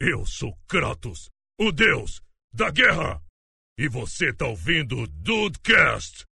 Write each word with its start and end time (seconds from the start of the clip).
Eu 0.00 0.24
sou 0.24 0.54
Kratos, 0.68 1.28
o 1.60 1.72
deus 1.72 2.20
da 2.54 2.70
guerra. 2.70 3.20
E 3.76 3.88
você 3.88 4.32
tá 4.32 4.46
ouvindo 4.46 4.96
o 4.96 5.08
Dudecast. 5.08 6.22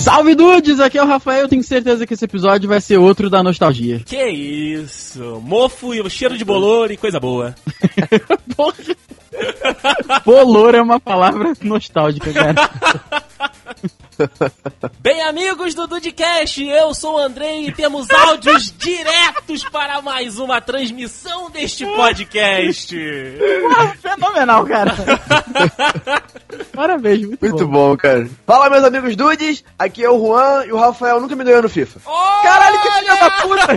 Salve 0.00 0.34
dudes, 0.34 0.80
aqui 0.80 0.96
é 0.96 1.02
o 1.02 1.06
Rafael, 1.06 1.48
tenho 1.48 1.62
certeza 1.62 2.06
que 2.06 2.14
esse 2.14 2.24
episódio 2.24 2.66
vai 2.66 2.80
ser 2.80 2.96
outro 2.96 3.28
da 3.28 3.42
nostalgia. 3.42 4.00
Que 4.06 4.30
isso, 4.30 5.38
mofo 5.42 5.92
e 5.92 6.08
cheiro 6.08 6.38
de 6.38 6.44
bolor 6.44 6.90
e 6.90 6.96
coisa 6.96 7.20
boa. 7.20 7.54
Porra. 8.56 8.96
Bolor 10.24 10.74
é 10.74 10.80
uma 10.80 10.98
palavra 10.98 11.52
nostálgica, 11.62 12.32
cara. 12.32 12.54
Bem, 15.00 15.22
amigos 15.22 15.74
do 15.74 15.86
Dudcast, 15.86 16.62
eu 16.64 16.94
sou 16.94 17.14
o 17.16 17.18
Andrei 17.18 17.68
e 17.68 17.72
temos 17.72 18.08
áudios 18.10 18.72
diretos 18.78 19.64
para 19.64 20.00
mais 20.02 20.38
uma 20.38 20.60
transmissão 20.60 21.50
deste 21.50 21.84
podcast. 21.86 22.96
Fenomenal, 24.00 24.64
cara. 24.66 24.94
Parabéns, 26.72 27.26
muito, 27.26 27.40
Muito 27.40 27.66
bom. 27.66 27.90
bom, 27.90 27.96
cara. 27.96 28.28
Fala, 28.46 28.70
meus 28.70 28.84
amigos 28.84 29.16
dudes. 29.16 29.64
Aqui 29.78 30.04
é 30.04 30.10
o 30.10 30.18
Juan 30.18 30.64
e 30.66 30.72
o 30.72 30.78
Rafael 30.78 31.20
nunca 31.20 31.34
me 31.34 31.44
ganhou 31.44 31.62
no 31.62 31.68
FIFA. 31.68 32.00
Caralho, 32.42 32.80
que 32.82 32.90
filha 32.90 33.16
da 33.16 33.30
puta! 33.30 33.76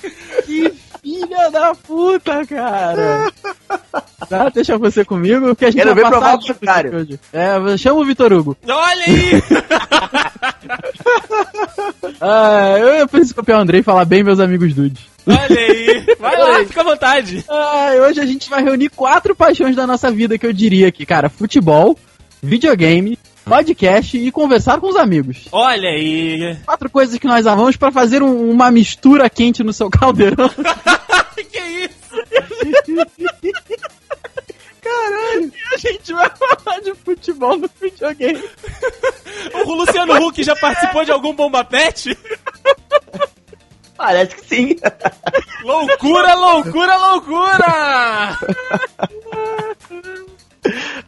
que 0.44 0.72
filha 1.02 1.50
da 1.50 1.74
puta, 1.74 2.44
cara! 2.46 3.32
Tá, 4.28 4.48
deixa 4.48 4.76
você 4.78 5.04
comigo, 5.04 5.46
porque 5.48 5.64
a 5.66 5.70
gente 5.70 5.82
Quero 5.82 5.94
vai 5.94 6.04
ver 6.04 6.10
passar 6.10 6.18
provar 6.20 6.34
o 6.36 6.46
contrário. 6.46 6.96
hoje. 6.96 7.20
É, 7.32 7.76
chama 7.76 8.00
o 8.00 8.04
Vitor 8.04 8.32
Hugo. 8.32 8.56
Olha 8.66 9.04
aí! 9.04 9.30
Ah, 12.20 12.76
eu, 12.78 13.08
preciso 13.08 13.34
copiar 13.34 13.58
o 13.58 13.62
Andrei 13.62 13.80
e 13.80 13.84
falar 13.84 14.04
bem, 14.04 14.22
meus 14.22 14.40
amigos 14.40 14.74
dudes. 14.74 15.02
Olha 15.26 15.58
aí! 15.58 16.04
Vai 16.18 16.36
lá, 16.38 16.64
fica 16.64 16.80
à 16.82 16.84
vontade. 16.84 17.44
Ah, 17.48 17.92
hoje 18.06 18.20
a 18.20 18.26
gente 18.26 18.48
vai 18.50 18.62
reunir 18.62 18.90
quatro 18.90 19.34
paixões 19.34 19.74
da 19.74 19.86
nossa 19.86 20.10
vida 20.10 20.36
que 20.36 20.46
eu 20.46 20.52
diria 20.52 20.88
aqui, 20.88 21.06
cara: 21.06 21.30
futebol, 21.30 21.98
videogame, 22.42 23.18
podcast 23.44 24.16
e 24.18 24.30
conversar 24.30 24.80
com 24.80 24.88
os 24.88 24.96
amigos. 24.96 25.48
Olha 25.52 25.88
aí! 25.88 26.56
Quatro 26.64 26.88
coisas 26.90 27.18
que 27.18 27.26
nós 27.26 27.46
amamos 27.46 27.76
pra 27.76 27.90
fazer 27.90 28.22
um- 28.22 28.50
uma 28.50 28.70
mistura 28.70 29.28
quente 29.30 29.62
no 29.62 29.72
seu 29.72 29.90
caldeirão. 29.90 30.48
que 31.34 31.58
isso? 31.58 31.90
Caralho! 34.82 35.52
E 35.52 35.74
a 35.74 35.78
gente 35.78 36.12
vai 36.12 36.30
falar 36.30 36.80
de 36.80 36.94
futebol 36.94 37.56
no 37.56 37.70
videogame. 37.80 38.42
O 39.66 39.72
Luciano 39.74 40.14
Huck 40.26 40.42
já 40.42 40.56
participou 40.56 41.04
de 41.04 41.12
algum 41.12 41.34
Bomba 41.34 41.64
Pet? 41.64 42.16
Parece 43.96 44.34
que 44.36 44.46
sim. 44.46 44.76
Loucura, 45.62 46.34
loucura, 46.34 46.96
loucura! 46.96 48.38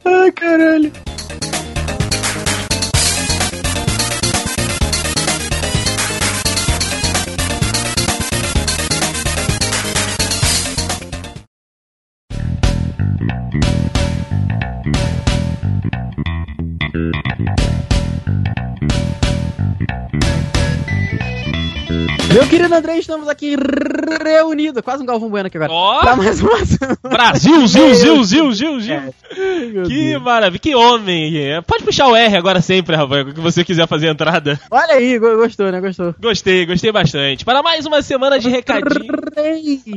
Ai, 0.04 0.32
caralho. 0.32 0.92
Thank 13.28 13.54
you. 13.54 13.62
Meu 22.32 22.46
querido 22.48 22.74
André, 22.74 22.96
estamos 22.98 23.28
aqui 23.28 23.54
reunidos. 24.24 24.80
Quase 24.82 25.02
um 25.02 25.06
Galvão 25.06 25.28
Bueno 25.28 25.48
aqui 25.48 25.58
agora. 25.58 25.70
Ó. 25.72 26.00
Pra 26.00 26.16
mais 26.16 26.40
uma. 26.40 26.58
Brasil, 27.02 27.66
Zil, 27.66 27.94
Zil, 27.94 28.24
Zil, 28.24 28.52
Zil, 28.54 28.80
Zil. 28.80 29.14
Meu 29.72 29.82
Que 29.84 30.10
Deus. 30.10 30.22
maravilha, 30.22 30.58
que 30.58 30.74
homem! 30.74 31.36
É, 31.38 31.60
Pode 31.60 31.84
puxar 31.84 32.08
o 32.08 32.16
R 32.16 32.34
agora 32.36 32.60
sempre, 32.62 32.96
Rafael, 32.96 33.28
o 33.28 33.34
que 33.34 33.40
você 33.40 33.62
quiser 33.64 33.86
fazer 33.86 34.08
a 34.08 34.12
entrada. 34.12 34.58
Olha 34.70 34.94
aí, 34.94 35.18
go- 35.18 35.36
gostou, 35.36 35.70
né? 35.70 35.80
Gostou. 35.80 36.14
Gostei, 36.20 36.64
gostei 36.64 36.90
bastante. 36.90 37.44
Para 37.44 37.62
mais 37.62 37.84
uma 37.84 38.00
semana 38.00 38.38
de 38.38 38.48
recadinho. 38.48 39.12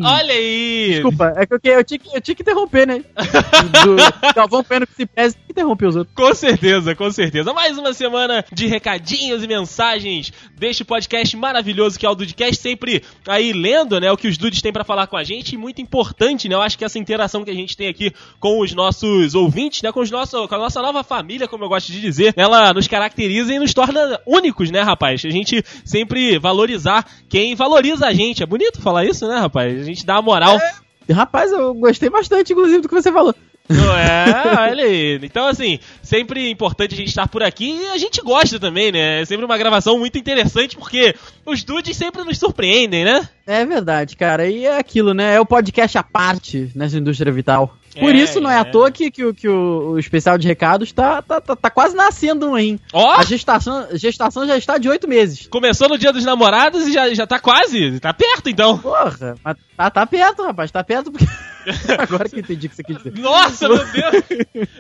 Olha 0.04 0.34
aí! 0.34 0.90
Desculpa, 0.96 1.34
é 1.38 1.46
que 1.46 1.54
eu, 1.70 1.84
tinha 1.84 2.00
que, 2.00 2.18
eu 2.18 2.22
tinha 2.22 2.36
que 2.36 2.42
interromper, 2.42 2.86
né? 2.88 3.02
Do 3.84 3.96
Galvão 4.36 4.64
Bueno 4.68 4.86
que 4.86 4.94
se 4.96 5.06
pese, 5.06 5.36
que 5.36 5.52
interromper 5.52 5.88
os 5.88 5.96
outros. 5.96 6.14
Com 6.16 6.34
certeza, 6.34 6.94
com 6.96 7.10
certeza. 7.12 7.54
Mais 7.54 7.78
uma 7.78 7.94
semana 7.94 8.44
de 8.52 8.68
recadinhos 8.68 9.42
e 9.44 9.48
mensagens 9.48 10.34
deste 10.58 10.84
podcast 10.84 11.36
maravilhoso 11.38 11.85
que 11.96 12.06
é 12.06 12.10
o 12.10 12.16
Dudcast, 12.16 12.62
sempre 12.62 13.04
aí 13.28 13.54
lendo, 13.54 14.00
né, 14.00 14.12
o 14.12 14.18
que 14.18 14.28
os 14.28 14.38
dudes 14.38 14.62
têm 14.62 14.74
pra 14.74 14.84
falar 14.84 15.08
com 15.08 15.18
a 15.18 15.24
gente, 15.24 15.54
e 15.54 15.58
muito 15.58 15.82
importante, 15.82 16.50
né, 16.50 16.56
eu 16.56 16.62
acho 16.62 16.78
que 16.78 16.86
essa 16.86 16.98
interação 16.98 17.44
que 17.44 17.52
a 17.52 17.56
gente 17.56 17.78
tem 17.78 17.88
aqui 17.88 18.12
com 18.40 18.60
os 18.60 18.74
nossos 18.74 19.36
ouvintes, 19.36 19.82
né, 19.82 19.92
com, 19.92 20.00
os 20.00 20.12
nossos, 20.12 20.48
com 20.48 20.56
a 20.56 20.58
nossa 20.58 20.82
nova 20.82 21.04
família, 21.04 21.48
como 21.48 21.64
eu 21.64 21.70
gosto 21.70 21.92
de 21.92 22.02
dizer, 22.02 22.34
ela 22.36 22.74
nos 22.74 22.88
caracteriza 22.88 23.54
e 23.54 23.60
nos 23.60 23.74
torna 23.74 24.20
únicos, 24.26 24.72
né, 24.72 24.82
rapaz? 24.82 25.24
A 25.26 25.30
gente 25.30 25.64
sempre 25.84 26.40
valorizar 26.40 27.06
quem 27.30 27.56
valoriza 27.56 28.08
a 28.08 28.14
gente. 28.14 28.44
É 28.44 28.46
bonito 28.46 28.82
falar 28.82 29.06
isso, 29.06 29.28
né, 29.28 29.38
rapaz? 29.38 29.80
A 29.80 29.84
gente 29.84 30.06
dá 30.06 30.16
a 30.16 30.22
moral. 30.22 30.60
Rapaz, 31.12 31.52
eu 31.52 31.74
gostei 31.74 32.10
bastante, 32.10 32.54
inclusive, 32.54 32.82
do 32.82 32.90
que 32.90 32.96
você 32.96 33.12
falou. 33.12 33.36
Não 33.68 33.98
é? 33.98 34.70
Olha 34.70 34.84
aí. 34.86 35.20
Então, 35.24 35.48
assim, 35.48 35.80
sempre 36.04 36.50
importante 36.52 36.94
a 36.94 36.98
gente 36.98 37.08
estar 37.10 37.28
por 37.28 37.42
aqui 37.42 37.72
e 37.82 37.88
a 37.88 37.98
gente 37.98 38.22
gosta 38.22 38.60
também, 38.60 38.92
né? 38.92 39.22
É 39.22 39.26
sempre 39.26 39.44
uma 39.46 39.58
gravação 39.58 39.98
muito 39.98 40.18
interessante 40.18 40.76
porque 40.76 41.16
os 41.46 41.64
dudes 41.64 41.98
sempre 41.98 42.24
nos 42.24 42.38
surpreendem, 42.38 43.04
né? 43.04 43.28
É 43.48 43.66
verdade, 43.66 44.16
cara. 44.16 44.48
E 44.48 44.66
é 44.66 44.78
aquilo, 44.78 45.14
né? 45.14 45.36
É 45.36 45.40
o 45.42 45.46
podcast 45.46 45.98
à 45.98 46.04
parte 46.04 46.70
nessa 46.76 46.98
indústria 46.98 47.32
vital. 47.32 47.76
Por 48.00 48.14
É, 48.14 48.18
isso 48.18 48.42
não 48.42 48.52
é, 48.52 48.56
é. 48.56 48.60
à 48.60 48.66
toa 48.66 48.92
que, 48.92 49.10
que, 49.10 49.24
o- 49.24 49.34
que 49.34 49.48
o, 49.48 49.92
o 49.94 50.00
especial 50.00 50.38
de 50.38 50.46
recados 50.48 50.92
tá, 50.92 51.22
tá, 51.22 51.40
tá, 51.40 51.56
tá 51.56 51.70
quase 51.70 51.96
nascendo 51.96 52.54
aí. 52.54 52.78
Ó! 52.92 53.14
A 53.16 53.24
gestação, 53.24 53.88
gestação 53.94 54.46
já 54.46 54.58
está 54.58 54.78
de 54.78 54.90
oito 54.90 55.08
meses. 55.08 55.48
Começou 55.48 55.88
no 55.88 55.98
dia 55.98 56.12
dos 56.12 56.26
namorados 56.26 56.86
e 56.88 56.92
já, 56.92 57.12
já 57.14 57.26
tá 57.26 57.40
quase, 57.40 58.00
tá 58.02 58.14
perto 58.14 58.50
então. 58.50 58.78
Porra, 58.78 59.36
mas 59.44 59.56
tá, 59.78 59.90
tá 59.90 60.06
perto, 60.06 60.44
rapaz. 60.44 60.70
Tá 60.72 60.84
perto 60.84 61.10
porque. 61.12 61.26
Agora 61.98 62.28
que 62.30 62.36
eu 62.36 62.40
entendi 62.40 62.68
o 62.68 62.70
que 62.70 62.76
você 62.76 62.84
quis 62.84 62.98
dizer. 62.98 63.14
Nossa, 63.20 63.68
meu 63.68 63.78
Deus! 63.86 64.24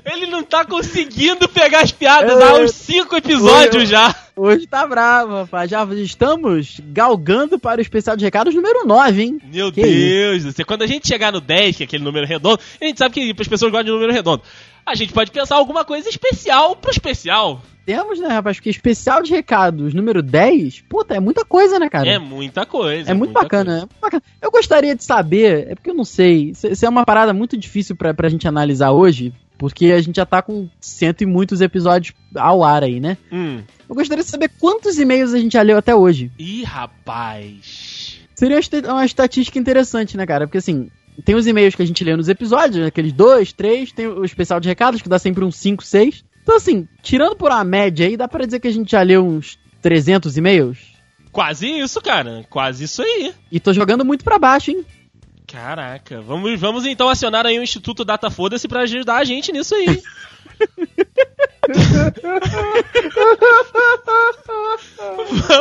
Ele 0.05 0.27
não 0.27 0.43
tá 0.43 0.63
conseguindo 0.65 1.47
pegar 1.49 1.81
as 1.81 1.91
piadas 1.91 2.39
É. 2.39 2.43
há 2.43 2.55
uns 2.55 2.71
cinco 2.71 3.15
episódios 3.15 3.89
já. 3.89 4.13
Hoje 4.35 4.67
tá 4.67 4.85
bravo, 4.85 5.33
rapaz. 5.33 5.69
Já 5.71 5.85
estamos 5.93 6.81
galgando 6.87 7.57
para 7.57 7.79
o 7.79 7.81
especial 7.81 8.17
de 8.17 8.25
recados 8.25 8.53
número 8.53 8.85
9, 8.85 9.21
hein? 9.23 9.39
Meu 9.51 9.71
Que 9.71 9.81
Deus 9.81 10.43
do 10.43 10.51
céu. 10.51 10.65
Quando 10.65 10.81
a 10.81 10.87
gente 10.87 11.07
chegar 11.07 11.31
no 11.31 11.39
10, 11.39 11.77
que 11.77 11.83
é 11.83 11.85
aquele 11.85 12.03
número 12.03 12.27
redondo, 12.27 12.59
a 12.81 12.85
gente 12.85 12.97
sabe 12.97 13.13
que 13.13 13.41
as 13.41 13.47
pessoas 13.47 13.71
gostam 13.71 13.85
de 13.85 13.91
número 13.91 14.11
redondo. 14.11 14.41
A 14.85 14.93
gente 14.93 15.13
pode 15.13 15.31
pensar 15.31 15.55
alguma 15.55 15.83
coisa 15.83 16.07
especial 16.07 16.75
pro 16.75 16.91
especial. 16.91 17.61
Temos, 17.85 18.19
né, 18.19 18.27
rapaz? 18.27 18.57
Porque 18.57 18.69
especial 18.69 19.21
de 19.21 19.31
recados 19.31 19.93
número 19.93 20.21
10, 20.23 20.81
puta, 20.89 21.15
é 21.15 21.19
muita 21.19 21.45
coisa, 21.45 21.77
né, 21.77 21.87
cara? 21.87 22.09
É 22.09 22.17
muita 22.17 22.65
coisa. 22.65 23.09
É 23.09 23.13
muito 23.13 23.29
muita 23.31 23.41
bacana, 23.41 23.65
coisa. 23.65 23.77
é 23.77 23.79
muito 23.81 24.01
bacana. 24.01 24.23
Eu 24.41 24.51
gostaria 24.51 24.95
de 24.95 25.03
saber, 25.03 25.67
é 25.69 25.75
porque 25.75 25.91
eu 25.91 25.95
não 25.95 26.03
sei, 26.03 26.51
isso 26.51 26.85
é 26.85 26.89
uma 26.89 27.05
parada 27.05 27.33
muito 27.33 27.55
difícil 27.55 27.95
pra, 27.95 28.13
pra 28.13 28.29
gente 28.29 28.47
analisar 28.47 28.91
hoje, 28.91 29.31
porque 29.57 29.91
a 29.91 30.01
gente 30.01 30.15
já 30.15 30.25
tá 30.25 30.41
com 30.41 30.67
cento 30.81 31.21
e 31.21 31.25
muitos 31.27 31.61
episódios 31.61 32.15
ao 32.35 32.63
ar 32.63 32.83
aí, 32.83 32.99
né? 32.99 33.17
Hum. 33.31 33.61
Eu 33.87 33.95
gostaria 33.95 34.23
de 34.23 34.29
saber 34.29 34.49
quantos 34.59 34.97
e-mails 34.97 35.33
a 35.33 35.37
gente 35.37 35.53
já 35.53 35.61
leu 35.61 35.77
até 35.77 35.95
hoje. 35.95 36.31
Ih, 36.39 36.63
rapaz. 36.63 38.19
Seria 38.33 38.59
uma 38.91 39.05
estatística 39.05 39.57
interessante, 39.57 40.17
né, 40.17 40.25
cara? 40.25 40.47
Porque 40.47 40.57
assim, 40.57 40.89
tem 41.23 41.35
os 41.35 41.47
e-mails 41.47 41.75
que 41.75 41.81
a 41.81 41.85
gente 41.85 42.03
lê 42.03 42.15
nos 42.15 42.29
episódios, 42.29 42.81
né, 42.81 42.87
aqueles 42.87 43.13
dois, 43.13 43.53
três, 43.53 43.91
tem 43.91 44.07
o 44.07 44.25
especial 44.25 44.59
de 44.59 44.67
recados, 44.67 45.01
que 45.01 45.09
dá 45.09 45.19
sempre 45.19 45.43
uns 45.43 45.55
5, 45.55 45.83
6. 45.83 46.23
Então, 46.43 46.55
assim, 46.55 46.87
tirando 47.01 47.35
por 47.35 47.51
uma 47.51 47.63
média 47.63 48.07
aí, 48.07 48.17
dá 48.17 48.27
pra 48.27 48.45
dizer 48.45 48.59
que 48.59 48.67
a 48.67 48.71
gente 48.71 48.91
já 48.91 49.01
leu 49.01 49.25
uns 49.25 49.57
300 49.81 50.37
e-mails? 50.37 50.77
Quase 51.31 51.67
isso, 51.67 52.01
cara. 52.01 52.45
Quase 52.49 52.85
isso 52.85 53.01
aí. 53.01 53.33
E 53.51 53.59
tô 53.59 53.73
jogando 53.73 54.05
muito 54.05 54.23
pra 54.23 54.39
baixo, 54.39 54.71
hein? 54.71 54.85
Caraca. 55.47 56.21
Vamos, 56.21 56.59
vamos 56.59 56.85
então 56.85 57.09
acionar 57.09 57.45
aí 57.45 57.59
o 57.59 57.63
Instituto 57.63 58.05
Data 58.05 58.29
Foda-se 58.29 58.67
pra 58.67 58.81
ajudar 58.81 59.17
a 59.17 59.23
gente 59.23 59.51
nisso 59.51 59.75
aí. 59.75 60.01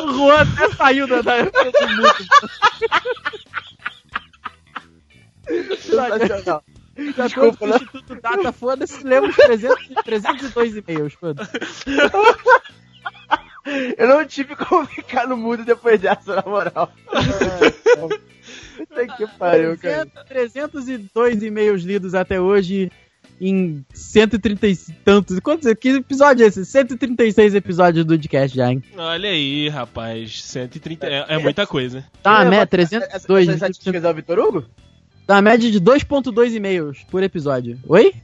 O 0.04 0.12
Juan 0.12 0.42
até 0.42 0.68
saiu 0.76 1.06
da. 1.06 1.16
Sensacional. 5.46 6.62
Já 7.16 7.24
Desculpa, 7.26 7.66
né? 7.66 7.74
Instituto 7.76 8.14
Data, 8.20 8.52
foda-se, 8.52 9.02
lemos 9.04 9.34
300, 9.34 9.88
302 10.04 10.76
e-mails, 10.76 11.12
foda 11.14 11.48
Eu 13.96 14.08
não 14.08 14.24
tive 14.26 14.54
como 14.54 14.86
ficar 14.86 15.26
no 15.26 15.36
mudo 15.36 15.64
depois 15.64 16.00
dessa, 16.00 16.36
na 16.36 16.42
moral. 16.42 16.92
Puta 18.76 19.06
que 19.16 19.26
pariu, 19.38 19.76
cara. 19.78 20.06
302 20.28 21.42
e-mails 21.42 21.82
lidos 21.82 22.14
até 22.14 22.40
hoje. 22.40 22.90
em 23.40 23.84
130 23.92 24.66
e 24.68 24.76
tantos. 25.04 25.40
Quantos? 25.40 25.72
Que 25.74 25.88
episódio 25.96 26.44
é 26.44 26.48
esse? 26.48 26.64
136 26.64 27.54
episódios 27.54 28.04
do 28.04 28.14
podcast 28.14 28.56
já, 28.56 28.70
hein? 28.70 28.82
Olha 28.96 29.30
aí, 29.30 29.68
rapaz. 29.68 30.42
130. 30.44 31.06
É, 31.06 31.24
é 31.28 31.38
muita 31.38 31.66
coisa. 31.66 32.04
Tá 32.22 32.42
Quem 32.42 32.50
média, 32.50 32.68
levanta 32.76 32.76
essa- 32.76 33.26
302. 33.26 33.48
Essa 33.48 33.54
estatística 33.56 33.98
é 33.98 34.10
o 34.10 34.14
Vitor 34.14 34.38
Hugo? 34.38 34.64
Tá 35.26 35.36
uma 35.36 35.42
média 35.42 35.70
de 35.70 35.80
2.2 35.80 36.54
e-mails 36.54 36.98
por 37.10 37.22
episódio. 37.22 37.78
Oi? 37.88 38.14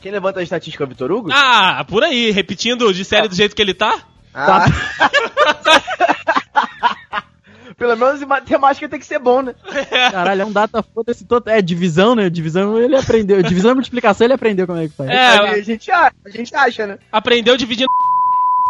Quem 0.00 0.12
levanta 0.12 0.38
a 0.38 0.42
estatística 0.44 0.84
é 0.84 0.86
o 0.86 0.88
Vitor 0.88 1.10
Hugo? 1.10 1.30
Ah, 1.32 1.84
por 1.88 2.04
aí, 2.04 2.30
repetindo 2.30 2.92
de 2.94 3.04
série 3.04 3.26
do 3.26 3.34
jeito 3.34 3.56
que 3.56 3.62
ele 3.62 3.74
tá. 3.74 3.98
Ah. 4.32 4.66
Pelo 7.76 7.96
menos 7.96 8.22
em 8.22 8.26
matemática 8.26 8.88
tem 8.88 8.98
que 8.98 9.04
ser 9.04 9.18
bom, 9.18 9.42
né? 9.42 9.54
Caralho, 10.12 10.42
é 10.42 10.44
um 10.44 10.52
data 10.52 10.82
foda-se 10.82 11.26
todo. 11.26 11.48
É, 11.48 11.60
divisão, 11.60 12.14
né? 12.14 12.30
Divisão 12.30 12.78
ele 12.78 12.96
aprendeu. 12.96 13.42
Divisão 13.42 13.72
e 13.72 13.74
multiplicação 13.74 14.24
ele 14.24 14.34
aprendeu 14.34 14.66
como 14.66 14.78
é 14.78 14.88
que 14.88 14.94
faz. 14.94 15.10
É, 15.10 15.36
a, 15.36 15.60
gente 15.60 15.90
acha, 15.90 16.14
a 16.24 16.30
gente 16.30 16.54
acha, 16.54 16.86
né? 16.86 16.98
aprendeu 17.12 17.56
dividindo. 17.56 17.88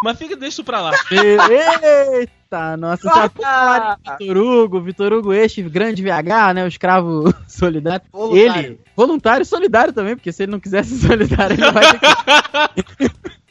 Mas 0.02 0.19
fica, 0.19 0.37
deixa 0.37 0.54
isso 0.54 0.64
pra 0.64 0.81
lá. 0.81 0.93
Eita, 1.10 2.76
nossa, 2.76 3.08
já 3.08 3.31
Ah, 3.43 3.98
Vitor 4.19 4.37
Hugo, 4.37 4.81
Vitor 4.81 5.12
Hugo, 5.12 5.32
este 5.32 5.62
grande 5.62 6.02
VH, 6.02 6.54
né? 6.54 6.64
O 6.64 6.69
escravo 6.69 7.34
solidário. 7.48 8.04
Voluntário. 8.12 8.66
Ele, 8.66 8.81
voluntário 8.94 9.43
e 9.43 9.46
solidário 9.46 9.93
também, 9.93 10.14
porque 10.14 10.32
se 10.32 10.43
ele 10.43 10.52
não 10.52 10.60
quisesse 10.60 10.98
solidário, 10.98 11.54
ele 11.54 11.72
vai 11.72 11.93
ter 11.93 11.98
que... 12.82 13.10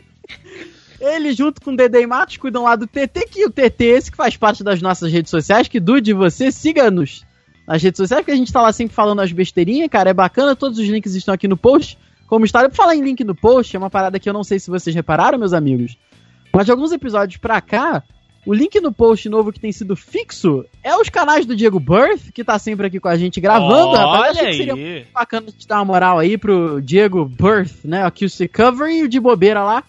Ele, 1.00 1.34
junto 1.34 1.62
com 1.62 1.72
o 1.72 1.76
Dedei 1.76 2.08
Matos, 2.08 2.38
cuidam 2.38 2.64
lá 2.64 2.76
do 2.76 2.88
TT, 2.88 3.28
que 3.30 3.46
o 3.46 3.52
TT, 3.52 3.84
esse 3.84 4.10
que 4.10 4.18
faz 4.18 4.36
parte 4.38 4.64
das 4.64 4.82
nossas 4.82 5.12
redes 5.12 5.30
sociais, 5.30 5.68
que 5.68 5.80
Dude, 5.80 6.14
você 6.14 6.52
siga-nos 6.52 7.24
nas 7.68 7.84
redes 7.84 7.98
sociais, 7.98 8.22
porque 8.24 8.32
a 8.32 8.36
gente 8.36 8.52
tá 8.52 8.62
lá 8.62 8.72
sempre 8.72 8.96
falando 8.96 9.20
as 9.22 9.32
besteirinhas, 9.32 9.90
cara, 9.90 10.10
é 10.10 10.14
bacana, 10.14 10.56
todos 10.56 10.80
os 10.80 10.88
links 10.88 11.14
estão 11.14 11.34
aqui 11.34 11.48
no 11.48 11.58
post, 11.58 11.98
como 12.28 12.46
história. 12.46 12.70
Por 12.70 12.76
falar 12.76 12.96
em 12.96 13.04
link 13.04 13.24
no 13.24 13.36
post, 13.36 13.76
é 13.76 13.80
uma 13.80 13.90
parada 13.90 14.20
que 14.20 14.28
eu 14.28 14.34
não 14.34 14.44
sei 14.44 14.58
se 14.58 14.70
vocês 14.70 14.96
repararam, 14.96 15.38
meus 15.38 15.54
amigos, 15.54 15.98
mas 16.56 16.66
de 16.66 16.72
alguns 16.72 16.92
episódios 16.92 17.38
pra 17.38 17.60
cá, 17.60 18.02
o 18.46 18.54
link 18.54 18.80
no 18.80 18.92
post 18.92 19.28
novo 19.28 19.52
que 19.52 19.60
tem 19.60 19.72
sido 19.72 19.96
fixo 19.96 20.64
é 20.84 20.96
os 20.96 21.10
canais 21.10 21.46
do 21.46 21.56
Diego 21.56 21.80
Birth, 21.80 22.32
que 22.34 22.44
tá 22.44 22.58
sempre 22.60 22.88
aqui 22.88 23.00
com 23.00 23.08
a 23.10 23.18
gente 23.18 23.42
gravando, 23.42 23.92
rapaz. 23.92 24.04
Eu 24.04 24.10
Olha 24.20 24.32
achei 24.32 24.46
que 24.52 24.58
seria 24.58 24.74
aí. 24.74 25.08
bacana 25.14 25.48
te 25.52 25.68
dar 25.68 25.78
uma 25.78 25.86
moral 25.86 26.20
aí 26.20 26.38
pro 26.38 26.82
Diego 26.82 27.26
Birth, 27.26 27.84
né? 27.84 28.06
Aqui 28.06 28.26
o 28.26 28.30
Recovery 28.40 29.00
e 29.00 29.04
o 29.04 29.10
de 29.10 29.20
bobeira 29.20 29.64
lá. 29.64 29.84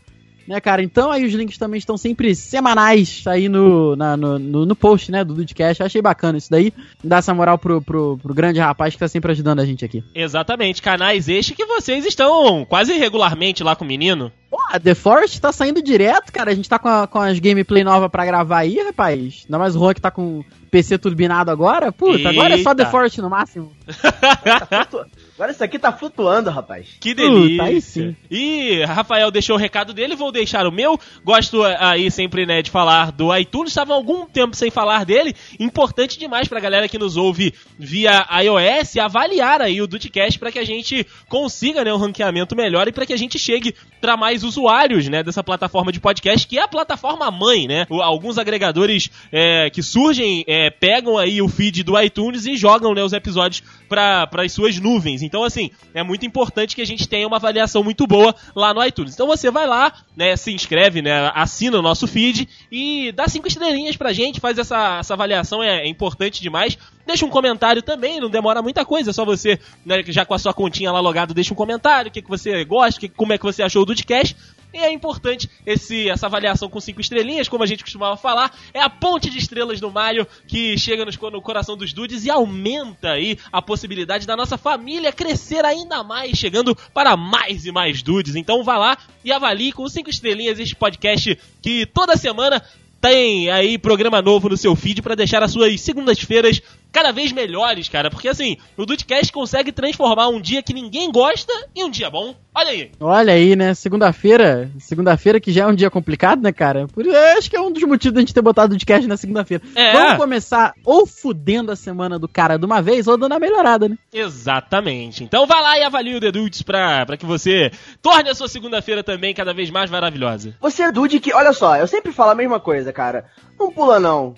Né, 0.46 0.60
cara? 0.60 0.82
Então 0.82 1.10
aí 1.10 1.24
os 1.24 1.32
links 1.34 1.58
também 1.58 1.78
estão 1.78 1.96
sempre 1.96 2.34
semanais 2.34 3.22
aí 3.26 3.48
no, 3.48 3.96
na- 3.96 4.16
no, 4.16 4.38
no, 4.38 4.66
no 4.66 4.76
post, 4.76 5.10
né, 5.10 5.24
do 5.24 5.34
Dudcast. 5.34 5.82
Achei 5.82 6.00
bacana 6.00 6.38
isso 6.38 6.50
daí. 6.50 6.72
Dar 7.02 7.18
essa 7.18 7.34
moral 7.34 7.58
pro, 7.58 7.82
pro, 7.82 8.18
pro 8.22 8.34
grande 8.34 8.60
rapaz 8.60 8.94
que 8.94 9.00
tá 9.00 9.08
sempre 9.08 9.32
ajudando 9.32 9.60
a 9.60 9.64
gente 9.64 9.84
aqui. 9.84 10.04
Exatamente, 10.14 10.80
canais 10.80 11.28
estes 11.28 11.56
que 11.56 11.66
vocês 11.66 12.04
estão 12.06 12.64
quase 12.64 12.92
regularmente 12.92 13.62
lá 13.64 13.74
com 13.74 13.84
o 13.84 13.88
menino. 13.88 14.30
Pô, 14.48 14.58
a 14.70 14.78
The 14.78 14.94
Forest 14.94 15.40
tá 15.40 15.50
saindo 15.50 15.82
direto, 15.82 16.32
cara. 16.32 16.52
A 16.52 16.54
gente 16.54 16.68
tá 16.68 16.78
com, 16.78 16.88
a- 16.88 17.06
com 17.06 17.18
as 17.20 17.38
gameplay 17.40 17.82
novas 17.82 18.08
pra 18.10 18.24
gravar 18.24 18.58
aí, 18.58 18.78
rapaz. 18.84 19.42
Ainda 19.44 19.58
mais 19.58 19.74
o 19.74 19.80
Juan 19.80 19.94
que 19.94 20.00
tá 20.00 20.10
com 20.10 20.44
PC 20.70 20.96
turbinado 20.98 21.50
agora. 21.50 21.90
Puta, 21.90 22.28
agora 22.28 22.54
é 22.54 22.62
só 22.62 22.70
Eita. 22.70 22.84
The 22.84 22.90
Forest 22.90 23.20
no 23.20 23.28
máximo. 23.30 23.72
Agora 25.36 25.52
isso 25.52 25.62
aqui 25.62 25.78
tá 25.78 25.92
flutuando, 25.92 26.48
rapaz. 26.48 26.86
Que 26.98 27.12
delícia. 27.12 27.62
aí 27.62 27.82
sim. 27.82 28.16
E 28.30 28.82
Rafael 28.84 29.30
deixou 29.30 29.56
o 29.56 29.58
recado 29.58 29.92
dele, 29.92 30.16
vou 30.16 30.32
deixar 30.32 30.66
o 30.66 30.72
meu. 30.72 30.98
Gosto 31.22 31.62
aí 31.62 32.10
sempre, 32.10 32.46
né, 32.46 32.62
de 32.62 32.70
falar 32.70 33.12
do 33.12 33.36
iTunes. 33.36 33.70
Estava 33.70 33.92
há 33.92 33.96
algum 33.96 34.24
tempo 34.24 34.56
sem 34.56 34.70
falar 34.70 35.04
dele. 35.04 35.34
Importante 35.60 36.18
demais 36.18 36.48
pra 36.48 36.58
galera 36.58 36.88
que 36.88 36.98
nos 36.98 37.18
ouve 37.18 37.52
via 37.78 38.26
iOS 38.42 38.96
avaliar 38.96 39.60
aí 39.60 39.82
o 39.82 39.86
Dudcast 39.86 40.38
para 40.38 40.50
que 40.50 40.58
a 40.58 40.64
gente 40.64 41.06
consiga, 41.28 41.84
né, 41.84 41.92
um 41.92 41.98
ranqueamento 41.98 42.56
melhor 42.56 42.88
e 42.88 42.92
para 42.92 43.04
que 43.04 43.12
a 43.12 43.18
gente 43.18 43.38
chegue 43.38 43.74
para 44.00 44.16
mais 44.16 44.42
usuários, 44.42 45.06
né, 45.06 45.22
dessa 45.22 45.44
plataforma 45.44 45.92
de 45.92 46.00
podcast, 46.00 46.46
que 46.46 46.58
é 46.58 46.62
a 46.62 46.68
plataforma 46.68 47.30
mãe, 47.30 47.66
né? 47.68 47.86
Alguns 47.90 48.38
agregadores 48.38 49.10
é, 49.30 49.68
que 49.68 49.82
surgem 49.82 50.44
é, 50.46 50.70
pegam 50.70 51.18
aí 51.18 51.42
o 51.42 51.48
feed 51.48 51.82
do 51.82 52.00
iTunes 52.00 52.46
e 52.46 52.56
jogam, 52.56 52.94
né, 52.94 53.02
os 53.02 53.12
episódios 53.12 53.62
para 53.86 54.28
as 54.32 54.52
suas 54.52 54.78
nuvens. 54.78 55.25
Então, 55.26 55.44
assim, 55.44 55.70
é 55.92 56.02
muito 56.02 56.24
importante 56.24 56.74
que 56.74 56.80
a 56.80 56.86
gente 56.86 57.06
tenha 57.06 57.26
uma 57.26 57.36
avaliação 57.36 57.82
muito 57.84 58.06
boa 58.06 58.34
lá 58.54 58.72
no 58.72 58.82
iTunes. 58.82 59.12
Então 59.14 59.26
você 59.26 59.50
vai 59.50 59.66
lá, 59.66 59.92
né, 60.16 60.36
se 60.36 60.52
inscreve, 60.52 61.02
né, 61.02 61.30
assina 61.34 61.78
o 61.78 61.82
nosso 61.82 62.06
feed 62.06 62.48
e 62.72 63.12
dá 63.12 63.28
cinco 63.28 63.48
estrelinhas 63.48 63.96
pra 63.96 64.12
gente, 64.12 64.40
faz 64.40 64.58
essa, 64.58 64.98
essa 65.00 65.14
avaliação, 65.14 65.62
é, 65.62 65.82
é 65.82 65.88
importante 65.88 66.40
demais. 66.40 66.78
Deixa 67.06 67.24
um 67.24 67.30
comentário 67.30 67.82
também, 67.82 68.18
não 68.18 68.30
demora 68.30 68.62
muita 68.62 68.84
coisa, 68.84 69.10
é 69.10 69.12
só 69.12 69.24
você, 69.24 69.60
né, 69.84 70.02
já 70.08 70.24
com 70.24 70.34
a 70.34 70.38
sua 70.38 70.54
continha 70.54 70.90
lá 70.90 71.00
logado, 71.00 71.34
deixa 71.34 71.52
um 71.52 71.56
comentário, 71.56 72.08
o 72.08 72.12
que, 72.12 72.22
que 72.22 72.28
você 72.28 72.64
gosta, 72.64 72.98
que, 72.98 73.08
como 73.08 73.32
é 73.32 73.38
que 73.38 73.44
você 73.44 73.62
achou 73.62 73.84
do 73.84 73.94
podcast. 74.06 74.36
E 74.72 74.78
é 74.78 74.92
importante 74.92 75.48
esse, 75.64 76.08
essa 76.08 76.26
avaliação 76.26 76.68
com 76.68 76.80
cinco 76.80 77.00
estrelinhas, 77.00 77.48
como 77.48 77.62
a 77.62 77.66
gente 77.66 77.82
costumava 77.82 78.16
falar, 78.16 78.54
é 78.74 78.80
a 78.80 78.90
ponte 78.90 79.30
de 79.30 79.38
estrelas 79.38 79.80
do 79.80 79.90
Mario 79.90 80.26
que 80.46 80.76
chega 80.78 81.04
no 81.04 81.42
coração 81.42 81.76
dos 81.76 81.92
dudes 81.92 82.24
e 82.24 82.30
aumenta 82.30 83.12
aí 83.12 83.38
a 83.50 83.62
possibilidade 83.62 84.26
da 84.26 84.36
nossa 84.36 84.58
família 84.58 85.12
crescer 85.12 85.64
ainda 85.64 86.02
mais, 86.02 86.36
chegando 86.36 86.76
para 86.92 87.16
mais 87.16 87.66
e 87.66 87.72
mais 87.72 88.02
dudes. 88.02 88.36
Então 88.36 88.62
vá 88.62 88.76
lá 88.76 88.98
e 89.24 89.32
avalie 89.32 89.72
com 89.72 89.88
cinco 89.88 90.10
estrelinhas 90.10 90.58
este 90.58 90.74
podcast 90.74 91.38
que 91.62 91.86
toda 91.86 92.16
semana 92.16 92.62
tem 93.00 93.50
aí 93.50 93.78
programa 93.78 94.20
novo 94.20 94.48
no 94.48 94.56
seu 94.56 94.74
feed 94.74 95.00
para 95.02 95.14
deixar 95.14 95.42
as 95.42 95.52
suas 95.52 95.80
segundas-feiras 95.80 96.60
cada 96.96 97.12
vez 97.12 97.30
melhores, 97.30 97.90
cara. 97.90 98.10
Porque 98.10 98.26
assim, 98.26 98.56
o 98.74 98.86
Dudecast 98.86 99.30
consegue 99.30 99.70
transformar 99.70 100.28
um 100.28 100.40
dia 100.40 100.62
que 100.62 100.72
ninguém 100.72 101.12
gosta 101.12 101.52
em 101.74 101.84
um 101.84 101.90
dia 101.90 102.08
bom. 102.08 102.34
Olha 102.54 102.70
aí. 102.70 102.90
Olha 102.98 103.34
aí, 103.34 103.54
né? 103.54 103.74
Segunda-feira. 103.74 104.70
Segunda-feira 104.78 105.38
que 105.38 105.52
já 105.52 105.64
é 105.64 105.66
um 105.66 105.74
dia 105.74 105.90
complicado, 105.90 106.42
né, 106.42 106.52
cara? 106.52 106.86
Por 106.88 107.06
acho 107.36 107.50
que 107.50 107.56
é 107.56 107.60
um 107.60 107.70
dos 107.70 107.82
motivos 107.82 108.14
da 108.14 108.20
gente 108.20 108.32
ter 108.32 108.40
botado 108.40 108.74
o 108.74 108.78
podcast 108.78 109.06
na 109.06 109.18
segunda-feira. 109.18 109.62
É. 109.74 109.92
Vamos 109.92 110.16
começar 110.16 110.72
ou 110.86 111.06
fudendo 111.06 111.70
a 111.70 111.76
semana 111.76 112.18
do 112.18 112.26
cara 112.26 112.56
de 112.56 112.64
uma 112.64 112.80
vez 112.80 113.06
ou 113.06 113.18
dando 113.18 113.34
a 113.34 113.38
melhorada, 113.38 113.90
né? 113.90 113.98
Exatamente. 114.10 115.22
Então 115.22 115.46
vá 115.46 115.60
lá 115.60 115.78
e 115.78 115.82
avalie 115.82 116.16
o 116.16 116.20
The 116.20 116.32
Dudes 116.32 116.62
pra, 116.62 117.04
pra 117.04 117.18
que 117.18 117.26
você 117.26 117.70
torne 118.00 118.30
a 118.30 118.34
sua 118.34 118.48
segunda-feira 118.48 119.04
também 119.04 119.34
cada 119.34 119.52
vez 119.52 119.70
mais 119.70 119.90
maravilhosa. 119.90 120.54
Você 120.62 120.82
é 120.82 120.90
Dude 120.90 121.20
que, 121.20 121.34
olha 121.34 121.52
só, 121.52 121.76
eu 121.76 121.86
sempre 121.86 122.10
falo 122.10 122.30
a 122.30 122.34
mesma 122.34 122.58
coisa, 122.58 122.90
cara. 122.90 123.26
Não 123.60 123.70
pula 123.70 124.00
não. 124.00 124.34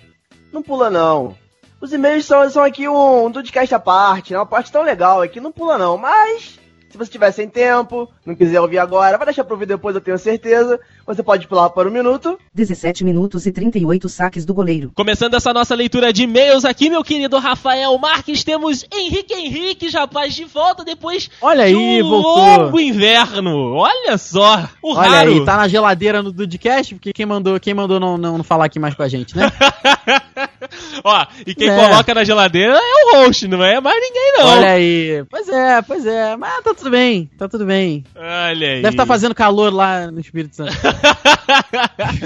Não 0.52 0.60
pula 0.60 0.90
não. 0.90 1.36
Os 1.80 1.92
e-mails 1.92 2.24
são, 2.24 2.48
são 2.50 2.64
aqui 2.64 2.88
um, 2.88 3.30
Dudecast 3.30 3.72
à 3.72 3.78
parte, 3.78 4.32
né? 4.32 4.38
Uma 4.38 4.46
parte 4.46 4.72
tão 4.72 4.82
legal 4.82 5.22
aqui, 5.22 5.40
não 5.40 5.52
pula 5.52 5.78
não. 5.78 5.96
Mas, 5.96 6.58
se 6.90 6.98
você 6.98 7.10
tiver 7.10 7.30
sem 7.30 7.48
tempo, 7.48 8.12
não 8.26 8.34
quiser 8.34 8.60
ouvir 8.60 8.78
agora, 8.78 9.16
vai 9.16 9.26
deixar 9.26 9.44
pra 9.44 9.54
ouvir 9.54 9.66
depois, 9.66 9.94
eu 9.94 10.00
tenho 10.00 10.18
certeza. 10.18 10.80
Você 11.08 11.22
pode 11.22 11.48
pular 11.48 11.70
para 11.70 11.88
o 11.88 11.90
minuto. 11.90 12.38
17 12.54 13.02
minutos 13.02 13.46
e 13.46 13.50
38 13.50 14.08
saques 14.10 14.44
do 14.44 14.52
goleiro. 14.52 14.92
Começando 14.94 15.32
essa 15.32 15.54
nossa 15.54 15.74
leitura 15.74 16.12
de 16.12 16.24
e-mails 16.24 16.66
aqui, 16.66 16.90
meu 16.90 17.02
querido 17.02 17.38
Rafael 17.38 17.96
Marques, 17.98 18.44
temos 18.44 18.84
Henrique 18.94 19.32
Henrique, 19.32 19.88
rapaz, 19.88 20.34
de 20.34 20.44
volta 20.44 20.84
depois 20.84 21.30
Olha 21.40 21.66
de 21.66 21.74
aí, 21.74 22.02
um 22.02 22.08
voltou. 22.10 22.36
longo 22.64 22.78
inverno. 22.78 23.72
Olha 23.74 24.18
só, 24.18 24.68
o 24.82 24.94
Olha 24.94 25.08
raro. 25.08 25.30
aí, 25.30 25.44
tá 25.46 25.56
na 25.56 25.66
geladeira 25.66 26.22
no 26.22 26.30
Dudcast, 26.30 26.94
porque 26.96 27.14
quem 27.14 27.24
mandou, 27.24 27.58
quem 27.58 27.72
mandou 27.72 27.98
não, 27.98 28.18
não, 28.18 28.36
não 28.36 28.44
falar 28.44 28.66
aqui 28.66 28.78
mais 28.78 28.94
com 28.94 29.02
a 29.02 29.08
gente, 29.08 29.34
né? 29.34 29.50
Ó, 31.02 31.26
e 31.46 31.54
quem 31.54 31.70
É. 31.70 31.74
coloca 31.76 32.14
na 32.14 32.24
geladeira 32.24 32.74
é 32.74 33.16
o 33.16 33.24
host, 33.24 33.48
não 33.48 33.64
é 33.64 33.80
mais 33.80 33.98
ninguém 33.98 34.32
não. 34.36 34.46
Olha 34.46 34.70
aí. 34.72 35.24
Pois 35.30 35.48
é, 35.48 35.80
pois 35.80 36.04
é. 36.06 36.36
Mas 36.36 36.62
tá 36.62 36.74
tudo 36.74 36.90
bem, 36.90 37.30
tá 37.38 37.48
tudo 37.48 37.64
bem. 37.64 38.04
Olha 38.14 38.68
aí. 38.68 38.82
Deve 38.82 38.88
estar 38.90 39.06
fazendo 39.06 39.34
calor 39.34 39.72
lá 39.72 40.10
no 40.10 40.20
Espírito 40.20 40.54
Santo. 40.56 40.72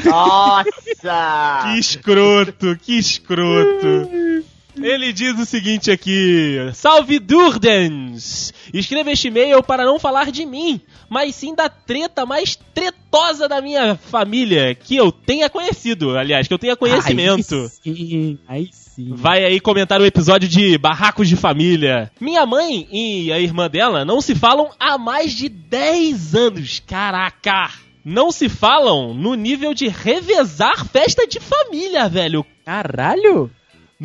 Nossa! 0.04 1.62
Que 1.64 1.78
escroto, 1.78 2.76
que 2.76 2.98
escroto. 2.98 4.08
Ele 4.76 5.12
diz 5.12 5.38
o 5.38 5.44
seguinte 5.44 5.90
aqui: 5.90 6.56
Salve 6.72 7.18
Durdens! 7.18 8.52
Escreva 8.72 9.10
este 9.10 9.28
e-mail 9.28 9.62
para 9.62 9.84
não 9.84 9.98
falar 9.98 10.30
de 10.30 10.46
mim, 10.46 10.80
mas 11.10 11.34
sim 11.34 11.54
da 11.54 11.68
treta 11.68 12.24
mais 12.24 12.58
tretosa 12.72 13.46
da 13.46 13.60
minha 13.60 13.96
família, 13.96 14.74
que 14.74 14.96
eu 14.96 15.12
tenha 15.12 15.50
conhecido, 15.50 16.16
aliás, 16.16 16.48
que 16.48 16.54
eu 16.54 16.58
tenha 16.58 16.74
conhecimento. 16.74 17.54
Aí 17.54 17.68
sim, 17.68 18.38
aí 18.48 18.70
sim. 18.72 19.12
Vai 19.14 19.44
aí 19.44 19.60
comentar 19.60 20.00
o 20.00 20.06
episódio 20.06 20.48
de 20.48 20.78
Barracos 20.78 21.28
de 21.28 21.36
Família. 21.36 22.10
Minha 22.18 22.46
mãe 22.46 22.88
e 22.90 23.30
a 23.30 23.38
irmã 23.38 23.68
dela 23.68 24.04
não 24.04 24.22
se 24.22 24.34
falam 24.34 24.70
há 24.80 24.96
mais 24.96 25.32
de 25.32 25.50
10 25.50 26.34
anos. 26.34 26.82
Caraca! 26.86 27.70
Não 28.04 28.32
se 28.32 28.48
falam 28.48 29.14
no 29.14 29.34
nível 29.34 29.72
de 29.72 29.86
revezar 29.86 30.84
festa 30.86 31.24
de 31.24 31.38
família, 31.38 32.08
velho. 32.08 32.44
Caralho! 32.64 33.48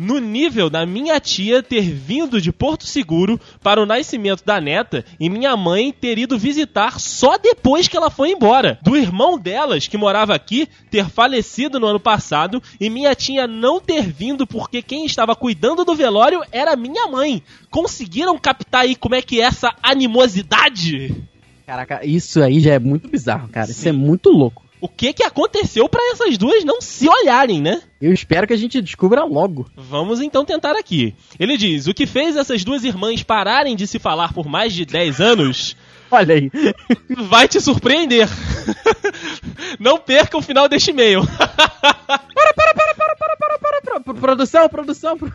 No 0.00 0.20
nível 0.20 0.70
da 0.70 0.86
minha 0.86 1.18
tia 1.18 1.60
ter 1.60 1.82
vindo 1.82 2.40
de 2.40 2.52
Porto 2.52 2.86
Seguro 2.86 3.40
para 3.60 3.82
o 3.82 3.86
nascimento 3.86 4.44
da 4.44 4.60
neta 4.60 5.04
e 5.18 5.28
minha 5.28 5.56
mãe 5.56 5.90
ter 5.90 6.16
ido 6.16 6.38
visitar 6.38 7.00
só 7.00 7.36
depois 7.36 7.88
que 7.88 7.96
ela 7.96 8.08
foi 8.08 8.30
embora. 8.30 8.78
Do 8.80 8.96
irmão 8.96 9.36
delas, 9.36 9.88
que 9.88 9.98
morava 9.98 10.32
aqui, 10.32 10.68
ter 10.88 11.08
falecido 11.08 11.80
no 11.80 11.88
ano 11.88 11.98
passado 11.98 12.62
e 12.80 12.88
minha 12.88 13.12
tia 13.16 13.48
não 13.48 13.80
ter 13.80 14.02
vindo 14.02 14.46
porque 14.46 14.80
quem 14.80 15.04
estava 15.04 15.34
cuidando 15.34 15.84
do 15.84 15.96
velório 15.96 16.44
era 16.52 16.76
minha 16.76 17.08
mãe. 17.08 17.42
Conseguiram 17.68 18.38
captar 18.38 18.82
aí 18.82 18.94
como 18.94 19.16
é 19.16 19.22
que 19.22 19.40
é 19.40 19.44
essa 19.46 19.74
animosidade? 19.82 21.28
Caraca, 21.68 22.00
isso 22.02 22.42
aí 22.42 22.60
já 22.60 22.72
é 22.72 22.78
muito 22.78 23.08
bizarro, 23.08 23.46
cara. 23.48 23.70
Isso 23.70 23.86
é 23.86 23.92
muito 23.92 24.30
louco. 24.30 24.64
O 24.80 24.88
que 24.88 25.12
que 25.12 25.22
aconteceu 25.22 25.86
pra 25.86 26.00
essas 26.12 26.38
duas 26.38 26.64
não 26.64 26.80
se 26.80 27.06
olharem, 27.06 27.60
né? 27.60 27.82
Eu 28.00 28.10
espero 28.10 28.46
que 28.46 28.54
a 28.54 28.56
gente 28.56 28.80
descubra 28.80 29.22
logo. 29.22 29.68
Vamos 29.76 30.22
então 30.22 30.46
tentar 30.46 30.72
aqui. 30.78 31.14
Ele 31.38 31.58
diz: 31.58 31.86
o 31.86 31.92
que 31.92 32.06
fez 32.06 32.36
essas 32.36 32.64
duas 32.64 32.84
irmãs 32.84 33.22
pararem 33.22 33.76
de 33.76 33.86
se 33.86 33.98
falar 33.98 34.32
por 34.32 34.46
mais 34.48 34.72
de 34.72 34.86
10 34.86 35.20
anos 35.20 35.76
Olha 36.10 36.36
aí. 36.36 36.50
vai 37.28 37.46
te 37.46 37.60
surpreender. 37.60 38.26
Não 39.78 39.98
perca 39.98 40.38
o 40.38 40.42
final 40.42 40.70
deste 40.70 40.90
e-mail. 40.90 41.20
Pro- 44.04 44.14
Produção, 44.14 44.68
produção. 44.70 45.18
pro- 45.18 45.30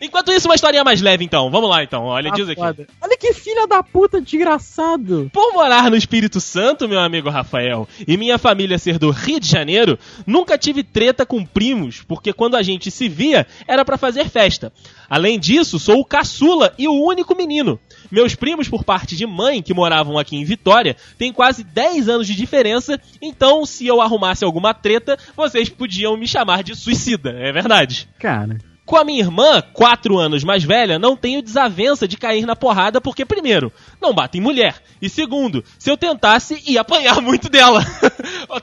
Enquanto 0.00 0.32
isso, 0.32 0.48
uma 0.48 0.54
historinha 0.54 0.84
mais 0.84 1.00
leve, 1.00 1.24
então. 1.24 1.50
Vamos 1.50 1.68
lá, 1.68 1.82
então. 1.82 2.04
Olha, 2.04 2.30
Ah, 2.30 2.34
diz 2.34 2.48
aqui. 2.48 2.60
foda. 2.60 2.86
Olha 3.00 3.16
que 3.16 3.32
filha 3.32 3.66
da 3.66 3.82
puta, 3.82 4.20
desgraçado. 4.20 5.30
Por 5.32 5.52
morar 5.54 5.90
no 5.90 5.96
Espírito 5.96 6.40
Santo, 6.40 6.88
meu 6.88 7.00
amigo 7.00 7.28
Rafael, 7.30 7.88
e 8.06 8.16
minha 8.16 8.38
família 8.38 8.78
ser 8.78 8.98
do 8.98 9.10
Rio 9.10 9.40
de 9.40 9.48
Janeiro, 9.48 9.98
nunca 10.26 10.56
tive 10.58 10.82
treta 10.82 11.26
com 11.26 11.44
primos, 11.44 12.02
porque 12.02 12.32
quando 12.32 12.56
a 12.56 12.62
gente 12.62 12.90
se 12.90 13.08
via, 13.08 13.46
era 13.66 13.84
pra 13.84 13.96
fazer 13.98 14.28
festa. 14.28 14.72
Além 15.10 15.38
disso, 15.38 15.78
sou 15.78 16.00
o 16.00 16.04
caçula 16.04 16.72
e 16.78 16.86
o 16.86 16.92
único 16.92 17.34
menino. 17.34 17.78
Meus 18.10 18.34
primos, 18.34 18.68
por 18.68 18.84
parte 18.84 19.16
de 19.16 19.26
mãe, 19.26 19.62
que 19.62 19.74
moravam 19.74 20.18
aqui 20.18 20.36
em 20.36 20.44
Vitória, 20.44 20.96
têm 21.16 21.32
quase 21.32 21.64
10 21.64 22.08
anos 22.08 22.26
de 22.26 22.34
diferença, 22.34 23.00
então 23.20 23.64
se 23.66 23.86
eu 23.86 24.00
arrumasse 24.00 24.44
alguma 24.44 24.72
treta, 24.74 25.18
vocês 25.36 25.68
podiam 25.68 26.16
me 26.16 26.26
chamar 26.28 26.62
de 26.62 26.74
suicida, 26.74 27.30
é 27.30 27.50
verdade. 27.52 28.08
Cara. 28.18 28.58
Com 28.88 28.96
a 28.96 29.04
minha 29.04 29.20
irmã, 29.20 29.62
quatro 29.74 30.16
anos 30.16 30.42
mais 30.42 30.64
velha, 30.64 30.98
não 30.98 31.14
tenho 31.14 31.42
desavença 31.42 32.08
de 32.08 32.16
cair 32.16 32.46
na 32.46 32.56
porrada, 32.56 33.02
porque, 33.02 33.22
primeiro, 33.22 33.70
não 34.00 34.14
bate 34.14 34.38
em 34.38 34.40
mulher. 34.40 34.76
E 35.02 35.10
segundo, 35.10 35.62
se 35.78 35.90
eu 35.90 35.96
tentasse, 35.98 36.62
ia 36.66 36.80
apanhar 36.80 37.20
muito 37.20 37.50
dela. 37.50 37.84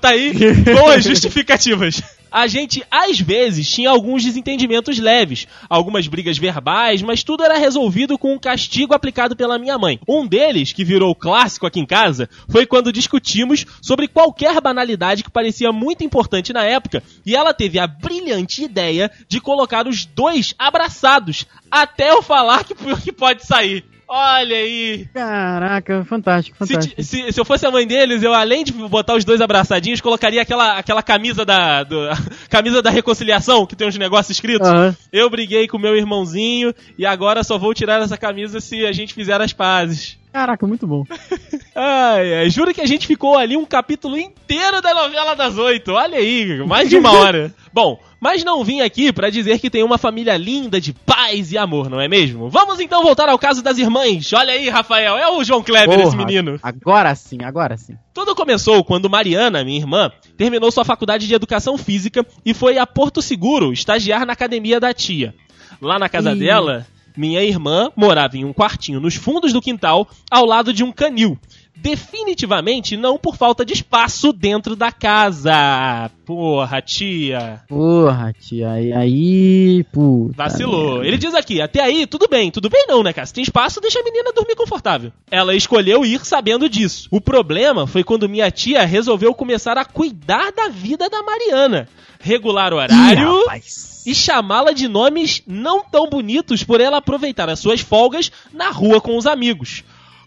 Tá 0.01 0.10
aí, 0.10 0.34
boas 0.74 1.03
justificativas. 1.03 2.01
A 2.32 2.48
gente, 2.48 2.84
às 2.91 3.20
vezes, 3.20 3.70
tinha 3.70 3.89
alguns 3.89 4.24
desentendimentos 4.24 5.00
leves, 5.00 5.48
algumas 5.70 6.08
brigas 6.08 6.38
verbais, 6.38 7.01
mas 7.01 7.24
tudo 7.24 7.44
era 7.44 7.58
resolvido 7.58 8.17
com 8.17 8.34
um 8.34 8.39
castigo 8.39 8.94
aplicado 8.94 9.36
pela 9.36 9.58
minha 9.58 9.77
mãe. 9.77 10.00
Um 10.08 10.27
deles, 10.27 10.74
que 10.74 10.84
virou 10.84 11.15
clássico 11.15 11.65
aqui 11.65 11.79
em 11.79 11.86
casa, 11.86 12.29
foi 12.50 12.65
quando 12.65 12.91
discutimos 12.91 13.65
sobre 13.82 14.08
qualquer 14.08 14.60
banalidade 14.62 15.24
que 15.24 15.32
parecia 15.32 15.72
muito 15.72 16.03
importante 16.03 16.53
na 16.53 16.63
época, 16.63 17.01
e 17.25 17.36
ela 17.36 17.53
teve 17.53 17.79
a 17.79 17.88
brilhante 17.88 18.63
ideia 18.63 19.12
de 19.27 19.39
colocar 19.39 19.88
os 19.88 20.05
dois 20.05 20.53
abraçados, 20.58 21.46
até 21.70 22.12
eu 22.12 22.22
falar 22.22 22.63
que, 22.63 22.75
que 23.03 23.12
pode 23.12 23.46
sair. 23.46 23.95
Olha 24.08 24.56
aí. 24.56 25.08
Caraca, 25.14 26.06
fantástico, 26.06 26.58
Se, 26.66 26.74
fantástico. 26.74 26.96
ti- 27.02 27.04
se- 27.04 27.32
se 27.32 27.40
eu 27.40 27.46
fosse 27.46 27.66
a 27.66 27.72
mãe 27.72 27.88
deles, 27.88 28.22
eu 28.22 28.34
além 28.34 28.64
de 28.64 28.72
botar 28.72 29.16
os 29.16 29.26
dois 29.26 29.42
abraçadinhos, 29.42 30.02
colocaria 30.02 30.42
aquela, 30.42 30.78
aquela 30.78 31.02
camisa 31.02 31.44
da 31.44 31.84
do- 31.84 32.08
camisa 32.50 32.82
da 32.82 32.90
reconciliação, 32.90 33.66
que 33.66 33.76
tem 33.76 33.88
uns 33.88 33.98
negócios 33.98 34.36
escritos. 34.38 34.68
Aham. 34.68 34.96
Eu 35.12 35.30
briguei 35.30 35.68
com 35.68 35.78
meu 35.80 35.96
irmãozinho 35.96 36.74
e 36.98 37.06
agora 37.06 37.44
só 37.44 37.58
vou 37.58 37.74
tirar 37.74 38.02
essa 38.02 38.18
camisa 38.18 38.60
se 38.60 38.86
a 38.86 38.92
gente 38.92 39.14
fizer 39.14 39.42
as 39.42 39.54
pazes. 39.54 40.18
Caraca, 40.32 40.68
muito 40.68 40.86
bom. 40.86 41.04
Ai, 41.74 42.34
ai, 42.36 42.50
juro 42.50 42.74
que 42.74 42.80
a 42.82 42.86
gente 42.86 43.06
ficou 43.06 43.38
ali 43.38 43.58
um 43.58 43.66
capítulo 43.66 44.18
inteiro 44.18 44.82
da 44.82 44.94
novela 44.94 45.36
das 45.36 45.58
oito. 45.58 45.92
Olha 45.92 46.18
aí, 46.18 46.66
mais 46.66 46.90
de 46.90 46.98
uma 46.98 47.12
hora. 47.12 47.54
Bom, 47.74 48.00
mas 48.25 48.44
não 48.44 48.63
vim 48.63 48.82
aqui 48.82 49.13
pra 49.13 49.29
dizer 49.29 49.60
que 49.60 49.70
tem 49.70 49.84
uma 49.84 50.00
família 50.00 50.36
linda 50.36 50.82
de 50.82 50.91
paz 50.91 51.51
e 51.51 51.60
amor, 51.60 51.91
não 51.91 52.01
é 52.01 52.08
mesmo? 52.08 52.50
Vamos 52.50 52.79
então 52.79 53.03
voltar 53.03 53.29
ao 53.29 53.38
caso 53.38 53.62
das 53.62 53.77
irmãs. 53.77 54.34
Olha 54.34 54.51
aí, 54.51 54.67
Rafael, 54.67 55.15
é 55.15 55.29
o 55.29 55.44
João 55.44 55.62
Kleber 55.62 56.00
esse 56.00 56.05
Porra, 56.05 56.25
menino. 56.25 56.60
Agora 56.63 57.13
sim, 57.13 57.44
agora 57.44 57.77
sim. 57.77 57.96
Tudo 58.15 58.34
começou 58.34 58.84
quando 58.84 59.08
Mariana, 59.08 59.63
minha 59.63 59.77
irmã, 59.77 60.12
terminou 60.36 60.72
sua 60.72 60.84
faculdade 60.84 61.27
de 61.27 61.36
educação 61.36 61.77
física 61.77 62.25
e 62.44 62.51
foi 62.51 62.79
a 62.79 62.88
Porto 62.88 63.22
Seguro 63.22 63.72
estagiar 63.72 64.25
na 64.25 64.34
academia 64.34 64.79
da 64.79 64.91
tia. 64.91 65.36
Lá 65.79 66.00
na 66.00 66.10
casa 66.10 66.32
Ih. 66.32 66.39
dela, 66.39 66.88
minha 67.15 67.44
irmã 67.44 67.91
morava 67.96 68.38
em 68.38 68.44
um 68.44 68.53
quartinho 68.53 69.00
nos 69.00 69.13
fundos 69.13 69.53
do 69.53 69.62
quintal, 69.62 70.10
ao 70.32 70.48
lado 70.48 70.74
de 70.74 70.84
um 70.84 70.91
canil. 70.91 71.38
Definitivamente 71.75 72.98
não 72.98 73.17
por 73.17 73.36
falta 73.36 73.65
de 73.65 73.74
espaço 73.74 74.32
dentro 74.34 74.75
da 74.75 74.91
casa. 74.91 76.10
Porra, 76.25 76.82
tia. 76.82 77.62
Porra, 77.67 78.34
tia. 78.34 78.72
Aí, 78.72 78.94
aí 78.94 79.84
puta. 79.91 80.34
Vacilou. 80.36 81.03
Ele 81.03 81.17
diz 81.17 81.34
aqui, 81.36 81.62
até 81.62 81.82
aí, 81.82 82.08
tudo 82.08 82.27
bem. 82.27 82.50
Tudo 82.50 82.70
bem 82.70 82.86
não, 82.88 83.03
né, 83.03 83.13
cara? 83.13 83.27
Se 83.27 83.34
tem 83.34 83.44
espaço, 83.44 83.79
deixa 83.82 84.00
a 84.00 84.03
menina 84.03 84.32
dormir 84.34 84.55
confortável. 84.55 85.12
Ela 85.29 85.53
escolheu 85.53 86.05
ir 86.05 86.25
sabendo 86.25 86.70
disso. 86.70 87.08
O 87.12 87.22
problema 87.22 87.86
foi 87.86 88.03
quando 88.03 88.29
minha 88.29 88.50
tia 88.50 88.86
resolveu 88.86 89.34
começar 89.34 89.77
a 89.77 89.86
cuidar 89.86 90.51
da 90.51 90.70
vida 90.70 91.10
da 91.10 91.22
Mariana. 91.22 91.88
Regular 92.20 92.72
Ih, 92.72 92.75
horário 92.75 93.39
rapaz. 93.41 94.01
e 94.05 94.15
chamá-la 94.15 94.72
de 94.72 94.88
nomes 94.88 95.44
não 95.46 95.84
tão 95.84 96.10
bonitos 96.10 96.63
por 96.63 96.82
ela 96.82 96.98
aproveitar 96.98 97.50
as 97.50 97.60
suas 97.60 97.82
folgas 97.82 98.32
na 98.51 98.72
rua 98.72 99.00
com 99.00 99.17
os 99.17 99.27
amigos. 99.27 99.84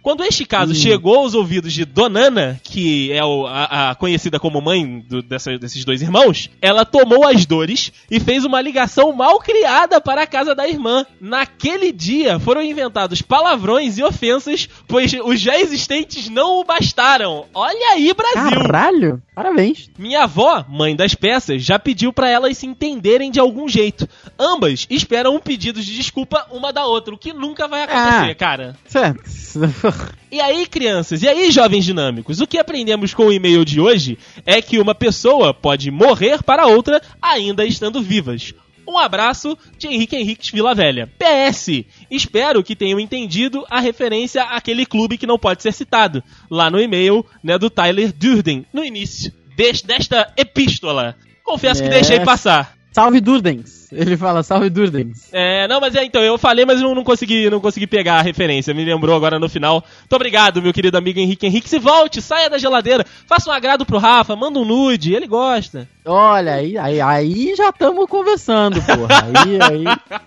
Quando 0.08 0.24
este 0.24 0.46
caso 0.46 0.72
Hum. 0.72 0.74
chegou 0.74 1.16
aos 1.16 1.34
ouvidos 1.34 1.70
de 1.70 1.84
Donana, 1.84 2.58
que 2.64 3.12
é 3.12 3.22
o- 3.22 3.46
a, 3.46 3.90
a 3.90 3.94
conhecida 3.94 4.40
como 4.40 4.58
mãe 4.58 5.00
do- 5.06 5.20
dessa- 5.20 5.58
desses 5.58 5.84
dois 5.84 6.00
irmãos, 6.00 6.48
ela 6.62 6.86
tomou 6.86 7.28
as 7.28 7.44
dores 7.44 7.92
e 8.10 8.18
fez 8.18 8.42
uma 8.46 8.58
ligação 8.62 9.12
mal 9.12 9.38
criada 9.38 10.00
para 10.00 10.22
a 10.22 10.26
casa 10.26 10.54
da 10.54 10.66
irmã. 10.66 11.04
Naquele 11.20 11.92
dia 11.92 12.38
foram 12.38 12.62
inventados 12.62 13.20
palavrões 13.20 13.98
e 13.98 14.02
ofensas, 14.02 14.66
pois 14.88 15.12
os 15.12 15.38
já 15.38 15.60
existentes 15.60 16.30
não 16.30 16.58
o 16.58 16.64
bastaram. 16.64 17.44
Olha 17.52 17.92
aí, 17.92 18.10
Brasil! 18.14 18.58
Caralho, 18.62 19.22
parabéns. 19.34 19.90
Minha 19.98 20.22
avó, 20.22 20.64
mãe 20.70 20.96
das 20.96 21.14
peças, 21.14 21.62
já 21.62 21.78
pediu 21.78 22.14
pra 22.14 22.30
elas 22.30 22.56
se 22.56 22.64
entenderem 22.66 23.30
de 23.30 23.38
algum 23.40 23.68
jeito. 23.68 24.08
Ambas 24.38 24.86
esperam 24.88 25.34
um 25.34 25.38
pedido 25.38 25.82
de 25.82 25.94
desculpa 25.94 26.46
uma 26.50 26.72
da 26.72 26.86
outra, 26.86 27.12
o 27.12 27.18
que 27.18 27.34
nunca 27.34 27.68
vai 27.68 27.82
acontecer, 27.82 28.30
Ah. 28.30 28.34
cara. 28.34 28.76
Certo. 28.86 29.20
E 30.30 30.40
aí, 30.40 30.66
crianças, 30.66 31.22
e 31.22 31.28
aí, 31.28 31.50
jovens 31.50 31.84
dinâmicos, 31.84 32.40
o 32.40 32.46
que 32.46 32.58
aprendemos 32.58 33.14
com 33.14 33.26
o 33.26 33.32
e-mail 33.32 33.64
de 33.64 33.80
hoje 33.80 34.18
é 34.44 34.60
que 34.60 34.78
uma 34.78 34.94
pessoa 34.94 35.54
pode 35.54 35.90
morrer 35.90 36.42
para 36.42 36.66
outra 36.66 37.00
ainda 37.20 37.64
estando 37.64 38.02
vivas. 38.02 38.52
Um 38.86 38.96
abraço 38.98 39.56
de 39.78 39.86
Henrique 39.86 40.16
Henriques 40.16 40.50
Vila 40.50 40.74
Velha. 40.74 41.10
PS, 41.18 41.84
espero 42.10 42.62
que 42.62 42.74
tenham 42.76 42.98
entendido 42.98 43.64
a 43.70 43.80
referência 43.80 44.42
àquele 44.44 44.86
clube 44.86 45.18
que 45.18 45.26
não 45.26 45.38
pode 45.38 45.62
ser 45.62 45.72
citado, 45.72 46.22
lá 46.50 46.70
no 46.70 46.80
e-mail 46.80 47.24
né, 47.42 47.58
do 47.58 47.68
Tyler 47.68 48.12
Durden, 48.12 48.64
no 48.72 48.82
início 48.84 49.30
des- 49.56 49.82
desta 49.82 50.32
epístola. 50.36 51.16
Confesso 51.44 51.82
que 51.82 51.88
É. 51.88 51.92
deixei 51.92 52.20
passar. 52.20 52.74
Salve 52.92 53.20
Durdens. 53.20 53.77
Ele 53.92 54.16
fala 54.16 54.42
salve 54.42 54.68
Durdens. 54.68 55.28
É, 55.32 55.66
não, 55.66 55.80
mas 55.80 55.94
é, 55.94 56.04
então, 56.04 56.22
eu 56.22 56.36
falei, 56.36 56.64
mas 56.64 56.80
não, 56.80 56.94
não 56.94 57.04
consegui, 57.04 57.48
não 57.48 57.60
consegui 57.60 57.86
pegar 57.86 58.18
a 58.18 58.22
referência. 58.22 58.74
Me 58.74 58.84
lembrou 58.84 59.16
agora 59.16 59.38
no 59.38 59.48
final. 59.48 59.84
Muito 60.00 60.16
obrigado, 60.16 60.62
meu 60.62 60.72
querido 60.72 60.98
amigo 60.98 61.18
Henrique 61.18 61.46
Henrique. 61.46 61.68
Se 61.68 61.78
volte, 61.78 62.20
saia 62.20 62.50
da 62.50 62.58
geladeira, 62.58 63.04
faça 63.26 63.50
um 63.50 63.52
agrado 63.52 63.86
pro 63.86 63.98
Rafa, 63.98 64.36
manda 64.36 64.58
um 64.58 64.64
nude, 64.64 65.14
ele 65.14 65.26
gosta. 65.26 65.88
Olha, 66.04 66.54
aí, 66.54 66.76
aí, 66.76 67.00
aí 67.00 67.54
já 67.56 67.70
estamos 67.70 68.06
conversando, 68.08 68.80
porra. 68.82 69.24
Aí, 69.24 69.58
aí. 69.60 70.20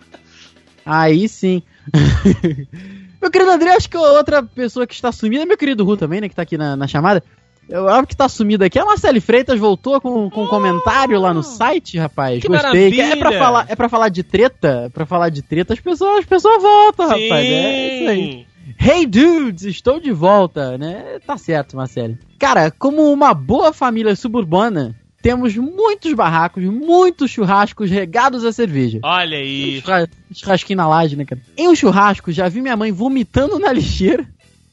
Aí 0.85 1.29
sim. 1.29 1.61
meu 3.21 3.29
querido 3.29 3.51
André, 3.51 3.75
acho 3.75 3.89
que 3.89 3.97
outra 3.97 4.41
pessoa 4.43 4.87
que 4.87 4.93
está 4.93 5.11
sumida 5.11 5.43
é 5.43 5.45
meu 5.45 5.57
querido 5.57 5.83
Ru 5.83 5.95
também, 5.95 6.21
né? 6.21 6.29
Que 6.29 6.35
tá 6.35 6.41
aqui 6.41 6.57
na, 6.57 6.75
na 6.75 6.87
chamada. 6.87 7.23
Eu 7.69 7.87
acho 7.87 8.07
que 8.07 8.15
tá 8.17 8.27
sumido 8.27 8.63
aqui. 8.65 8.77
A 8.77 8.85
Marcele 8.85 9.21
Freitas 9.21 9.57
voltou 9.59 10.01
com, 10.01 10.29
com 10.29 10.43
um 10.43 10.47
comentário 10.47 11.19
lá 11.19 11.33
no 11.33 11.41
site, 11.43 11.97
rapaz. 11.97 12.41
Que 12.41 12.47
Gostei. 12.47 12.99
É 12.99 13.15
pra, 13.15 13.15
maravilha! 13.29 13.39
falar, 13.39 13.65
é 13.69 13.75
pra 13.75 13.89
falar 13.89 14.09
de 14.09 14.23
treta? 14.23 14.83
É 14.85 14.89
pra 14.89 15.05
falar 15.05 15.29
de 15.29 15.41
treta, 15.41 15.73
as 15.73 15.79
pessoas, 15.79 16.19
as 16.19 16.25
pessoas 16.25 16.61
voltam, 16.61 17.07
rapaz. 17.07 17.31
É 17.31 17.99
isso 18.01 18.09
aí. 18.09 18.31
Sim. 18.31 18.45
Hey 18.79 19.05
dudes, 19.05 19.63
estou 19.63 19.99
de 19.99 20.11
volta, 20.11 20.77
né? 20.77 21.19
Tá 21.25 21.37
certo, 21.37 21.75
Marcelo. 21.77 22.17
Cara, 22.39 22.71
como 22.71 23.11
uma 23.11 23.33
boa 23.33 23.71
família 23.73 24.15
suburbana, 24.15 24.95
temos 25.21 25.55
muitos 25.55 26.13
barracos, 26.13 26.63
muitos 26.63 27.31
churrascos 27.31 27.89
regados 27.89 28.43
a 28.43 28.51
cerveja. 28.51 28.99
Olha 29.03 29.37
aí. 29.37 29.81
Churra- 29.81 30.07
Churrasquinho 30.33 30.77
na 30.77 30.87
laje, 30.87 31.15
né, 31.15 31.25
cara? 31.25 31.41
Em 31.57 31.67
um 31.69 31.75
churrasco, 31.75 32.31
já 32.31 32.47
vi 32.49 32.61
minha 32.61 32.75
mãe 32.77 32.91
vomitando 32.91 33.59
na 33.59 33.71
lixeira 33.73 34.25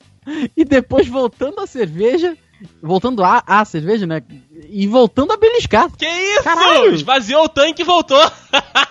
e 0.56 0.64
depois 0.64 1.06
voltando 1.08 1.60
a 1.60 1.66
cerveja, 1.66 2.36
voltando 2.82 3.22
a, 3.24 3.42
a 3.46 3.64
cerveja, 3.64 4.06
né? 4.06 4.22
E 4.68 4.86
voltando 4.86 5.32
a 5.32 5.36
beliscar. 5.36 5.90
Que 5.96 6.06
isso? 6.06 6.42
Caralho! 6.44 6.94
Esvaziou 6.94 7.44
o 7.44 7.48
tanque 7.48 7.82
e 7.82 7.84
voltou. 7.84 8.20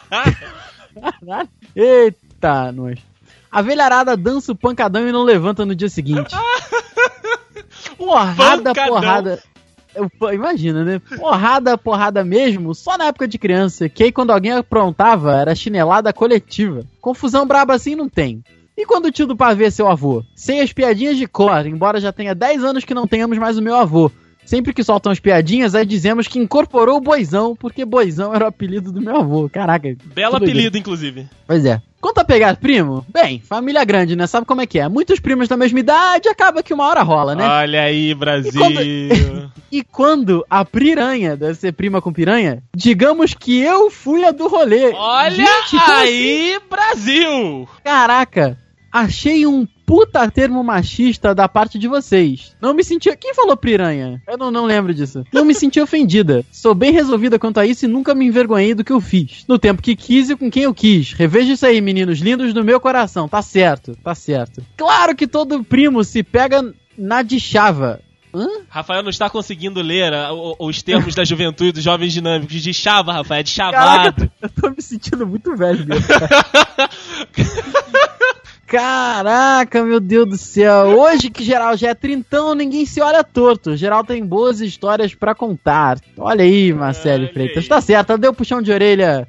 Caralho. 0.09 1.49
Eita, 1.75 2.71
nós. 2.71 2.99
A 3.51 3.61
velharada 3.61 4.15
dança 4.17 4.51
o 4.51 4.55
pancadão 4.55 5.07
e 5.07 5.11
não 5.11 5.23
levanta 5.23 5.65
no 5.65 5.75
dia 5.75 5.89
seguinte. 5.89 6.35
porrada, 7.97 8.73
pancadão. 8.73 8.87
porrada. 8.93 9.43
Eu- 9.95 10.33
imagina, 10.33 10.83
né? 10.83 10.99
Porrada, 11.17 11.77
porrada 11.77 12.23
mesmo, 12.23 12.75
só 12.75 12.97
na 12.97 13.05
época 13.05 13.27
de 13.27 13.37
criança. 13.39 13.89
Que 13.89 14.03
aí 14.03 14.11
quando 14.11 14.31
alguém 14.31 14.51
aprontava, 14.51 15.35
era 15.35 15.55
chinelada 15.55 16.13
coletiva. 16.13 16.83
Confusão 17.01 17.47
braba 17.47 17.73
assim 17.73 17.95
não 17.95 18.07
tem. 18.07 18.43
E 18.77 18.85
quando 18.85 19.05
o 19.05 19.11
tio 19.11 19.25
do 19.25 19.35
pavê 19.35 19.65
é 19.65 19.69
seu 19.71 19.87
avô? 19.87 20.23
Sei 20.35 20.61
as 20.61 20.71
piadinhas 20.71 21.17
de 21.17 21.25
cor, 21.25 21.65
embora 21.65 21.99
já 21.99 22.13
tenha 22.13 22.35
10 22.35 22.63
anos 22.63 22.85
que 22.85 22.93
não 22.93 23.07
tenhamos 23.07 23.37
mais 23.39 23.57
o 23.57 23.61
meu 23.61 23.75
avô. 23.75 24.11
Sempre 24.45 24.71
que 24.71 24.83
soltam 24.83 25.11
as 25.11 25.19
piadinhas, 25.19 25.75
aí 25.75 25.85
dizemos 25.85 26.27
que 26.27 26.39
incorporou 26.39 26.97
o 26.97 27.01
Boizão, 27.01 27.53
porque 27.53 27.83
Boizão 27.83 28.33
era 28.33 28.45
o 28.45 28.47
apelido 28.47 28.91
do 28.91 29.01
meu 29.01 29.17
avô. 29.17 29.49
Caraca. 29.49 29.93
Belo 30.05 30.37
apelido, 30.37 30.77
inclusive. 30.77 31.27
Pois 31.45 31.65
é. 31.65 31.81
Quanto 31.99 32.19
a 32.19 32.23
pegar 32.23 32.55
primo, 32.55 33.03
bem, 33.11 33.41
família 33.41 33.83
grande, 33.83 34.15
né? 34.15 34.27
Sabe 34.27 34.45
como 34.45 34.61
é 34.61 34.67
que 34.67 34.79
é? 34.79 34.87
Muitos 34.87 35.19
primos 35.19 35.47
da 35.49 35.57
mesma 35.57 35.79
idade, 35.79 36.29
acaba 36.29 36.61
que 36.61 36.73
uma 36.73 36.87
hora 36.87 37.01
rola, 37.01 37.33
né? 37.35 37.45
Olha 37.45 37.81
aí, 37.81 38.13
Brasil. 38.13 38.61
E 39.69 39.83
quando 39.83 40.45
a 40.49 40.63
piranha 40.63 41.35
deve 41.35 41.55
ser 41.55 41.73
prima 41.73 42.01
com 42.01 42.13
piranha, 42.13 42.63
digamos 42.73 43.33
que 43.33 43.59
eu 43.59 43.91
fui 43.91 44.23
a 44.23 44.31
do 44.31 44.47
rolê. 44.47 44.93
Olha 44.93 45.29
Gente, 45.31 45.71
como 45.71 45.81
assim? 45.81 45.93
aí, 45.93 46.59
Brasil. 46.69 47.69
Caraca, 47.83 48.57
achei 48.91 49.45
um 49.45 49.65
puta 49.85 50.29
termo 50.29 50.63
machista 50.63 51.33
da 51.33 51.47
parte 51.47 51.79
de 51.79 51.87
vocês. 51.87 52.55
Não 52.61 52.73
me 52.73 52.83
senti. 52.83 53.15
Quem 53.15 53.33
falou 53.33 53.55
piranha? 53.55 54.21
Eu 54.27 54.37
não, 54.37 54.51
não 54.51 54.65
lembro 54.65 54.93
disso. 54.93 55.23
Não 55.31 55.45
me 55.45 55.53
senti 55.55 55.79
ofendida. 55.79 56.43
Sou 56.51 56.75
bem 56.75 56.91
resolvida 56.91 57.39
quanto 57.39 57.59
a 57.59 57.65
isso 57.65 57.85
e 57.85 57.87
nunca 57.87 58.13
me 58.13 58.25
envergonhei 58.25 58.75
do 58.75 58.83
que 58.83 58.91
eu 58.91 58.99
fiz. 58.99 59.45
No 59.47 59.57
tempo 59.57 59.81
que 59.81 59.95
quis 59.95 60.29
e 60.29 60.35
com 60.35 60.51
quem 60.51 60.63
eu 60.63 60.73
quis. 60.73 61.13
Reveja 61.13 61.53
isso 61.53 61.65
aí, 61.65 61.79
meninos 61.79 62.19
lindos 62.19 62.53
do 62.53 62.63
meu 62.63 62.79
coração. 62.79 63.29
Tá 63.29 63.41
certo, 63.41 63.95
tá 64.03 64.13
certo. 64.13 64.61
Claro 64.75 65.15
que 65.15 65.27
todo 65.27 65.63
primo 65.63 66.03
se 66.03 66.21
pega 66.23 66.73
na 66.97 67.21
de 67.21 67.39
chava. 67.39 68.01
Hã? 68.33 68.45
Rafael 68.69 69.01
não 69.01 69.09
está 69.09 69.29
conseguindo 69.29 69.81
ler 69.81 70.13
ah, 70.13 70.33
o- 70.33 70.55
os 70.59 70.83
termos 70.83 71.15
da 71.15 71.23
juventude 71.23 71.71
dos 71.71 71.83
jovens 71.83 72.11
dinâmicos. 72.11 72.61
De 72.61 72.73
chava, 72.73 73.13
Rafael, 73.13 73.39
é 73.39 73.43
de 73.43 73.49
chavado. 73.51 74.29
eu 74.41 74.49
tô 74.49 74.69
me 74.69 74.81
sentindo 74.81 75.25
muito 75.25 75.55
velho 75.55 75.85
mesmo. 75.87 76.05
Caraca, 78.67 79.81
meu 79.81 80.01
Deus 80.01 80.27
do 80.27 80.37
céu. 80.37 80.99
Hoje 80.99 81.29
que 81.29 81.41
geral 81.41 81.77
já 81.77 81.89
é 81.89 81.93
trintão, 81.93 82.53
ninguém 82.53 82.85
se 82.85 82.99
olha 82.99 83.23
torto. 83.23 83.77
Geral 83.77 84.03
tem 84.03 84.25
boas 84.25 84.59
histórias 84.59 85.15
pra 85.15 85.33
contar. 85.33 85.97
Olha 86.17 86.43
aí, 86.43 86.73
Marcelo 86.73 87.23
Olha 87.23 87.33
Freitas. 87.33 87.63
aí. 87.63 87.69
Tá 87.69 87.79
certo, 87.79 88.17
deu 88.17 88.33
puxão 88.33 88.61
de 88.61 88.69
orelha 88.69 89.25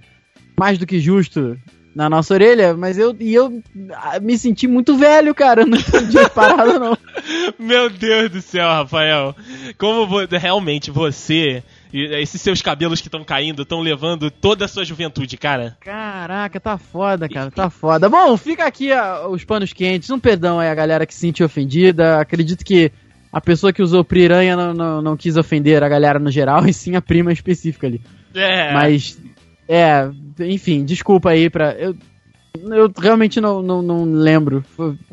mais 0.58 0.76
do 0.76 0.84
que 0.84 0.98
justo 0.98 1.56
na 1.94 2.10
nossa 2.10 2.34
orelha, 2.34 2.76
mas 2.76 2.98
eu, 2.98 3.16
e 3.18 3.32
eu 3.32 3.62
ah, 3.92 4.18
me 4.20 4.36
senti 4.36 4.66
muito 4.66 4.96
velho, 4.96 5.32
cara. 5.34 5.62
Eu 5.62 5.66
não 5.66 5.78
entendi 5.78 6.18
a 6.18 6.28
parada, 6.28 6.78
não. 6.78 6.98
Meu 7.58 7.88
Deus 7.88 8.30
do 8.30 8.42
céu, 8.42 8.68
Rafael. 8.68 9.36
Como 9.78 10.06
realmente 10.30 10.90
você 10.90 11.62
e 11.92 12.04
esses 12.20 12.40
seus 12.40 12.60
cabelos 12.60 13.00
que 13.00 13.08
estão 13.08 13.24
caindo 13.24 13.62
estão 13.62 13.80
levando 13.80 14.30
toda 14.30 14.64
a 14.64 14.68
sua 14.68 14.84
juventude, 14.84 15.36
cara. 15.36 15.76
Caraca, 15.80 16.60
tá 16.60 16.76
foda, 16.76 17.28
cara, 17.28 17.50
tá 17.50 17.70
foda. 17.70 18.08
Bom, 18.08 18.36
fica 18.36 18.66
aqui 18.66 18.92
ah, 18.92 19.26
os 19.28 19.44
panos 19.44 19.72
quentes. 19.72 20.10
Um 20.10 20.18
perdão 20.18 20.60
aí 20.60 20.68
a 20.68 20.74
galera 20.74 21.06
que 21.06 21.14
se 21.14 21.20
sentiu 21.20 21.46
ofendida. 21.46 22.20
Acredito 22.20 22.64
que 22.64 22.92
a 23.32 23.40
pessoa 23.40 23.72
que 23.72 23.82
usou 23.82 24.04
piranha 24.04 24.56
não, 24.56 24.74
não, 24.74 25.02
não 25.02 25.16
quis 25.16 25.36
ofender 25.36 25.82
a 25.82 25.88
galera 25.88 26.18
no 26.18 26.30
geral, 26.30 26.64
e 26.68 26.72
sim 26.72 26.94
a 26.96 27.02
prima 27.02 27.32
específica 27.32 27.86
ali. 27.86 28.00
É. 28.34 28.72
Mas, 28.72 29.18
é, 29.68 30.08
enfim, 30.40 30.84
desculpa 30.84 31.30
aí 31.30 31.48
pra. 31.48 31.72
Eu, 31.72 31.96
eu 32.54 32.92
realmente 32.98 33.40
não, 33.40 33.62
não, 33.62 33.82
não 33.82 34.04
lembro. 34.04 34.64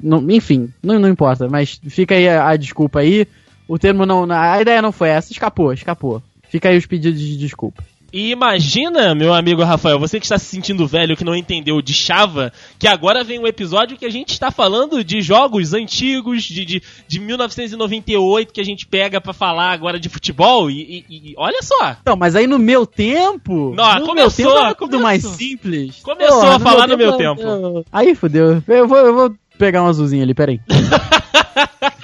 Não- 0.01 0.29
enfim, 0.29 0.73
não, 0.81 0.99
não 0.99 1.09
importa, 1.09 1.47
mas 1.47 1.79
fica 1.89 2.15
aí 2.15 2.27
a, 2.27 2.49
a 2.49 2.55
desculpa 2.57 2.99
aí. 2.99 3.27
O 3.67 3.79
termo 3.79 4.05
não. 4.05 4.29
A 4.31 4.61
ideia 4.61 4.81
não 4.81 4.91
foi 4.91 5.09
essa, 5.09 5.31
escapou, 5.31 5.73
escapou. 5.73 6.21
Fica 6.55 6.69
aí 6.69 6.77
os 6.77 6.85
pedidos 6.85 7.19
de 7.19 7.35
desculpa. 7.35 7.83
E 8.13 8.31
imagina, 8.31 9.13
meu 9.13 9.33
amigo 9.33 9.61
Rafael, 9.61 9.99
você 9.99 10.21
que 10.21 10.25
está 10.25 10.39
se 10.39 10.45
sentindo 10.45 10.87
velho, 10.87 11.17
que 11.17 11.23
não 11.25 11.35
entendeu 11.35 11.81
de 11.81 11.93
chava, 11.93 12.53
que 12.79 12.87
agora 12.87 13.25
vem 13.25 13.37
um 13.39 13.45
episódio 13.45 13.97
que 13.97 14.05
a 14.05 14.09
gente 14.09 14.29
está 14.31 14.49
falando 14.51 15.03
de 15.03 15.19
jogos 15.21 15.73
antigos, 15.73 16.43
de, 16.43 16.63
de, 16.63 16.81
de 17.09 17.19
1998, 17.19 18.53
que 18.53 18.61
a 18.61 18.63
gente 18.63 18.85
pega 18.87 19.19
pra 19.19 19.33
falar 19.33 19.71
agora 19.73 19.99
de 19.99 20.07
futebol. 20.07 20.71
E, 20.71 21.03
e- 21.09 21.31
e 21.31 21.33
olha 21.37 21.61
só, 21.61 21.97
Então, 22.01 22.15
mas 22.15 22.37
aí 22.37 22.47
no 22.47 22.57
meu 22.57 22.85
tempo. 22.85 23.73
Não, 23.75 23.99
no 23.99 24.05
começou, 24.05 24.13
meu 24.15 24.31
tempo 24.31 24.49
era 24.65 24.75
tudo 24.75 24.77
começou. 24.91 25.01
mais 25.01 25.21
simples. 25.25 25.99
Começou 26.01 26.47
a 26.51 26.59
falar 26.59 26.87
no 26.87 26.95
meu 26.97 27.17
tempo. 27.17 27.41
eu- 27.41 27.85
Aí 27.91 28.15
fodeu. 28.15 28.63
Eu 28.65 28.87
vou, 28.87 28.97
eu 28.97 29.13
vou 29.13 29.35
pegar 29.57 29.83
um 29.83 29.87
azulzinho 29.87 30.23
ali, 30.23 30.33
peraí. 30.33 30.61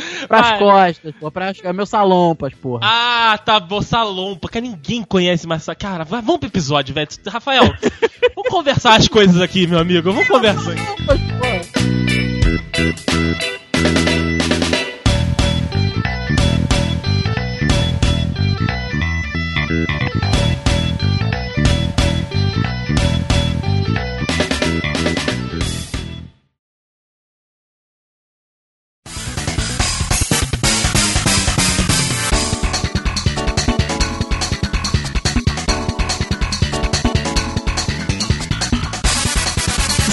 pras 0.28 0.48
Vai. 0.48 0.58
costas, 0.58 1.14
pô, 1.18 1.30
pras, 1.30 1.58
é 1.62 1.72
meu 1.72 1.86
salompas, 1.86 2.52
porra. 2.54 2.80
Ah, 2.82 3.38
tá 3.44 3.60
bom, 3.60 3.82
Salompa, 3.82 4.48
cara, 4.48 4.64
ninguém 4.64 5.02
conhece 5.02 5.46
mais 5.46 5.62
essa. 5.62 5.74
Cara, 5.74 6.04
vamos 6.04 6.38
pro 6.38 6.48
episódio, 6.48 6.94
velho. 6.94 7.08
Rafael, 7.26 7.64
vamos 8.34 8.50
conversar 8.50 8.96
as 8.96 9.08
coisas 9.08 9.40
aqui, 9.40 9.66
meu 9.66 9.78
amigo. 9.78 10.12
Vamos 10.12 10.26
conversar. 10.28 10.74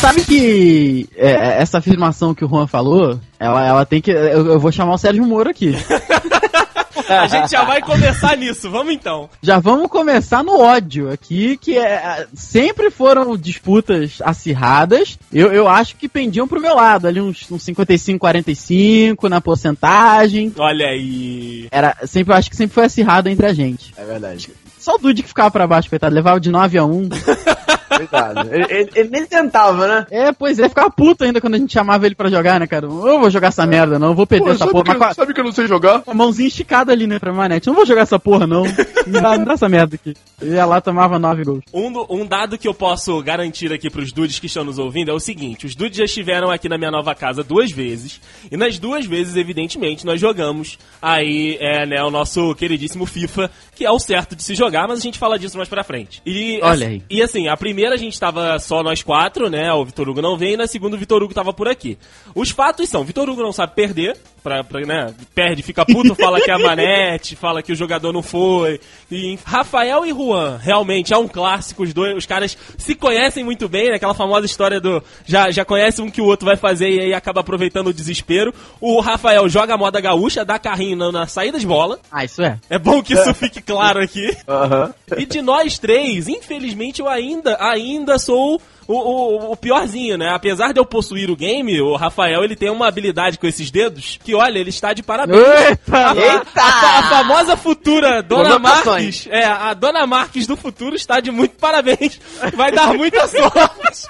Sabe 0.03 0.21
que 0.25 1.09
é, 1.15 1.61
essa 1.61 1.77
afirmação 1.77 2.35
que 2.35 2.43
o 2.43 2.49
Juan 2.49 2.67
falou, 2.67 3.21
ela, 3.39 3.65
ela 3.65 3.85
tem 3.85 4.01
que. 4.01 4.11
Eu, 4.11 4.47
eu 4.47 4.59
vou 4.59 4.69
chamar 4.69 4.95
o 4.95 4.97
Sérgio 4.97 5.25
Moro 5.25 5.49
aqui. 5.49 5.71
A 7.07 7.27
gente 7.27 7.51
já 7.51 7.63
vai 7.63 7.81
começar 7.81 8.35
nisso, 8.35 8.69
vamos 8.69 8.93
então. 8.93 9.29
Já 9.41 9.59
vamos 9.59 9.87
começar 9.87 10.43
no 10.43 10.59
ódio 10.59 11.09
aqui, 11.09 11.55
que 11.55 11.77
é, 11.77 12.27
sempre 12.33 12.89
foram 12.89 13.37
disputas 13.37 14.21
acirradas. 14.21 15.17
Eu, 15.31 15.53
eu 15.53 15.69
acho 15.69 15.95
que 15.95 16.09
pendiam 16.09 16.47
pro 16.49 16.61
meu 16.61 16.75
lado, 16.75 17.07
ali 17.07 17.21
uns, 17.21 17.49
uns 17.49 17.63
55-45 17.65 19.29
na 19.29 19.39
porcentagem. 19.39 20.53
Olha 20.57 20.87
aí. 20.87 21.67
Era, 21.71 21.95
sempre, 22.05 22.33
eu 22.33 22.37
acho 22.37 22.49
que 22.49 22.57
sempre 22.57 22.73
foi 22.73 22.85
acirrado 22.85 23.29
entre 23.29 23.45
a 23.45 23.53
gente. 23.53 23.93
É 23.97 24.03
verdade. 24.03 24.49
Só 24.79 24.95
o 24.95 24.97
Dude 24.97 25.23
que 25.23 25.29
ficava 25.29 25.49
pra 25.49 25.65
baixo, 25.65 25.89
coitado, 25.89 26.13
levava 26.13 26.41
de 26.41 26.49
9 26.49 26.77
a 26.77 26.85
1. 26.85 27.09
Coitado. 28.07 28.53
ele, 28.53 28.65
ele- 28.69 28.89
ele 28.95 29.09
nem 29.09 29.25
tentava, 29.25 29.87
né? 29.87 30.05
É, 30.11 30.31
pois 30.31 30.59
é, 30.59 30.67
ficava 30.69 30.89
puto 30.89 31.23
ainda 31.23 31.39
quando 31.41 31.55
a 31.55 31.57
gente 31.57 31.73
chamava 31.73 32.05
ele 32.05 32.15
pra 32.15 32.29
jogar, 32.29 32.59
né, 32.59 32.67
cara? 32.67 32.85
Eu 32.85 32.89
não 32.91 33.19
vou 33.21 33.29
jogar 33.29 33.47
essa 33.49 33.65
merda, 33.65 33.97
não, 33.99 34.09
eu 34.09 34.13
vou 34.15 34.27
perder 34.27 34.45
Pô, 34.45 34.51
essa 34.51 34.67
porra. 34.67 34.83
que, 34.83 34.97
Mas 34.97 35.15
sabe 35.15 35.33
que 35.33 35.39
eu 35.39 35.43
não 35.45 35.51
sei 35.51 35.67
jogar? 35.67 36.01
com 36.01 36.11
a 36.11 36.13
mãozinha 36.13 36.47
esticada 36.47 36.91
ali, 36.91 37.07
né, 37.07 37.19
pra 37.19 37.31
manete. 37.33 37.67
Não 37.67 37.73
vou 37.75 37.85
jogar 37.85 38.01
essa 38.01 38.19
porra, 38.19 38.45
não. 38.47 38.63
Me 38.63 39.19
dá, 39.21 39.37
me 39.37 39.45
dá 39.45 39.53
essa 39.53 39.67
merda 39.69 39.95
aqui. 39.95 40.13
Eu 40.41 40.53
ia 40.53 40.65
lá, 40.65 40.79
tomava 40.81 41.17
9 41.19 41.43
gols. 41.43 41.63
Um, 41.73 41.91
do- 41.91 42.05
um 42.09 42.25
dado 42.25 42.57
que 42.57 42.67
eu 42.67 42.73
posso 42.73 43.21
garantir 43.21 43.71
aqui 43.73 43.89
pros 43.89 44.11
dudes 44.11 44.39
que 44.39 44.47
estão 44.47 44.63
nos 44.63 44.77
ouvindo 44.79 45.11
é 45.11 45.13
o 45.13 45.19
seguinte: 45.19 45.65
os 45.65 45.75
dudes 45.75 45.97
já 45.97 46.05
estiveram 46.05 46.49
aqui 46.51 46.67
na 46.69 46.77
minha 46.77 46.91
nova 46.91 47.13
casa 47.15 47.43
duas 47.43 47.71
vezes. 47.71 48.19
E 48.51 48.57
nas 48.57 48.77
duas 48.79 49.05
vezes, 49.05 49.35
evidentemente, 49.35 50.05
nós 50.05 50.19
jogamos 50.19 50.77
aí, 51.01 51.57
é, 51.59 51.85
né, 51.85 52.03
o 52.03 52.09
nosso 52.11 52.53
queridíssimo 52.55 53.05
FIFA, 53.05 53.49
que 53.75 53.85
é 53.85 53.91
o 53.91 53.99
certo 53.99 54.35
de 54.35 54.43
se 54.43 54.55
jogar, 54.55 54.87
mas 54.87 54.99
a 54.99 55.01
gente 55.01 55.17
fala 55.19 55.37
disso 55.37 55.57
mais 55.57 55.69
pra 55.69 55.83
frente. 55.83 56.21
E, 56.25 56.59
Olha 56.61 56.73
assim- 56.73 56.85
aí. 56.85 57.03
E 57.09 57.21
assim, 57.21 57.47
a 57.47 57.57
primeira 57.57 57.92
a 57.93 57.97
gente 57.97 58.19
tava 58.19 58.59
só 58.59 58.83
nós 58.83 59.01
quatro, 59.01 59.49
né? 59.49 59.71
O 59.73 59.85
Vitor 59.85 60.09
Hugo 60.09 60.21
não 60.21 60.37
veio, 60.37 60.53
e 60.53 60.57
na 60.57 60.67
segunda 60.67 60.95
o 60.95 60.99
Vitor 60.99 61.21
Hugo 61.21 61.33
tava 61.33 61.53
por 61.53 61.67
aqui. 61.67 61.97
Os 62.35 62.49
fatos 62.49 62.89
são: 62.89 63.03
Vitor 63.03 63.29
Hugo 63.29 63.41
não 63.41 63.51
sabe 63.51 63.73
perder, 63.73 64.17
pra, 64.43 64.63
pra, 64.63 64.81
né? 64.81 65.13
Perde, 65.33 65.63
fica 65.63 65.85
puto, 65.85 66.13
fala 66.15 66.41
que 66.41 66.51
é 66.51 66.53
a 66.53 66.59
manete, 66.59 67.35
fala 67.35 67.63
que 67.63 67.71
o 67.71 67.75
jogador 67.75 68.11
não 68.11 68.21
foi. 68.21 68.79
E 69.09 69.39
Rafael 69.45 70.05
e 70.05 70.09
Juan, 70.09 70.57
realmente 70.61 71.13
é 71.13 71.17
um 71.17 71.27
clássico, 71.27 71.83
os 71.83 71.93
dois, 71.93 72.17
os 72.17 72.25
caras 72.25 72.57
se 72.77 72.93
conhecem 72.93 73.43
muito 73.43 73.69
bem, 73.69 73.89
né? 73.89 73.95
Aquela 73.95 74.13
famosa 74.13 74.45
história 74.45 74.79
do 74.79 75.01
já, 75.25 75.49
já 75.49 75.63
conhece 75.63 76.01
um 76.01 76.09
que 76.09 76.21
o 76.21 76.25
outro 76.25 76.45
vai 76.45 76.57
fazer 76.57 76.89
e 76.89 76.99
aí 76.99 77.13
acaba 77.13 77.39
aproveitando 77.41 77.87
o 77.87 77.93
desespero. 77.93 78.53
O 78.81 78.99
Rafael 78.99 79.47
joga 79.47 79.73
a 79.73 79.77
moda 79.77 80.01
gaúcha, 80.01 80.43
dá 80.43 80.59
carrinho 80.59 80.97
na, 80.97 81.11
na 81.11 81.27
saída 81.27 81.57
de 81.57 81.65
bola. 81.65 81.99
Ah, 82.11 82.25
isso 82.25 82.41
é. 82.41 82.59
É 82.69 82.77
bom 82.77 83.01
que 83.01 83.13
isso 83.13 83.33
fique 83.35 83.61
claro 83.61 84.01
aqui. 84.01 84.35
Aham. 84.47 84.93
E 85.17 85.25
de 85.25 85.41
nós 85.41 85.79
três, 85.79 86.27
infelizmente, 86.27 86.99
eu 86.99 87.07
ainda, 87.07 87.57
ainda 87.59 87.82
sou 88.19 88.61
o, 88.87 88.93
o, 88.93 89.51
o 89.53 89.57
piorzinho, 89.57 90.17
né? 90.17 90.29
Apesar 90.33 90.73
de 90.73 90.79
eu 90.79 90.85
possuir 90.85 91.29
o 91.29 91.35
game, 91.35 91.79
o 91.81 91.95
Rafael 91.95 92.43
ele 92.43 92.55
tem 92.55 92.69
uma 92.69 92.87
habilidade 92.87 93.37
com 93.39 93.47
esses 93.47 93.71
dedos 93.71 94.19
que, 94.23 94.35
olha, 94.35 94.59
ele 94.59 94.69
está 94.69 94.93
de 94.93 95.01
parabéns. 95.01 95.39
Eita! 95.39 95.97
A, 95.97 96.11
a- 96.11 96.99
a 96.99 97.03
famosa 97.03 97.55
futura 97.57 98.21
Dona. 98.21 98.59
Marques, 98.59 99.27
é, 99.29 99.45
a 99.45 99.73
Dona 99.73 100.05
Marques 100.05 100.45
do 100.47 100.57
futuro 100.57 100.95
está 100.95 101.19
de 101.19 101.31
muito 101.31 101.55
parabéns. 101.55 102.19
Vai 102.55 102.71
dar 102.71 102.93
muita 102.93 103.25
sorte. 103.27 104.07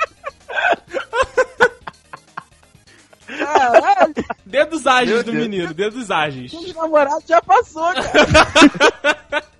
Caralho, 3.26 4.14
Dedos 4.46 4.86
ágeis 4.86 5.10
Meu 5.16 5.24
do 5.24 5.32
Deus. 5.32 5.44
menino, 5.48 5.74
dedos 5.74 6.12
ágeis. 6.12 6.52
o 6.54 6.74
namorado 6.74 7.24
já 7.28 7.42
passou, 7.42 7.92
cara. 7.94 9.44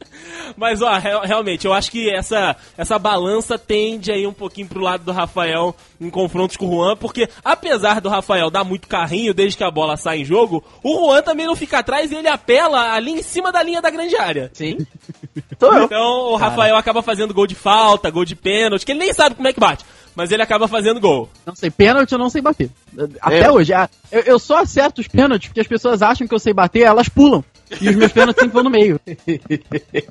Mas, 0.58 0.82
ó, 0.82 0.92
real- 0.98 1.22
realmente, 1.24 1.66
eu 1.66 1.74
acho 1.74 1.90
que 1.92 2.10
essa, 2.10 2.56
essa 2.78 2.98
balança 3.00 3.58
tende 3.58 4.12
aí 4.12 4.26
um 4.28 4.34
pouquinho 4.34 4.68
pro 4.68 4.82
lado 4.82 5.04
do 5.04 5.12
Rafael 5.12 5.76
em 6.00 6.10
confrontos 6.10 6.58
com 6.58 6.68
o 6.68 6.72
Juan, 6.76 6.96
porque 6.98 7.30
apesar 7.44 8.02
do 8.02 8.10
Rafael 8.10 8.50
dar 8.50 8.64
muito 8.64 8.88
carrinho 8.88 9.34
desde 9.34 9.58
que 9.58 9.64
a 9.64 9.72
bola 9.72 9.96
sai 9.98 10.20
em 10.20 10.26
jogo, 10.26 10.64
o 10.84 11.08
Juan 11.08 11.22
também 11.22 11.46
não 11.48 11.56
fica 11.56 11.80
atrás 11.80 12.12
e 12.12 12.16
ele 12.16 12.28
apela 12.28 12.94
ali 12.94 13.12
em 13.12 13.22
cima 13.24 13.52
da 13.52 13.64
linha 13.64 13.82
da 13.82 13.90
grande 13.90 14.16
área. 14.18 14.52
Sim. 14.54 14.78
Então 15.86 16.32
o 16.32 16.36
Rafael 16.36 16.76
acaba 16.76 17.02
fazendo 17.02 17.34
gol 17.34 17.48
de 17.48 17.56
falta, 17.56 18.10
gol 18.10 18.26
de 18.26 18.36
pênalti, 18.36 18.86
que 18.86 18.92
ele 18.92 19.00
nem 19.00 19.14
sabe 19.14 19.36
como 19.36 19.48
é 19.48 19.54
que 19.54 19.60
bate, 19.60 19.86
mas 20.16 20.30
ele 20.32 20.42
acaba 20.44 20.68
fazendo 20.68 21.00
gol. 21.00 21.30
Não 21.46 21.56
sei, 21.56 21.72
pênalti 21.72 22.12
eu 22.12 22.18
não 22.20 22.30
sei 22.30 22.42
bater. 22.42 22.70
Até 23.22 23.44
É. 23.44 23.52
hoje. 23.52 23.74
ah, 23.74 23.90
Eu, 24.12 24.22
eu 24.22 24.40
só 24.40 24.58
acerto 24.60 25.00
os 25.02 25.08
pênaltis 25.08 25.48
porque 25.48 25.62
as 25.62 25.68
pessoas 25.68 26.02
acham 26.02 26.28
que 26.28 26.34
eu 26.34 26.40
sei 26.40 26.54
bater, 26.54 26.82
elas 26.82 27.08
pulam. 27.10 27.44
E 27.82 27.90
os 27.90 27.96
meus 27.96 28.12
pênaltis 28.12 28.42
sempre 28.42 28.54
vão 28.54 28.64
no 28.64 28.70
meio. 28.70 29.00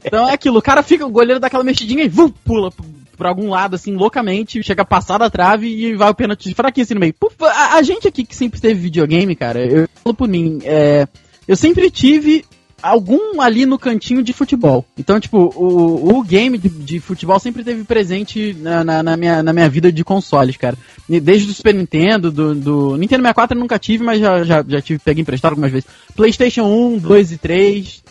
Então 0.05 0.29
é 0.29 0.33
aquilo, 0.33 0.59
o 0.59 0.63
cara 0.63 0.83
fica, 0.83 1.07
o 1.07 1.11
goleiro 1.11 1.41
dá 1.41 1.47
aquela 1.47 1.65
mexidinha 1.65 2.05
e 2.05 2.09
vum, 2.09 2.29
pula 2.29 2.73
pra 3.17 3.29
algum 3.29 3.51
lado, 3.51 3.77
assim, 3.77 3.95
loucamente, 3.95 4.63
chega 4.63 4.83
a 4.83 4.87
passar 4.87 5.19
da 5.19 5.31
trave 5.31 5.69
e 5.69 5.95
vai 5.95 6.11
o 6.11 6.15
pênalti 6.15 6.55
fraquinho 6.55 6.85
assim 6.85 6.95
no 6.95 7.01
meio. 7.01 7.15
A, 7.41 7.77
a 7.77 7.83
gente 7.83 8.09
aqui 8.09 8.25
que 8.25 8.35
sempre 8.35 8.61
teve 8.61 8.81
videogame, 8.81 9.37
cara, 9.37 9.65
eu 9.65 9.89
falo 10.03 10.15
por 10.15 10.29
mim, 10.29 10.59
é, 10.65 11.07
eu 11.47 11.57
sempre 11.57 11.91
tive 11.91 12.45
algum 12.83 13.41
ali 13.41 13.65
no 13.65 13.79
cantinho 13.79 14.23
de 14.23 14.33
futebol. 14.33 14.85
Então, 14.99 15.21
tipo, 15.21 15.39
o, 15.39 16.19
o 16.19 16.23
game 16.23 16.59
de, 16.59 16.69
de 16.69 17.01
futebol 17.01 17.39
sempre 17.39 17.63
teve 17.63 17.85
presente 17.85 18.55
na, 18.61 18.83
na, 18.83 19.03
na 19.03 19.17
minha, 19.17 19.43
na 19.43 19.53
minha 19.53 19.69
vida 19.69 19.93
de 19.93 20.05
consoles, 20.05 20.57
cara. 20.57 20.77
Desde 21.09 21.51
o 21.51 21.55
Super 21.55 21.75
Nintendo, 21.75 22.31
do, 22.31 22.55
do 22.55 22.97
Nintendo 22.97 23.23
64 23.23 23.57
eu 23.57 23.61
nunca 23.61 23.79
tive, 23.79 24.05
mas 24.05 24.21
já, 24.21 24.43
já, 24.43 24.65
já 24.67 24.81
tive, 24.81 24.99
peguei 24.99 25.23
emprestado 25.23 25.53
algumas 25.53 25.71
vezes. 25.71 25.89
PlayStation 26.15 26.65
1, 26.65 26.99
2 26.99 27.33
e 27.33 27.39
3. 27.39 28.03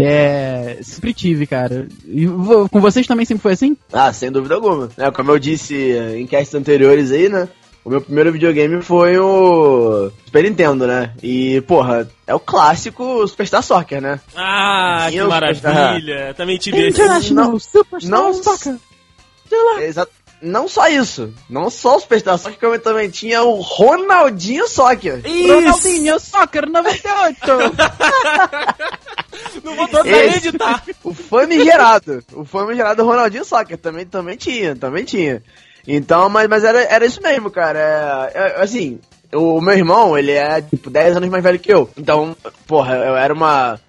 É, 0.00 0.78
sempre 0.82 1.12
tive, 1.12 1.44
cara. 1.44 1.88
E 2.06 2.26
com 2.70 2.80
vocês 2.80 3.06
também 3.06 3.26
sempre 3.26 3.42
foi 3.42 3.52
assim? 3.52 3.76
Ah, 3.92 4.12
sem 4.12 4.30
dúvida 4.30 4.54
alguma. 4.54 4.88
É, 4.96 5.10
como 5.10 5.32
eu 5.32 5.38
disse 5.38 5.74
em 5.74 6.26
castes 6.26 6.54
anteriores 6.54 7.10
aí, 7.10 7.28
né? 7.28 7.48
O 7.88 7.90
meu 7.90 8.02
primeiro 8.02 8.30
videogame 8.30 8.82
foi 8.82 9.18
o 9.18 10.10
Super 10.26 10.44
Nintendo, 10.44 10.86
né? 10.86 11.14
E, 11.22 11.62
porra, 11.62 12.06
é 12.26 12.34
o 12.34 12.38
clássico 12.38 13.26
Superstar 13.26 13.62
Soccer, 13.62 14.02
né? 14.02 14.20
Ah, 14.36 15.04
Sim, 15.06 15.12
que 15.12 15.16
eu- 15.16 15.28
maravilha! 15.30 16.34
Também 16.36 16.58
tive 16.58 16.86
esse. 16.86 17.00
International 17.00 17.52
Não- 17.52 17.58
Superstar 17.58 18.10
não- 18.10 18.34
Soccer. 18.34 18.76
Exato. 19.80 20.12
Não 20.42 20.68
só 20.68 20.86
isso. 20.86 21.32
Não 21.48 21.70
só 21.70 21.96
o 21.96 22.00
Superstar 22.00 22.36
Soccer, 22.36 22.60
como 22.60 22.74
eu 22.74 22.78
também 22.78 23.08
tinha 23.08 23.42
o 23.42 23.54
Ronaldinho 23.58 24.68
Soccer. 24.68 25.22
Ronaldinho 25.24 26.20
Soccer 26.20 26.68
98. 26.68 27.38
Não 29.64 29.74
vou 29.76 29.88
tocar 29.88 30.06
Esse. 30.08 30.48
editar. 30.48 30.82
O 31.02 31.14
famigerado. 31.14 32.22
o 32.34 32.44
famigerado 32.44 33.02
Ronaldinho 33.04 33.44
Soccer 33.46 33.78
também, 33.78 34.04
também 34.04 34.36
tinha, 34.36 34.76
também 34.76 35.04
tinha. 35.04 35.42
Então, 35.90 36.28
mas, 36.28 36.46
mas 36.46 36.64
era, 36.64 36.82
era 36.82 37.06
isso 37.06 37.22
mesmo, 37.22 37.50
cara. 37.50 37.78
É, 37.78 38.38
é, 38.38 38.62
assim, 38.62 39.00
o 39.32 39.58
meu 39.58 39.74
irmão, 39.74 40.18
ele 40.18 40.32
é, 40.32 40.60
tipo, 40.60 40.90
10 40.90 41.16
anos 41.16 41.30
mais 41.30 41.42
velho 41.42 41.58
que 41.58 41.72
eu. 41.72 41.88
Então, 41.96 42.36
porra, 42.66 42.94
eu 42.96 43.16
era 43.16 43.32
uma. 43.32 43.80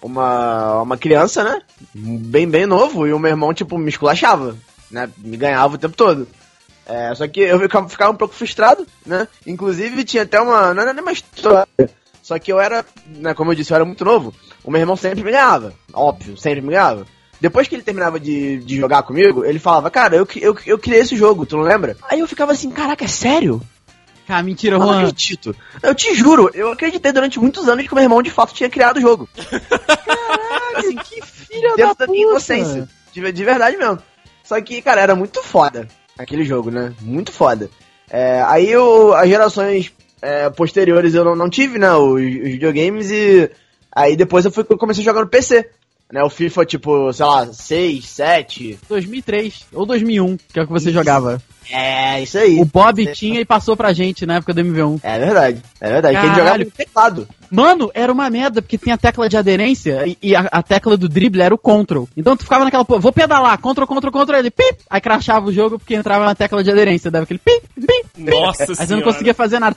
Uma, 0.00 0.82
uma 0.82 0.96
criança, 0.98 1.42
né? 1.42 1.62
Bem, 1.94 2.46
bem 2.46 2.66
novo. 2.66 3.06
E 3.06 3.12
o 3.14 3.18
meu 3.18 3.30
irmão, 3.30 3.54
tipo, 3.54 3.78
me 3.78 3.88
esculachava, 3.88 4.54
né? 4.90 5.08
Me 5.16 5.34
ganhava 5.34 5.76
o 5.76 5.78
tempo 5.78 5.96
todo. 5.96 6.28
É, 6.86 7.14
só 7.14 7.26
que 7.26 7.40
eu 7.40 7.58
ficava, 7.58 7.88
ficava 7.88 8.12
um 8.12 8.16
pouco 8.16 8.34
frustrado, 8.34 8.86
né? 9.06 9.26
Inclusive, 9.46 10.04
tinha 10.04 10.24
até 10.24 10.38
uma. 10.38 10.74
Não 10.74 10.82
era 10.82 10.92
nem 10.92 11.00
uma 11.02 11.12
história. 11.12 11.66
Só 12.22 12.38
que 12.38 12.52
eu 12.52 12.60
era, 12.60 12.84
né, 13.06 13.32
como 13.32 13.50
eu 13.50 13.54
disse, 13.54 13.72
eu 13.72 13.76
era 13.76 13.84
muito 13.84 14.04
novo. 14.04 14.34
O 14.62 14.70
meu 14.70 14.80
irmão 14.80 14.96
sempre 14.96 15.22
me 15.22 15.30
ganhava. 15.30 15.72
Óbvio, 15.92 16.36
sempre 16.36 16.60
me 16.60 16.68
ganhava. 16.68 17.06
Depois 17.40 17.68
que 17.68 17.74
ele 17.74 17.82
terminava 17.82 18.18
de, 18.18 18.58
de 18.58 18.76
jogar 18.76 19.02
comigo, 19.02 19.44
ele 19.44 19.58
falava, 19.58 19.90
cara, 19.90 20.16
eu, 20.16 20.26
eu, 20.36 20.56
eu 20.66 20.78
criei 20.78 21.00
esse 21.00 21.16
jogo, 21.16 21.44
tu 21.44 21.56
não 21.56 21.64
lembra? 21.64 21.96
Aí 22.08 22.20
eu 22.20 22.28
ficava 22.28 22.52
assim, 22.52 22.70
caraca, 22.70 23.04
é 23.04 23.08
sério? 23.08 23.60
Cara, 24.26 24.42
mentira, 24.42 24.76
Eu 24.76 24.80
não 24.80 24.86
Juan. 24.86 25.00
acredito. 25.00 25.54
Eu 25.82 25.94
te 25.94 26.14
juro, 26.14 26.50
eu 26.54 26.72
acreditei 26.72 27.12
durante 27.12 27.38
muitos 27.38 27.68
anos 27.68 27.86
que 27.86 27.92
o 27.92 27.94
meu 27.94 28.04
irmão 28.04 28.22
de 28.22 28.30
fato 28.30 28.54
tinha 28.54 28.70
criado 28.70 28.96
o 28.96 29.00
jogo. 29.00 29.28
Assim, 30.76 30.96
que 30.96 31.22
filha 31.22 31.76
da 31.76 31.92
da 31.92 32.06
minha 32.06 32.26
inocência. 32.26 32.88
De, 33.12 33.32
de 33.32 33.44
verdade 33.44 33.76
mesmo. 33.76 33.98
Só 34.42 34.60
que, 34.60 34.80
cara, 34.82 35.00
era 35.00 35.14
muito 35.14 35.42
foda 35.42 35.86
aquele 36.18 36.44
jogo, 36.44 36.70
né? 36.70 36.92
Muito 37.00 37.32
foda. 37.32 37.70
É, 38.10 38.42
aí 38.46 38.70
eu, 38.70 39.14
as 39.14 39.28
gerações 39.28 39.92
é, 40.22 40.48
posteriores 40.50 41.14
eu 41.14 41.24
não, 41.24 41.36
não 41.36 41.50
tive, 41.50 41.78
né? 41.78 41.92
Os, 41.94 42.20
os 42.20 42.20
videogames 42.20 43.10
e 43.10 43.50
aí 43.94 44.16
depois 44.16 44.44
eu 44.44 44.50
fui 44.50 44.64
comecei 44.64 45.02
a 45.02 45.04
jogar 45.04 45.20
no 45.20 45.28
PC. 45.28 45.68
Né, 46.12 46.22
o 46.22 46.30
FIFA, 46.30 46.64
tipo, 46.64 47.12
sei 47.12 47.26
lá, 47.26 47.52
6, 47.52 48.04
7. 48.06 48.78
2003 48.88 49.66
ou 49.72 49.86
2001, 49.86 50.36
que 50.36 50.60
é 50.60 50.62
o 50.62 50.66
que 50.66 50.72
você 50.72 50.90
Isso. 50.90 50.98
jogava. 50.98 51.42
É, 51.70 52.22
isso 52.22 52.38
aí. 52.38 52.60
O 52.60 52.64
Bob 52.64 53.06
tinha 53.12 53.40
e 53.40 53.44
passou 53.44 53.76
pra 53.76 53.92
gente 53.92 54.26
na 54.26 54.36
época 54.36 54.54
do 54.54 54.60
MV1. 54.62 55.00
É 55.02 55.18
verdade, 55.18 55.62
é 55.80 55.90
verdade. 55.90 56.14
Quem 56.16 56.28
jogava 56.30 56.44
Caralho. 56.44 56.64
no 56.64 56.70
teclado. 56.70 57.28
Mano, 57.50 57.90
era 57.94 58.12
uma 58.12 58.28
merda, 58.30 58.60
porque 58.60 58.76
tem 58.76 58.92
a 58.92 58.98
tecla 58.98 59.28
de 59.28 59.36
aderência 59.36 60.04
e, 60.06 60.18
e 60.20 60.34
a, 60.34 60.40
a 60.50 60.62
tecla 60.62 60.96
do 60.96 61.08
drible 61.08 61.40
era 61.40 61.54
o 61.54 61.58
control. 61.58 62.08
Então 62.16 62.36
tu 62.36 62.42
ficava 62.42 62.64
naquela, 62.64 62.84
pô, 62.84 62.98
vou 62.98 63.12
pedalar, 63.12 63.56
control, 63.58 63.86
control, 63.86 64.12
control, 64.12 64.38
ele 64.38 64.50
pip, 64.50 64.78
aí 64.90 65.00
crashava 65.00 65.46
o 65.46 65.52
jogo 65.52 65.78
porque 65.78 65.94
entrava 65.94 66.24
na 66.24 66.34
tecla 66.34 66.64
de 66.64 66.70
aderência, 66.72 67.12
dava 67.12 67.22
aquele 67.24 67.38
pip, 67.38 67.64
pip, 67.74 68.06
Nossa 68.18 68.62
Aí 68.62 68.66
você 68.66 68.80
não 68.80 68.86
senhora. 68.86 69.04
conseguia 69.04 69.34
fazer 69.34 69.60
nada. 69.60 69.76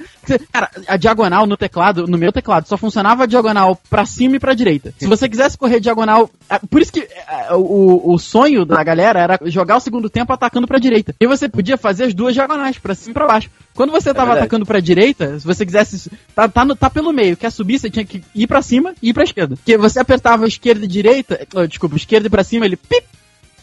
Cara, 0.51 0.71
a 0.87 0.97
diagonal 0.97 1.45
no 1.45 1.55
teclado, 1.55 2.07
no 2.07 2.17
meu 2.17 2.31
teclado, 2.31 2.67
só 2.67 2.77
funcionava 2.77 3.23
a 3.23 3.27
diagonal 3.27 3.79
pra 3.89 4.05
cima 4.05 4.37
e 4.37 4.39
pra 4.39 4.55
direita. 4.55 4.93
Se 4.97 5.05
você 5.05 5.29
quisesse 5.29 5.57
correr 5.57 5.79
diagonal. 5.79 6.29
Por 6.69 6.81
isso 6.81 6.91
que 6.91 7.07
ah, 7.27 7.57
o, 7.57 8.13
o 8.13 8.17
sonho 8.17 8.65
da 8.65 8.83
galera 8.83 9.19
era 9.19 9.39
jogar 9.45 9.77
o 9.77 9.81
segundo 9.81 10.09
tempo 10.09 10.33
atacando 10.33 10.65
pra 10.67 10.79
direita. 10.79 11.13
E 11.19 11.27
você 11.27 11.47
podia 11.47 11.76
fazer 11.77 12.05
as 12.05 12.13
duas 12.13 12.33
diagonais, 12.33 12.77
pra 12.77 12.93
cima 12.95 13.11
e 13.11 13.13
pra 13.13 13.27
baixo. 13.27 13.49
Quando 13.73 13.91
você 13.91 14.11
tava 14.13 14.27
verdade. 14.27 14.39
atacando 14.45 14.65
pra 14.65 14.79
direita, 14.79 15.39
se 15.39 15.45
você 15.45 15.65
quisesse. 15.65 16.11
Tá, 16.33 16.47
tá, 16.49 16.65
no- 16.65 16.75
tá 16.75 16.89
pelo 16.89 17.13
meio, 17.13 17.37
quer 17.37 17.51
subir, 17.51 17.77
você 17.79 17.89
tinha 17.89 18.03
que 18.05 18.23
ir 18.33 18.47
pra 18.47 18.61
cima 18.61 18.93
e 19.01 19.09
ir 19.09 19.13
pra 19.13 19.23
esquerda. 19.23 19.55
Porque 19.55 19.77
você 19.77 19.99
apertava 19.99 20.47
esquerda 20.47 20.83
e 20.83 20.87
direita. 20.87 21.47
ah, 21.55 21.65
desculpa, 21.67 21.95
esquerda 21.95 22.25
e 22.27 22.29
pra 22.29 22.43
cima, 22.43 22.65
ele 22.65 22.75
pip, 22.75 23.05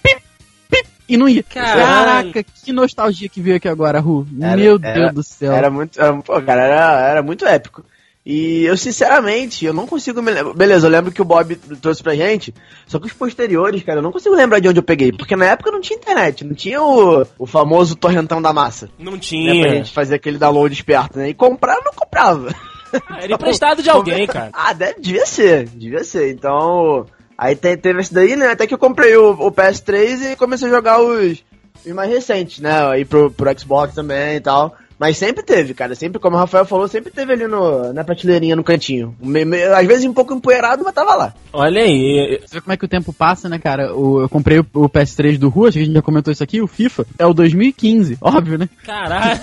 pip, 0.03 0.22
pip, 0.70 0.88
e 1.09 1.16
não 1.16 1.29
ia. 1.29 1.42
Caralho. 1.42 2.33
Caraca, 2.33 2.44
que 2.64 2.72
nostalgia 2.72 3.29
que 3.29 3.40
veio 3.40 3.57
aqui 3.57 3.68
agora, 3.68 3.98
Ru. 3.98 4.27
Era- 4.40 4.57
Meu 4.57 4.79
era- 4.83 4.94
Deus 5.00 5.12
do 5.14 5.22
céu. 5.24 5.53
Era 5.53 5.68
muito. 5.68 6.00
Era, 6.00 6.12
pô, 6.22 6.40
cara, 6.40 6.62
era, 6.62 7.00
era 7.09 7.22
muito 7.22 7.44
épico. 7.44 7.85
E 8.26 8.64
eu, 8.64 8.74
sinceramente, 8.76 9.66
eu 9.66 9.74
não 9.74 9.87
consigo 9.87 10.22
me 10.22 10.32
lembrar. 10.32 10.54
Beleza, 10.54 10.87
eu 10.87 10.90
lembro 10.90 11.12
que 11.12 11.20
o 11.20 11.24
Bob 11.26 11.54
trouxe 11.82 12.02
pra 12.02 12.14
gente. 12.14 12.54
Só 12.87 12.98
que 12.98 13.06
os 13.06 13.12
posteriores, 13.12 13.82
cara, 13.82 13.98
eu 13.98 14.02
não 14.02 14.10
consigo 14.12 14.34
lembrar 14.34 14.60
de 14.60 14.68
onde 14.68 14.78
eu 14.78 14.82
peguei. 14.82 15.12
Porque 15.12 15.37
na 15.37 15.44
época 15.46 15.70
não 15.70 15.80
tinha 15.80 15.98
internet, 15.98 16.42
não 16.42 16.54
tinha 16.54 16.82
o, 16.82 17.26
o 17.38 17.46
famoso 17.46 17.94
torrentão 17.96 18.40
da 18.40 18.50
massa. 18.52 18.88
Não 18.98 19.12
Né, 19.12 19.18
pra 19.18 19.26
tinha. 19.26 19.70
gente 19.70 19.92
fazer 19.92 20.14
aquele 20.14 20.38
download 20.38 20.72
esperto, 20.72 21.18
né? 21.18 21.28
E 21.28 21.34
comprar, 21.34 21.76
eu 21.76 21.84
não 21.84 21.92
comprava. 21.92 22.54
Era 23.20 23.34
emprestado 23.34 23.82
de 23.82 23.90
alguém, 23.90 24.26
cara. 24.26 24.50
Ah, 24.54 24.72
deve, 24.72 25.00
devia 25.00 25.26
ser, 25.26 25.68
devia 25.68 26.02
ser. 26.02 26.30
Então, 26.32 27.04
aí 27.37 27.54
te- 27.54 27.76
teve 27.76 28.00
esse 28.00 28.14
daí, 28.14 28.37
né? 28.37 28.46
Até 28.52 28.66
que 28.66 28.72
eu 28.72 28.78
comprei 28.78 29.14
o, 29.16 29.32
o 29.32 29.52
PS3 29.52 30.32
e 30.32 30.37
comecei 30.37 30.68
a 30.68 30.70
jogar 30.70 31.02
os, 31.02 31.44
os 31.84 31.92
mais 31.92 32.08
recentes, 32.10 32.60
né? 32.60 32.87
Aí 32.87 33.04
pro, 33.04 33.30
pro 33.30 33.58
Xbox 33.58 33.94
também 33.94 34.37
e 34.37 34.40
tal. 34.40 34.74
Mas 35.04 35.18
sempre 35.18 35.42
teve, 35.42 35.74
cara. 35.74 35.94
Sempre, 35.94 36.18
como 36.18 36.34
o 36.34 36.38
Rafael 36.38 36.64
falou, 36.64 36.88
sempre 36.88 37.12
teve 37.12 37.30
ali 37.30 37.46
no, 37.46 37.92
na 37.92 38.02
prateleirinha, 38.02 38.56
no 38.56 38.64
cantinho. 38.64 39.14
Me- 39.20 39.44
me- 39.44 39.62
às 39.62 39.86
vezes 39.86 40.06
um 40.06 40.14
pouco 40.14 40.32
empoeirado, 40.32 40.82
mas 40.82 40.94
tava 40.94 41.14
lá. 41.14 41.34
Olha 41.52 41.82
aí. 41.82 42.40
Você 42.40 42.54
vê 42.54 42.60
como 42.62 42.72
é 42.72 42.76
que 42.78 42.86
o 42.86 42.88
tempo 42.88 43.12
passa, 43.12 43.46
né, 43.46 43.58
cara? 43.58 43.94
O- 43.94 44.22
eu 44.22 44.30
comprei 44.30 44.60
o, 44.60 44.66
o 44.72 44.88
PS3 44.88 45.36
do 45.36 45.50
Rua, 45.50 45.68
acho 45.68 45.76
que 45.76 45.82
a 45.82 45.84
gente 45.84 45.94
já 45.94 46.00
comentou 46.00 46.32
isso 46.32 46.42
aqui, 46.42 46.62
o 46.62 46.66
FIFA. 46.66 47.04
É 47.18 47.26
o 47.26 47.34
2015, 47.34 48.16
óbvio, 48.18 48.56
né? 48.56 48.66
Caralho. 48.82 49.38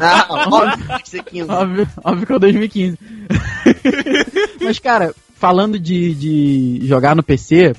Não, 0.00 0.36
óbvio, 0.58 0.86
tem 1.08 1.22
que 1.22 1.30
15. 1.30 1.50
Óbvio, 1.52 1.88
óbvio 2.02 2.26
que 2.26 2.32
é 2.32 2.36
o 2.36 2.40
2015. 2.40 2.98
Mas, 4.60 4.78
cara, 4.80 5.14
falando 5.36 5.78
de, 5.78 6.14
de 6.14 6.80
jogar 6.84 7.14
no 7.14 7.22
PC, 7.22 7.74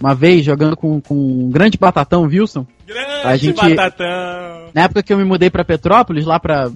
uma 0.00 0.14
vez 0.14 0.42
jogando 0.42 0.74
com, 0.74 1.02
com 1.02 1.14
um 1.14 1.50
grande 1.50 1.76
batatão, 1.76 2.22
Wilson, 2.22 2.66
Grande 2.86 3.11
A 3.24 3.36
gente- 3.36 3.56
batatão. 3.56 4.06
na 4.74 4.82
época 4.82 5.02
que 5.02 5.12
eu 5.12 5.18
me 5.18 5.24
mudei 5.24 5.50
pra 5.50 5.64
Petrópolis, 5.64 6.24
lá 6.24 6.40
eh, 6.44 6.68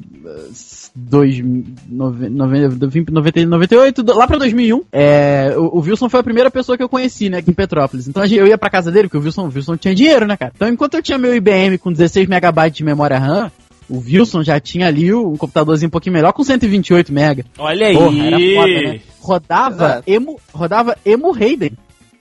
90, 1.89 3.11
98, 3.11 4.03
do- 4.03 4.17
lá 4.17 4.27
pra 4.27 4.39
2001, 4.39 4.83
é, 4.93 5.55
o, 5.57 5.79
o 5.79 5.81
Wilson 5.81 6.09
foi 6.09 6.21
a 6.21 6.25
primeira 6.25 6.51
pessoa 6.51 6.77
que 6.77 6.83
eu 6.83 6.89
conheci, 6.89 7.29
né, 7.29 7.39
aqui 7.39 7.51
em 7.51 7.55
Petrópolis. 7.55 8.09
Então 8.09 8.23
a 8.23 8.27
gente- 8.27 8.39
eu 8.39 8.47
ia 8.47 8.59
pra 8.59 8.71
casa 8.71 8.91
dele, 8.91 9.09
porque 9.09 9.19
o 9.19 9.23
Wilson, 9.23 9.47
o 9.49 9.53
Wilson 9.55 9.77
tinha 9.77 9.95
dinheiro, 9.95 10.27
né, 10.27 10.37
cara? 10.37 10.53
Então 10.55 10.69
enquanto 10.69 10.95
eu 10.95 11.03
tinha 11.03 11.19
meu 11.19 11.35
IBM 11.35 11.79
com 11.79 11.93
16 11.93 12.29
MB 12.29 12.71
de 12.71 12.85
memória 12.85 13.19
RAM, 13.19 13.51
o 13.89 13.99
Wilson 13.99 14.43
já 14.43 14.59
tinha 14.59 14.87
ali 14.87 15.13
um 15.15 15.37
computadorzinho 15.37 15.89
um 15.89 15.91
pouquinho 15.91 16.15
melhor 16.15 16.33
com 16.33 16.43
128 16.43 17.13
MB. 17.13 17.45
Olha 17.59 17.87
aí. 17.87 17.95
Porra, 17.97 18.27
era 18.27 18.39
foda, 18.39 18.83
né? 18.93 19.01
Rodava 19.21 19.75
Exato. 19.87 20.03
emu, 20.11 20.41
rodava 20.53 20.97
emu 21.05 21.31
Raiden, 21.33 21.73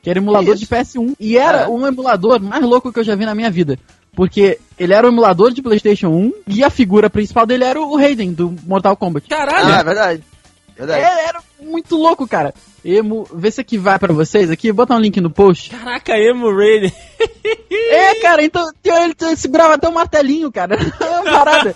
que 0.02 0.10
era 0.10 0.20
emulador 0.20 0.54
Isso. 0.56 0.60
de 0.64 0.68
PS1. 0.68 1.16
E 1.20 1.38
era 1.38 1.62
É. 1.62 1.68
um 1.68 1.86
emulador 1.88 2.40
mais 2.42 2.64
louco 2.64 2.92
que 2.92 3.00
eu 3.00 3.04
já 3.04 3.16
vi 3.16 3.26
na 3.26 3.34
minha 3.36 3.50
vida. 3.50 3.78
Porque 4.16 4.60
ele 4.80 4.94
era 4.94 5.06
um 5.06 5.12
emulador 5.12 5.52
de 5.52 5.62
PlayStation 5.62 6.08
1 6.08 6.34
e 6.48 6.64
a 6.64 6.70
figura 6.70 7.10
principal 7.10 7.46
dele 7.46 7.64
era 7.64 7.80
o 7.80 7.98
Raiden, 7.98 8.34
do 8.34 8.56
Mortal 8.66 8.96
Kombat. 8.96 9.28
Caralho. 9.28 9.74
Ah, 9.74 9.80
é 9.80 9.84
verdade. 9.84 10.24
Verdade. 10.78 11.02
É, 11.02 11.28
era 11.28 11.40
muito 11.62 11.96
louco, 11.96 12.28
cara. 12.28 12.54
Emo, 12.84 13.28
vê 13.34 13.50
se 13.50 13.62
aqui 13.62 13.78
vai 13.78 13.98
pra 13.98 14.14
vocês 14.14 14.52
aqui, 14.52 14.72
botar 14.72 14.96
um 14.96 15.00
link 15.00 15.20
no 15.20 15.30
post. 15.30 15.70
Caraca, 15.70 16.18
Emo 16.18 16.56
Raiden. 16.56 16.94
É, 17.88 18.16
cara, 18.16 18.44
então 18.44 18.68
ele, 18.84 19.36
segurava 19.36 19.76
até 19.76 19.88
o 19.88 19.94
martelinho, 19.94 20.52
cara. 20.52 20.76
É 21.00 21.06
uma 21.06 21.24
parada 21.24 21.76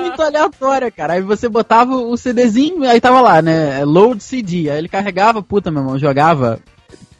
muito 0.00 0.22
aleatória, 0.22 0.90
cara. 0.90 1.14
Aí 1.14 1.20
você 1.20 1.48
botava 1.48 1.94
o 1.94 2.16
CDzinho, 2.16 2.84
aí 2.84 3.00
tava 3.00 3.20
lá, 3.20 3.42
né? 3.42 3.84
Load 3.84 4.22
CD. 4.22 4.70
Aí 4.70 4.78
ele 4.78 4.88
carregava, 4.88 5.42
puta, 5.42 5.70
meu 5.70 5.82
irmão, 5.82 5.98
jogava 5.98 6.60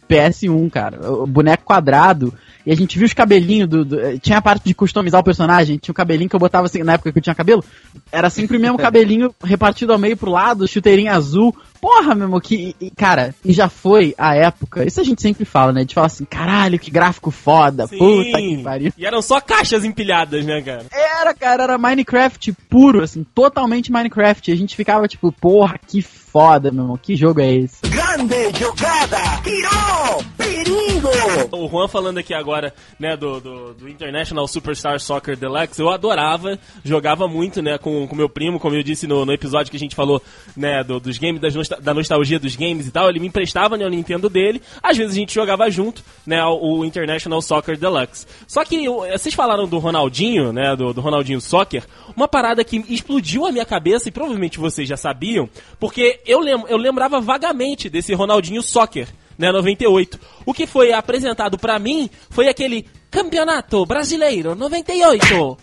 PS1, 0.08 0.70
cara. 0.70 1.12
O 1.12 1.26
boneco 1.26 1.64
quadrado. 1.64 2.32
E 2.64 2.72
a 2.72 2.76
gente 2.76 2.96
viu 2.98 3.06
os 3.06 3.12
cabelinhos 3.12 3.68
do, 3.68 3.84
do, 3.84 4.00
eh, 4.00 4.18
Tinha 4.18 4.38
a 4.38 4.42
parte 4.42 4.64
de 4.64 4.74
customizar 4.74 5.20
o 5.20 5.24
personagem. 5.24 5.78
Tinha 5.78 5.92
o 5.92 5.94
cabelinho 5.94 6.30
que 6.30 6.36
eu 6.36 6.40
botava 6.40 6.66
assim, 6.66 6.82
na 6.82 6.94
época 6.94 7.12
que 7.12 7.18
eu 7.18 7.22
tinha 7.22 7.34
cabelo. 7.34 7.64
Era 8.10 8.30
sempre 8.30 8.56
o 8.56 8.60
mesmo 8.60 8.78
cabelinho 8.78 9.34
repartido 9.42 9.92
ao 9.92 9.98
meio 9.98 10.16
pro 10.16 10.30
lado, 10.30 10.68
chuteirinho 10.68 11.12
azul. 11.12 11.54
Porra, 11.82 12.14
meu 12.14 12.26
irmão, 12.26 12.38
que. 12.40 12.76
e, 12.80 12.90
Cara, 12.92 13.34
e 13.44 13.52
já 13.52 13.68
foi 13.68 14.14
a 14.16 14.36
época. 14.36 14.86
Isso 14.86 15.00
a 15.00 15.04
gente 15.04 15.20
sempre 15.20 15.44
fala, 15.44 15.72
né? 15.72 15.80
A 15.80 15.82
gente 15.82 15.94
fala 15.96 16.06
assim, 16.06 16.24
caralho, 16.24 16.78
que 16.78 16.92
gráfico 16.92 17.32
foda. 17.32 17.88
Puta 17.88 18.38
que 18.38 18.62
pariu. 18.62 18.92
E 18.96 19.04
eram 19.04 19.20
só 19.20 19.40
caixas 19.40 19.84
empilhadas, 19.84 20.46
né, 20.46 20.62
cara? 20.62 20.86
Era, 20.92 21.34
cara, 21.34 21.64
era 21.64 21.78
Minecraft 21.78 22.52
puro, 22.70 23.02
assim, 23.02 23.24
totalmente 23.34 23.90
Minecraft. 23.90 24.48
E 24.48 24.54
a 24.54 24.56
gente 24.56 24.76
ficava 24.76 25.08
tipo, 25.08 25.32
porra, 25.32 25.76
que 25.84 26.00
foda, 26.00 26.70
meu 26.70 26.84
irmão. 26.84 26.96
Que 26.96 27.16
jogo 27.16 27.40
é 27.40 27.52
esse? 27.52 27.80
Grande 27.88 28.56
jogada! 28.58 29.18
Tirou! 29.42 30.24
Perigo! 30.38 31.08
O 31.50 31.68
Juan 31.68 31.88
falando 31.88 32.18
aqui 32.18 32.32
agora, 32.32 32.72
né, 32.98 33.16
do, 33.16 33.40
do, 33.40 33.74
do 33.74 33.88
International 33.88 34.46
Superstar 34.46 34.98
Soccer 35.00 35.36
Deluxe, 35.36 35.80
eu 35.80 35.90
adorava, 35.90 36.58
jogava 36.84 37.26
muito, 37.26 37.60
né, 37.60 37.76
com 37.76 38.04
o 38.04 38.14
meu 38.16 38.28
primo, 38.28 38.60
como 38.60 38.76
eu 38.76 38.82
disse 38.82 39.06
no, 39.06 39.26
no 39.26 39.32
episódio 39.32 39.70
que 39.70 39.76
a 39.76 39.80
gente 39.80 39.94
falou, 39.96 40.22
né, 40.56 40.82
do- 40.84 41.00
dos 41.00 41.18
games, 41.18 41.40
das 41.40 41.54
da 41.80 41.94
nostalgia 41.94 42.38
dos 42.38 42.56
games 42.56 42.86
e 42.86 42.90
tal, 42.90 43.08
ele 43.08 43.20
me 43.20 43.26
emprestava 43.28 43.76
né, 43.76 43.84
o 43.86 43.90
Nintendo 43.90 44.28
dele, 44.28 44.60
às 44.82 44.96
vezes 44.96 45.12
a 45.12 45.18
gente 45.18 45.34
jogava 45.34 45.70
junto, 45.70 46.02
né, 46.26 46.42
o, 46.44 46.84
International 46.84 47.40
Soccer 47.42 47.76
Deluxe. 47.76 48.26
Só 48.46 48.64
que 48.64 48.84
eu- 48.84 49.04
vocês 49.10 49.34
falaram 49.34 49.66
do 49.66 49.78
Ronaldinho, 49.78 50.52
né, 50.52 50.74
do, 50.76 50.92
do 50.92 51.00
Ronaldinho 51.00 51.40
Soccer, 51.40 51.84
uma 52.16 52.28
parada 52.28 52.62
que 52.64 52.84
explodiu 52.88 53.46
a 53.46 53.52
minha 53.52 53.64
cabeça 53.64 54.08
e 54.08 54.12
provavelmente 54.12 54.58
vocês 54.58 54.88
já 54.88 54.96
sabiam, 54.96 55.48
porque 55.78 56.20
eu, 56.26 56.40
lem 56.40 56.62
eu 56.68 56.76
lembrava 56.76 57.20
vagamente 57.20 57.88
desse 57.88 58.12
Ronaldinho 58.14 58.62
Soccer, 58.62 59.08
né, 59.38 59.50
98. 59.52 60.18
O 60.44 60.52
que 60.52 60.66
foi 60.66 60.92
apresentado 60.92 61.58
pra 61.58 61.78
mim 61.78 62.08
foi 62.30 62.48
aquele 62.48 62.86
Campeonato 63.10 63.84
Brasileiro 63.86 64.54
98. 64.54 65.58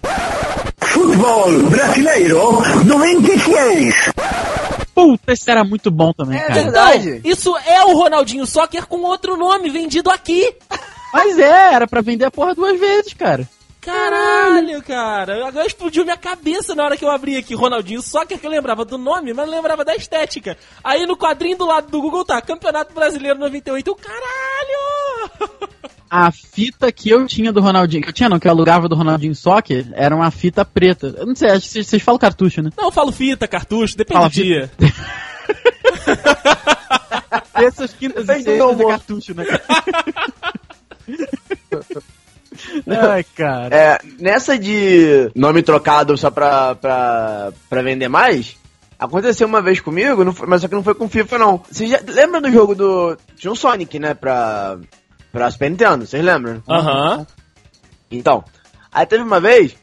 Futebol 0.82 1.52
brasileiro 1.70 2.62
96! 2.86 4.10
Puta, 5.18 5.34
esse 5.34 5.50
era 5.50 5.64
muito 5.64 5.90
bom 5.90 6.12
também, 6.14 6.38
É 6.38 6.42
cara. 6.42 6.54
verdade. 6.62 7.10
Então, 7.18 7.32
isso 7.32 7.58
é 7.66 7.84
o 7.86 7.94
Ronaldinho 7.94 8.46
Soccer 8.46 8.86
com 8.88 9.02
outro 9.02 9.36
nome 9.38 9.70
vendido 9.70 10.10
aqui. 10.12 10.56
Mas 11.14 11.40
é, 11.40 11.74
era 11.74 11.88
pra 11.88 12.02
vender 12.02 12.26
a 12.26 12.32
porra 12.32 12.54
duas 12.54 12.80
vezes, 12.80 13.14
cara. 13.14 13.48
Caralho, 13.82 14.84
cara. 14.84 15.48
Agora 15.48 15.66
explodiu 15.66 16.04
minha 16.04 16.18
cabeça 16.18 16.76
na 16.76 16.84
hora 16.84 16.96
que 16.98 17.04
eu 17.04 17.10
abri 17.10 17.38
aqui 17.38 17.56
Ronaldinho 17.56 18.02
Soccer, 18.02 18.38
que 18.38 18.46
eu 18.46 18.52
lembrava 18.52 18.86
do 18.86 18.98
nome, 18.98 19.34
mas 19.34 19.48
não 19.48 19.56
lembrava 19.56 19.84
da 19.84 19.96
estética. 19.96 20.58
Aí 20.84 21.06
no 21.08 21.18
quadrinho 21.18 21.58
do 21.58 21.66
lado 21.66 21.90
do 21.90 22.02
Google 22.02 22.24
tá 22.26 22.40
Campeonato 22.42 22.94
Brasileiro 22.94 23.40
98. 23.40 23.88
Eu, 23.90 23.96
caralho! 23.96 25.60
A 26.10 26.32
fita 26.32 26.92
que 26.92 27.10
eu 27.10 27.26
tinha 27.28 27.54
do 27.54 27.62
Ronaldinho, 27.62 28.02
que 28.02 28.10
eu 28.10 28.14
tinha 28.14 28.28
não, 28.28 28.40
que 28.40 28.48
eu 28.48 28.52
alugava 28.52 28.90
do 28.90 28.96
Ronaldinho 28.96 29.36
Soccer, 29.36 29.86
era 29.94 30.16
uma 30.16 30.32
fita 30.32 30.66
preta. 30.66 31.14
Eu 31.18 31.28
não 31.28 31.36
sei, 31.36 31.52
acho 31.52 31.70
que 31.70 31.84
vocês, 31.84 32.02
falam 32.02 32.18
cartucho, 32.18 32.64
né? 32.64 32.72
Não, 32.76 32.86
eu 32.86 32.92
falo 32.92 33.12
fita, 33.12 33.48
cartucho, 33.48 33.96
depende 33.96 34.18
Fala 34.18 34.30
do 34.30 34.34
dia. 34.34 34.72
Essas 37.54 37.94
quintas 37.94 38.24
e 38.24 38.28
sextas 38.28 38.80
é 38.80 38.86
cartucho, 38.86 39.34
né? 39.36 39.46
Ai, 42.88 43.24
cara. 43.36 43.76
É, 43.76 44.00
nessa 44.20 44.58
de 44.58 45.30
nome 45.36 45.62
trocado 45.62 46.18
só 46.18 46.30
pra, 46.32 46.76
pra, 46.76 47.52
pra 47.70 47.82
vender 47.82 48.08
mais, 48.10 48.58
aconteceu 48.98 49.48
uma 49.48 49.62
vez 49.62 49.80
comigo, 49.80 50.24
não 50.24 50.34
foi- 50.34 50.48
mas 50.48 50.62
só 50.62 50.68
que 50.68 50.76
não 50.76 50.84
foi 50.84 50.96
com 50.96 51.08
FIFA, 51.08 51.38
não. 51.38 51.62
Vocês 51.70 51.90
já 51.90 52.00
lembram 52.08 52.42
do 52.42 52.52
jogo 52.52 52.76
do. 52.76 53.18
Tinha 53.36 53.52
um 53.52 53.56
Sonic, 53.56 54.00
né? 54.00 54.14
Pra. 54.14 54.78
Pra 55.32 55.52
Super 55.52 55.70
Nintendo, 55.70 56.06
vocês 56.06 56.24
lembram? 56.24 56.64
Aham. 56.68 57.26
Então, 58.12 58.44
aí 58.92 59.06
teve 59.06 59.24
uma 59.24 59.40
vez 59.40 59.76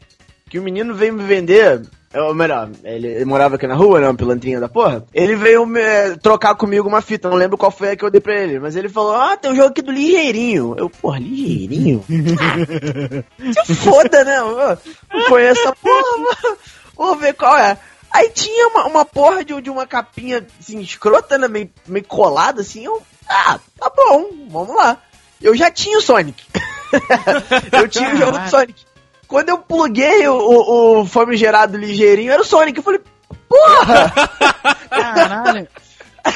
que 0.49 0.59
o 0.59 0.63
menino 0.63 0.93
veio 0.93 1.13
me 1.13 1.23
vender. 1.23 1.81
Ou 2.13 2.33
melhor, 2.33 2.69
ele, 2.83 3.07
ele 3.07 3.25
morava 3.25 3.55
aqui 3.55 3.67
na 3.67 3.75
rua, 3.75 3.99
né? 3.99 4.07
Uma 4.07 4.15
pilantrinha 4.15 4.59
da 4.59 4.69
porra. 4.69 5.05
Ele 5.13 5.35
veio 5.35 5.65
me, 5.65 5.79
eh, 5.79 6.15
trocar 6.15 6.55
comigo 6.55 6.87
uma 6.87 7.01
fita, 7.01 7.29
não 7.29 7.37
lembro 7.37 7.57
qual 7.57 7.69
foi 7.69 7.91
a 7.91 7.95
que 7.95 8.03
eu 8.03 8.09
dei 8.09 8.21
pra 8.21 8.33
ele. 8.33 8.59
Mas 8.59 8.75
ele 8.75 8.89
falou: 8.89 9.13
Ah, 9.13 9.35
tem 9.37 9.51
um 9.51 9.55
jogo 9.55 9.69
aqui 9.69 9.81
do 9.81 9.91
Ligeirinho. 9.91 10.73
Eu, 10.77 10.89
porra, 10.89 11.19
Ligeirinho? 11.19 12.03
Ah, 12.39 13.63
se 13.65 13.75
foda, 13.75 14.23
né? 14.23 14.37
Eu 14.37 14.77
não 15.13 15.25
conheço 15.27 15.61
essa 15.61 15.75
porra, 15.75 16.57
vou 16.95 17.15
ver 17.17 17.33
qual 17.33 17.57
é. 17.57 17.77
Aí 18.11 18.29
tinha 18.29 18.69
uma, 18.69 18.87
uma 18.87 19.05
porra 19.05 19.43
de, 19.43 19.61
de 19.61 19.69
uma 19.69 19.85
capinha 19.85 20.45
assim, 20.59 20.79
escrota, 20.79 21.37
né? 21.37 21.47
Meio, 21.47 21.69
meio 21.85 22.05
colada 22.05 22.61
assim. 22.61 22.85
Eu, 22.85 23.01
ah, 23.29 23.59
tá 23.77 23.91
bom, 23.95 24.29
vamos 24.49 24.75
lá. 24.75 24.97
Eu 25.41 25.55
já 25.55 25.69
tinha 25.71 25.97
o 25.97 26.01
Sonic. 26.01 26.43
eu 27.71 27.87
tinha 27.87 28.13
o 28.13 28.17
jogo 28.17 28.39
do 28.39 28.49
Sonic. 28.49 28.85
Quando 29.27 29.49
eu 29.49 29.57
pluguei 29.57 30.27
o, 30.27 30.35
o, 30.35 31.01
o 31.01 31.05
famigerado 31.05 31.77
ligeirinho, 31.77 32.31
era 32.31 32.41
o 32.41 32.45
Sonic. 32.45 32.77
Eu 32.77 32.83
falei, 32.83 33.01
porra! 33.47 34.13
Caralho. 34.89 35.67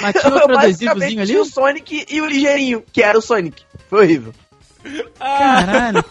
Mas 0.02 0.14
tinha 0.14 0.30
Eu 0.30 0.34
outro 0.34 0.56
basicamente 0.56 0.90
adesivozinho 0.90 1.22
ali? 1.22 1.28
tinha 1.28 1.42
o 1.42 1.46
Sonic 1.46 2.06
e 2.10 2.22
o 2.22 2.26
ligeirinho, 2.26 2.84
que 2.92 3.02
era 3.02 3.18
o 3.18 3.22
Sonic. 3.22 3.64
Foi 3.90 4.00
horrível. 4.00 4.34
Caralho. 5.18 6.04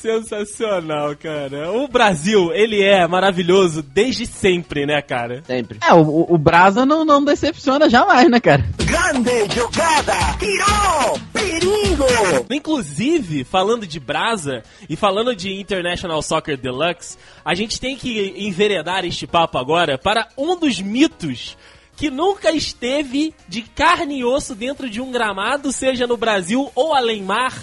Sensacional, 0.00 1.16
cara. 1.16 1.72
O 1.72 1.88
Brasil, 1.88 2.52
ele 2.52 2.82
é 2.82 3.06
maravilhoso 3.08 3.82
desde 3.82 4.26
sempre, 4.26 4.84
né, 4.84 5.00
cara? 5.00 5.42
Sempre. 5.46 5.78
É, 5.82 5.94
o, 5.94 6.26
o 6.28 6.36
Brasa 6.36 6.84
não, 6.84 7.02
não 7.04 7.24
decepciona 7.24 7.88
jamais, 7.88 8.30
né, 8.30 8.38
cara? 8.38 8.62
Grande 8.76 9.54
jogada! 9.54 10.12
Tirou! 10.38 11.20
Perigo! 11.32 12.04
Inclusive, 12.50 13.42
falando 13.44 13.86
de 13.86 13.98
Brasa 13.98 14.62
e 14.88 14.96
falando 14.96 15.34
de 15.34 15.58
International 15.58 16.20
Soccer 16.20 16.58
Deluxe, 16.58 17.16
a 17.42 17.54
gente 17.54 17.80
tem 17.80 17.96
que 17.96 18.34
enveredar 18.36 19.04
este 19.06 19.26
papo 19.26 19.56
agora 19.56 19.96
para 19.96 20.28
um 20.36 20.58
dos 20.58 20.80
mitos 20.80 21.56
que 21.96 22.10
nunca 22.10 22.52
esteve 22.52 23.34
de 23.48 23.62
carne 23.62 24.18
e 24.18 24.24
osso 24.24 24.54
dentro 24.54 24.90
de 24.90 25.00
um 25.00 25.10
gramado, 25.10 25.72
seja 25.72 26.06
no 26.06 26.18
Brasil 26.18 26.70
ou 26.74 26.94
além 26.94 27.22
mar, 27.22 27.54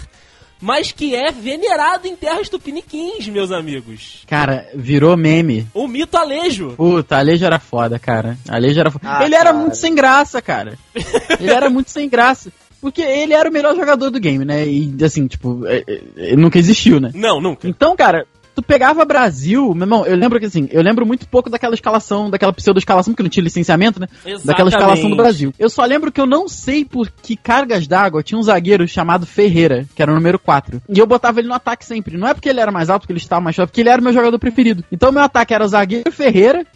mas 0.64 0.90
que 0.92 1.14
é 1.14 1.30
venerado 1.30 2.08
em 2.08 2.16
terras 2.16 2.48
tupiniquins, 2.48 3.28
meus 3.28 3.52
amigos. 3.52 4.22
Cara, 4.26 4.66
virou 4.74 5.14
meme. 5.14 5.66
O 5.74 5.86
mito 5.86 6.16
Alejo. 6.16 6.70
Puta, 6.74 7.18
Alejo 7.18 7.44
era 7.44 7.58
foda, 7.58 7.98
cara. 7.98 8.38
Alejo 8.48 8.80
era 8.80 8.90
foda. 8.90 9.04
Ah, 9.06 9.26
ele 9.26 9.34
era 9.34 9.52
cara. 9.52 9.56
muito 9.58 9.76
sem 9.76 9.94
graça, 9.94 10.40
cara. 10.40 10.78
Ele 11.38 11.50
era 11.50 11.68
muito 11.68 11.90
sem 11.90 12.08
graça. 12.08 12.50
Porque 12.80 13.02
ele 13.02 13.34
era 13.34 13.48
o 13.48 13.52
melhor 13.52 13.76
jogador 13.76 14.08
do 14.10 14.18
game, 14.18 14.42
né? 14.42 14.66
E 14.66 14.94
assim, 15.04 15.26
tipo, 15.26 15.66
é- 15.66 15.84
é- 15.86 16.00
ele 16.16 16.36
nunca 16.36 16.58
existiu, 16.58 16.98
né? 16.98 17.10
Não, 17.14 17.42
nunca. 17.42 17.68
Então, 17.68 17.94
cara, 17.94 18.26
tu 18.54 18.62
pegava 18.62 19.04
Brasil, 19.04 19.74
meu 19.74 19.84
irmão, 19.84 20.06
eu 20.06 20.16
lembro 20.16 20.38
que 20.38 20.46
assim, 20.46 20.68
eu 20.70 20.82
lembro 20.82 21.04
muito 21.04 21.26
pouco 21.28 21.50
daquela 21.50 21.74
escalação, 21.74 22.30
daquela 22.30 22.52
pseudo-escalação, 22.52 23.12
porque 23.12 23.22
não 23.22 23.30
tinha 23.30 23.42
licenciamento, 23.42 24.00
né? 24.00 24.08
Daquela 24.44 24.68
escalação 24.68 25.10
do 25.10 25.16
Brasil. 25.16 25.52
Eu 25.58 25.68
só 25.68 25.84
lembro 25.84 26.12
que 26.12 26.20
eu 26.20 26.26
não 26.26 26.48
sei 26.48 26.84
por 26.84 27.10
que 27.10 27.36
cargas 27.36 27.86
d'água 27.86 28.22
tinha 28.22 28.38
um 28.38 28.42
zagueiro 28.42 28.86
chamado 28.86 29.26
Ferreira, 29.26 29.86
que 29.94 30.02
era 30.02 30.12
o 30.12 30.14
número 30.14 30.38
4. 30.38 30.82
E 30.88 30.98
eu 30.98 31.06
botava 31.06 31.40
ele 31.40 31.48
no 31.48 31.54
ataque 31.54 31.84
sempre. 31.84 32.16
Não 32.16 32.28
é 32.28 32.34
porque 32.34 32.48
ele 32.48 32.60
era 32.60 32.70
mais 32.70 32.88
alto, 32.88 33.02
porque 33.02 33.12
ele 33.12 33.18
estava 33.18 33.40
mais 33.40 33.56
forte, 33.56 33.70
porque 33.70 33.80
ele 33.80 33.88
era 33.88 34.00
o 34.00 34.04
meu 34.04 34.12
jogador 34.12 34.38
preferido. 34.38 34.84
Então 34.92 35.10
meu 35.10 35.22
ataque 35.22 35.54
era 35.54 35.64
o 35.64 35.68
zagueiro 35.68 36.12
Ferreira 36.12 36.66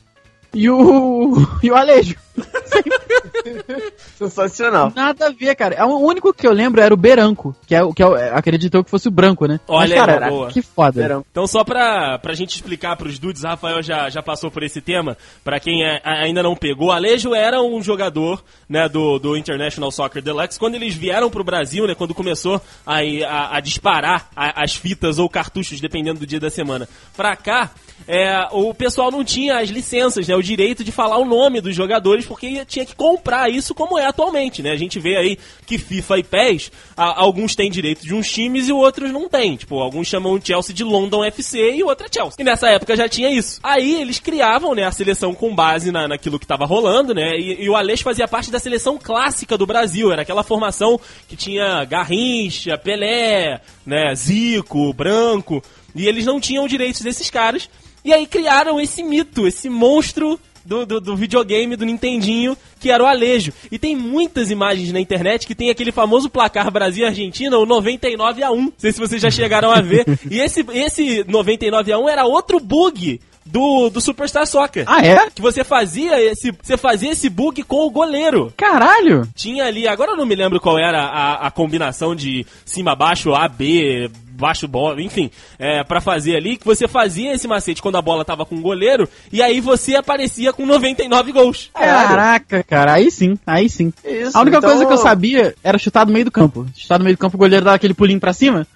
e 0.55 0.69
o. 0.71 1.47
e 1.63 1.71
o 1.71 1.77
Alejo. 1.77 2.17
Sensacional. 4.17 4.93
Nada 4.95 5.27
a 5.27 5.31
ver, 5.31 5.55
cara. 5.55 5.75
É, 5.75 5.85
O 5.85 5.99
único 5.99 6.33
que 6.33 6.47
eu 6.47 6.53
lembro 6.53 6.81
era 6.81 6.93
o 6.93 6.97
Beranco, 6.97 7.55
que 7.67 7.75
é 7.75 7.83
o 7.83 7.93
que 7.93 8.03
é 8.03 8.07
o- 8.07 8.15
acreditou 8.37 8.83
que 8.85 8.91
fosse 8.91 9.09
o 9.09 9.11
branco, 9.11 9.47
né? 9.47 9.61
Olha, 9.69 9.97
Mas, 9.97 10.07
cara, 10.07 10.29
boa. 10.29 10.49
que 10.49 10.63
foda. 10.63 11.01
Beranco. 11.01 11.27
Então, 11.31 11.47
só 11.47 11.65
pra, 11.65 12.19
pra 12.19 12.35
gente 12.35 12.55
explicar 12.55 12.97
pros 12.97 13.19
dudes, 13.19 13.45
o 13.45 13.47
Rafael 13.47 13.83
já, 13.83 14.09
já 14.11 14.23
passou 14.23 14.51
por 14.51 14.63
esse 14.63 14.81
tema. 14.81 15.17
Pra 15.45 15.61
quem 15.61 15.85
é- 15.85 16.01
ainda 16.05 16.43
não 16.43 16.57
pegou, 16.57 16.91
Alejo 16.93 17.35
era 17.35 17.63
um 17.63 17.83
jogador 17.83 18.43
né, 18.69 18.89
do, 18.89 19.19
do 19.19 19.37
International 19.37 19.91
Soccer 19.91 20.23
Deluxe. 20.23 20.59
Quando 20.59 20.75
eles 20.75 20.95
vieram 20.95 21.31
pro 21.31 21.45
Brasil, 21.45 21.87
né, 21.87 21.95
quando 21.95 22.15
começou 22.15 22.61
a, 22.87 22.99
a, 23.27 23.57
a 23.57 23.61
disparar 23.61 24.29
a- 24.35 24.63
as 24.63 24.75
fitas 24.75 25.19
ou 25.19 25.29
cartuchos, 25.29 25.81
dependendo 25.81 26.21
do 26.21 26.27
dia 26.27 26.41
da 26.41 26.51
semana, 26.51 26.89
pra 27.17 27.37
cá, 27.37 27.71
é, 28.07 28.47
o 28.53 28.73
pessoal 28.75 29.11
não 29.11 29.25
tinha 29.25 29.59
as 29.59 29.69
licenças, 29.69 30.27
né, 30.29 30.35
o 30.35 30.43
direito 30.43 30.83
de 30.85 30.93
falar 30.93 31.19
o 31.19 31.25
nome 31.25 31.61
dos 31.61 31.75
jogadores, 31.75 32.28
porque 32.29 32.65
tinha 32.67 32.85
que 32.85 32.95
comprar 32.95 33.49
isso 33.51 33.75
como 33.75 33.99
é 33.99 34.07
atualmente, 34.07 34.63
né? 34.63 34.71
A 34.71 34.77
gente 34.77 35.01
vê 35.01 35.17
aí 35.17 35.39
que 35.67 35.79
FIFA 35.79 36.19
e 36.19 36.23
PES, 36.23 36.71
a- 36.97 37.21
alguns 37.21 37.57
têm 37.57 37.71
direito 37.71 38.03
de 38.03 38.15
uns 38.15 38.31
times 38.31 38.69
e 38.69 38.73
outros 38.73 39.11
não 39.11 39.29
têm. 39.29 39.57
Tipo, 39.57 39.81
alguns 39.81 40.07
chamam 40.07 40.35
o 40.35 40.41
Chelsea 40.45 40.75
de 40.75 40.85
London 40.85 41.25
FC 41.25 41.73
e 41.75 41.83
o 41.83 41.87
outro 41.87 42.07
é 42.07 42.09
Chelsea. 42.13 42.37
E 42.39 42.45
nessa 42.45 42.69
época 42.69 42.95
já 42.95 43.09
tinha 43.09 43.31
isso. 43.31 43.59
Aí 43.63 44.01
eles 44.01 44.19
criavam, 44.21 44.75
né, 44.75 44.85
a 44.85 44.93
seleção 44.93 45.35
com 45.35 45.55
base 45.55 45.91
na, 45.91 46.07
naquilo 46.07 46.39
que 46.39 46.47
tava 46.47 46.67
rolando, 46.67 47.15
né? 47.15 47.39
E, 47.39 47.65
e 47.65 47.69
o 47.71 47.75
Aleixo 47.75 48.05
fazia 48.05 48.29
parte 48.29 48.51
da 48.51 48.59
seleção 48.59 48.99
clássica 49.03 49.57
do 49.57 49.67
Brasil. 49.67 50.13
Era 50.13 50.23
aquela 50.23 50.43
formação 50.45 51.01
que 51.27 51.35
tinha 51.37 51.85
Garrincha, 51.87 52.77
Pelé, 52.77 53.61
né, 53.87 54.15
Zico, 54.15 54.93
Branco. 54.93 55.63
E 55.95 56.07
eles 56.07 56.27
não 56.27 56.39
tinham 56.39 56.67
direitos 56.69 57.01
desses 57.01 57.31
caras. 57.31 57.69
E 58.05 58.13
aí 58.13 58.27
criaram 58.27 58.81
esse 58.81 59.03
mito, 59.03 59.47
esse 59.47 59.69
monstro 59.69 60.39
do, 60.69 60.85
do, 60.85 61.01
do 61.01 61.17
videogame, 61.17 61.77
do 61.77 61.87
Nintendinho, 61.87 62.55
que 62.79 62.91
era 62.91 63.03
o 63.03 63.07
Alejo. 63.07 63.55
E 63.73 63.79
tem 63.79 63.97
muitas 63.97 64.51
imagens 64.51 64.93
na 64.93 65.01
internet 65.01 65.47
que 65.47 65.55
tem 65.55 65.71
aquele 65.71 65.91
famoso 65.91 66.29
placar 66.29 66.71
Brasil-Argentina, 66.71 67.57
o 67.57 67.65
99 67.65 68.43
a 68.43 68.51
1. 68.51 68.57
Não 68.61 68.73
sei 68.77 68.93
se 68.93 69.01
vocês 69.01 69.23
já 69.23 69.31
chegaram 69.31 69.71
a 69.71 69.81
ver. 69.81 70.05
E 70.31 70.41
esse, 70.41 70.67
esse 70.73 71.25
99 71.27 71.93
a 71.93 71.99
1 71.99 72.09
era 72.09 72.27
outro 72.27 72.61
bug 72.61 73.19
do, 73.47 73.89
do 73.89 74.01
Superstar 74.01 74.47
Soccer. 74.47 74.85
Ah, 74.87 75.01
é? 75.01 75.31
Que 75.31 75.41
você 75.41 75.65
fazia 75.65 76.21
esse, 76.21 76.51
você 76.51 76.77
fazia 76.77 77.13
esse 77.13 77.31
bug 77.31 77.63
com 77.63 77.87
o 77.87 77.91
goleiro. 77.91 78.53
Caralho! 78.57 79.27
Tinha 79.35 79.65
ali, 79.65 79.89
agora 79.89 80.13
eu 80.13 80.17
não 80.17 80.27
me 80.27 80.35
lembro 80.35 80.61
qual 80.61 80.79
era 80.79 81.01
a, 81.01 81.47
a 81.47 81.51
combinação 81.51 82.15
de 82.15 82.45
cima, 82.65 82.95
baixo, 82.95 83.33
A, 83.33 83.49
B, 83.49 84.11
baixo, 84.39 84.69
bola, 84.69 85.03
enfim, 85.03 85.31
é, 85.59 85.83
para 85.83 86.01
fazer 86.01 86.37
ali, 86.37 86.57
que 86.57 86.65
você 86.65 86.87
fazia 86.87 87.33
esse 87.35 87.49
macete 87.49 87.83
quando 87.83 87.97
a 87.99 88.03
bola 88.03 88.25
tava 88.25 88.47
com 88.47 88.55
o 88.55 88.61
goleiro, 88.61 89.09
e 89.33 89.43
aí 89.43 89.61
você 89.61 89.97
aparecia 89.97 90.53
com 90.53 90.65
99 90.65 91.33
gols. 91.33 91.71
Caraca, 91.75 92.63
cara, 92.63 92.93
aí 92.95 93.11
sim, 93.11 93.37
aí 93.47 93.69
sim. 93.69 93.93
Isso, 94.05 94.37
A 94.37 94.41
única 94.43 94.59
então- 94.59 94.71
coisa 94.71 94.87
que 94.87 94.93
eu 94.93 94.99
sabia 94.99 95.55
era 95.63 95.77
chutar 95.79 96.05
do 96.05 96.13
meio 96.13 96.25
do 96.25 96.31
campo. 96.31 96.65
Chutar 96.77 96.99
do 96.99 97.05
meio 97.05 97.17
do 97.17 97.21
campo, 97.21 97.37
o 97.37 97.39
goleiro 97.39 97.65
dava 97.65 97.77
aquele 97.77 97.95
pulinho 97.95 98.21
pra 98.21 98.33
cima, 98.33 98.67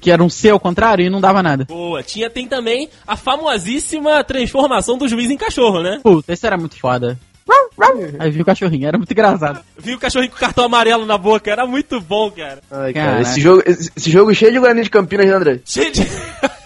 que 0.00 0.10
era 0.10 0.22
um 0.22 0.28
C 0.28 0.50
ao 0.50 0.58
contrário 0.58 1.06
e 1.06 1.10
não 1.10 1.20
dava 1.20 1.42
nada. 1.42 1.64
Boa, 1.66 2.02
tinha, 2.02 2.28
tem 2.28 2.48
também 2.48 2.88
a 3.06 3.16
famosíssima 3.16 4.24
transformação 4.24 4.98
do 4.98 5.08
juiz 5.08 5.30
em 5.30 5.36
cachorro, 5.36 5.80
né? 5.82 6.00
Puta, 6.02 6.32
esse 6.32 6.44
era 6.46 6.56
muito 6.56 6.76
foda. 6.76 7.16
Aí 8.18 8.30
vi 8.30 8.42
o 8.42 8.44
cachorrinho, 8.44 8.86
era 8.86 8.96
muito 8.96 9.10
engraçado. 9.10 9.60
Viu 9.78 9.96
o 9.96 10.00
cachorrinho 10.00 10.32
com 10.32 10.38
cartão 10.38 10.64
amarelo 10.64 11.04
na 11.04 11.18
boca, 11.18 11.50
era 11.50 11.66
muito 11.66 12.00
bom, 12.00 12.30
cara. 12.30 12.60
Ai, 12.70 12.92
cara, 12.92 13.06
Caraca. 13.12 13.22
esse 13.22 13.40
jogo, 13.40 13.62
esse, 13.66 13.90
esse 13.96 14.10
jogo 14.10 14.34
cheio 14.34 14.52
de 14.52 14.58
Guarani 14.58 14.82
de 14.82 14.90
Campinas, 14.90 15.26
né, 15.26 15.32
André? 15.32 15.60
Cheio 15.64 15.92
de... 15.92 16.02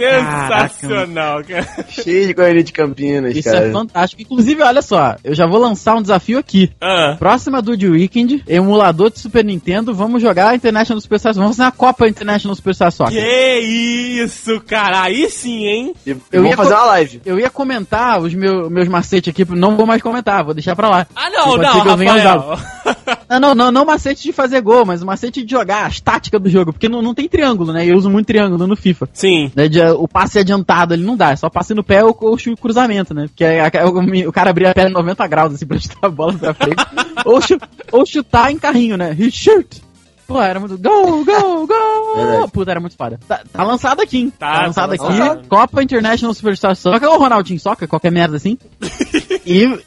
Sensacional, 0.00 1.42
cara. 1.44 1.66
Cheio 1.88 2.26
de 2.26 2.32
Guarani 2.34 2.62
de 2.62 2.72
Campinas, 2.72 3.36
Isso 3.36 3.50
cara. 3.50 3.66
é 3.68 3.72
fantástico. 3.72 4.22
Inclusive, 4.22 4.62
olha 4.62 4.82
só, 4.82 5.16
eu 5.22 5.34
já 5.34 5.46
vou 5.46 5.58
lançar 5.58 5.94
um 5.96 6.02
desafio 6.02 6.38
aqui. 6.38 6.70
Ah, 6.80 7.16
Próxima 7.18 7.60
do 7.62 7.76
The 7.76 7.86
Weekend, 7.88 8.42
emulador 8.48 9.10
de 9.10 9.18
Super 9.20 9.44
Nintendo, 9.44 9.94
vamos 9.94 10.22
jogar 10.22 10.54
International 10.54 11.00
Superstar 11.00 11.32
Soccer. 11.34 11.42
Vamos 11.42 11.56
fazer 11.56 11.66
uma 11.66 11.72
Copa 11.72 12.08
International 12.08 12.54
Superstar 12.54 12.92
Soccer. 12.92 13.14
que 13.22 13.58
isso, 14.24 14.60
cara. 14.66 15.02
Aí 15.02 15.28
sim, 15.30 15.66
hein? 15.66 15.94
E 16.06 16.16
Eu 16.32 16.44
ia 16.44 16.56
fazer 16.56 16.74
uma 16.74 16.84
live. 16.86 17.20
Eu 17.24 17.38
ia 17.38 17.50
comentar 17.50 18.20
os 18.20 18.34
meu- 18.34 18.68
meus 18.70 18.88
macetes 18.88 19.30
aqui, 19.30 19.44
não 19.50 19.76
vou 19.76 19.86
mais 19.86 20.02
comentar, 20.02 20.44
vou 20.44 20.54
deixar 20.54 20.74
pra 20.76 20.88
lá. 20.88 21.06
Ah, 21.14 21.30
não, 21.30 21.56
não, 21.56 21.78
Rafael. 21.80 22.58
Não, 23.28 23.38
não, 23.40 23.54
não, 23.54 23.72
não 23.72 23.84
macete 23.84 24.22
de 24.24 24.32
fazer 24.32 24.60
gol, 24.60 24.84
mas 24.84 25.02
o 25.02 25.06
macete 25.06 25.42
de 25.44 25.50
jogar, 25.50 25.86
as 25.86 26.00
táticas 26.00 26.40
do 26.40 26.48
jogo, 26.48 26.72
porque 26.72 26.88
não, 26.88 27.00
não 27.02 27.14
tem 27.14 27.28
triângulo, 27.28 27.72
né? 27.72 27.86
Eu 27.86 27.96
uso 27.96 28.10
muito 28.10 28.26
triângulo 28.26 28.66
no 28.66 28.76
FIFA. 28.76 29.08
Sim. 29.12 29.52
Né, 29.54 29.68
de- 29.68 29.80
o 29.82 30.08
passe 30.08 30.38
adiantado 30.38 30.94
ele 30.94 31.04
não 31.04 31.16
dá, 31.16 31.30
é 31.30 31.36
só 31.36 31.48
passe 31.48 31.74
no 31.74 31.84
pé 31.84 32.04
ou, 32.04 32.16
ou 32.20 32.36
cruzamento, 32.60 33.14
né? 33.14 33.26
Porque 33.28 33.44
é- 33.44 33.70
o, 33.84 34.28
o 34.28 34.32
cara 34.32 34.50
abria 34.50 34.70
a 34.70 34.74
perna 34.74 34.90
em 34.90 34.94
90 34.94 35.26
graus, 35.26 35.54
assim, 35.54 35.66
pra 35.66 35.78
chutar 35.78 35.98
a 36.02 36.08
bola 36.08 36.32
pra 36.34 36.54
frente. 36.54 36.84
ou, 37.24 37.40
chu- 37.40 37.58
ou 37.92 38.04
chutar 38.06 38.50
em 38.50 38.58
carrinho, 38.58 38.96
né? 38.96 39.16
He 39.18 39.30
shoot! 39.30 39.82
Pô, 40.26 40.40
era 40.40 40.60
muito. 40.60 40.78
Gol, 40.78 41.24
gol, 41.24 41.66
gol! 41.66 42.48
Puta, 42.52 42.70
era 42.70 42.78
muito 42.80 42.96
foda. 42.96 43.18
Tá, 43.26 43.40
tá 43.52 43.64
lançado 43.64 44.00
aqui, 44.00 44.18
hein? 44.18 44.32
Tá, 44.38 44.52
Tá, 44.60 44.66
lançado 44.66 44.88
tá 44.90 44.94
aqui. 44.94 45.18
lançado. 45.18 45.48
Copa 45.48 45.82
International 45.82 46.32
Superstar 46.32 46.76
Soccer 46.76 47.08
ou 47.08 47.18
Ronaldinho 47.18 47.58
Soccer, 47.58 47.88
qualquer 47.88 48.12
merda 48.12 48.36
assim. 48.36 48.56
e 49.44 49.78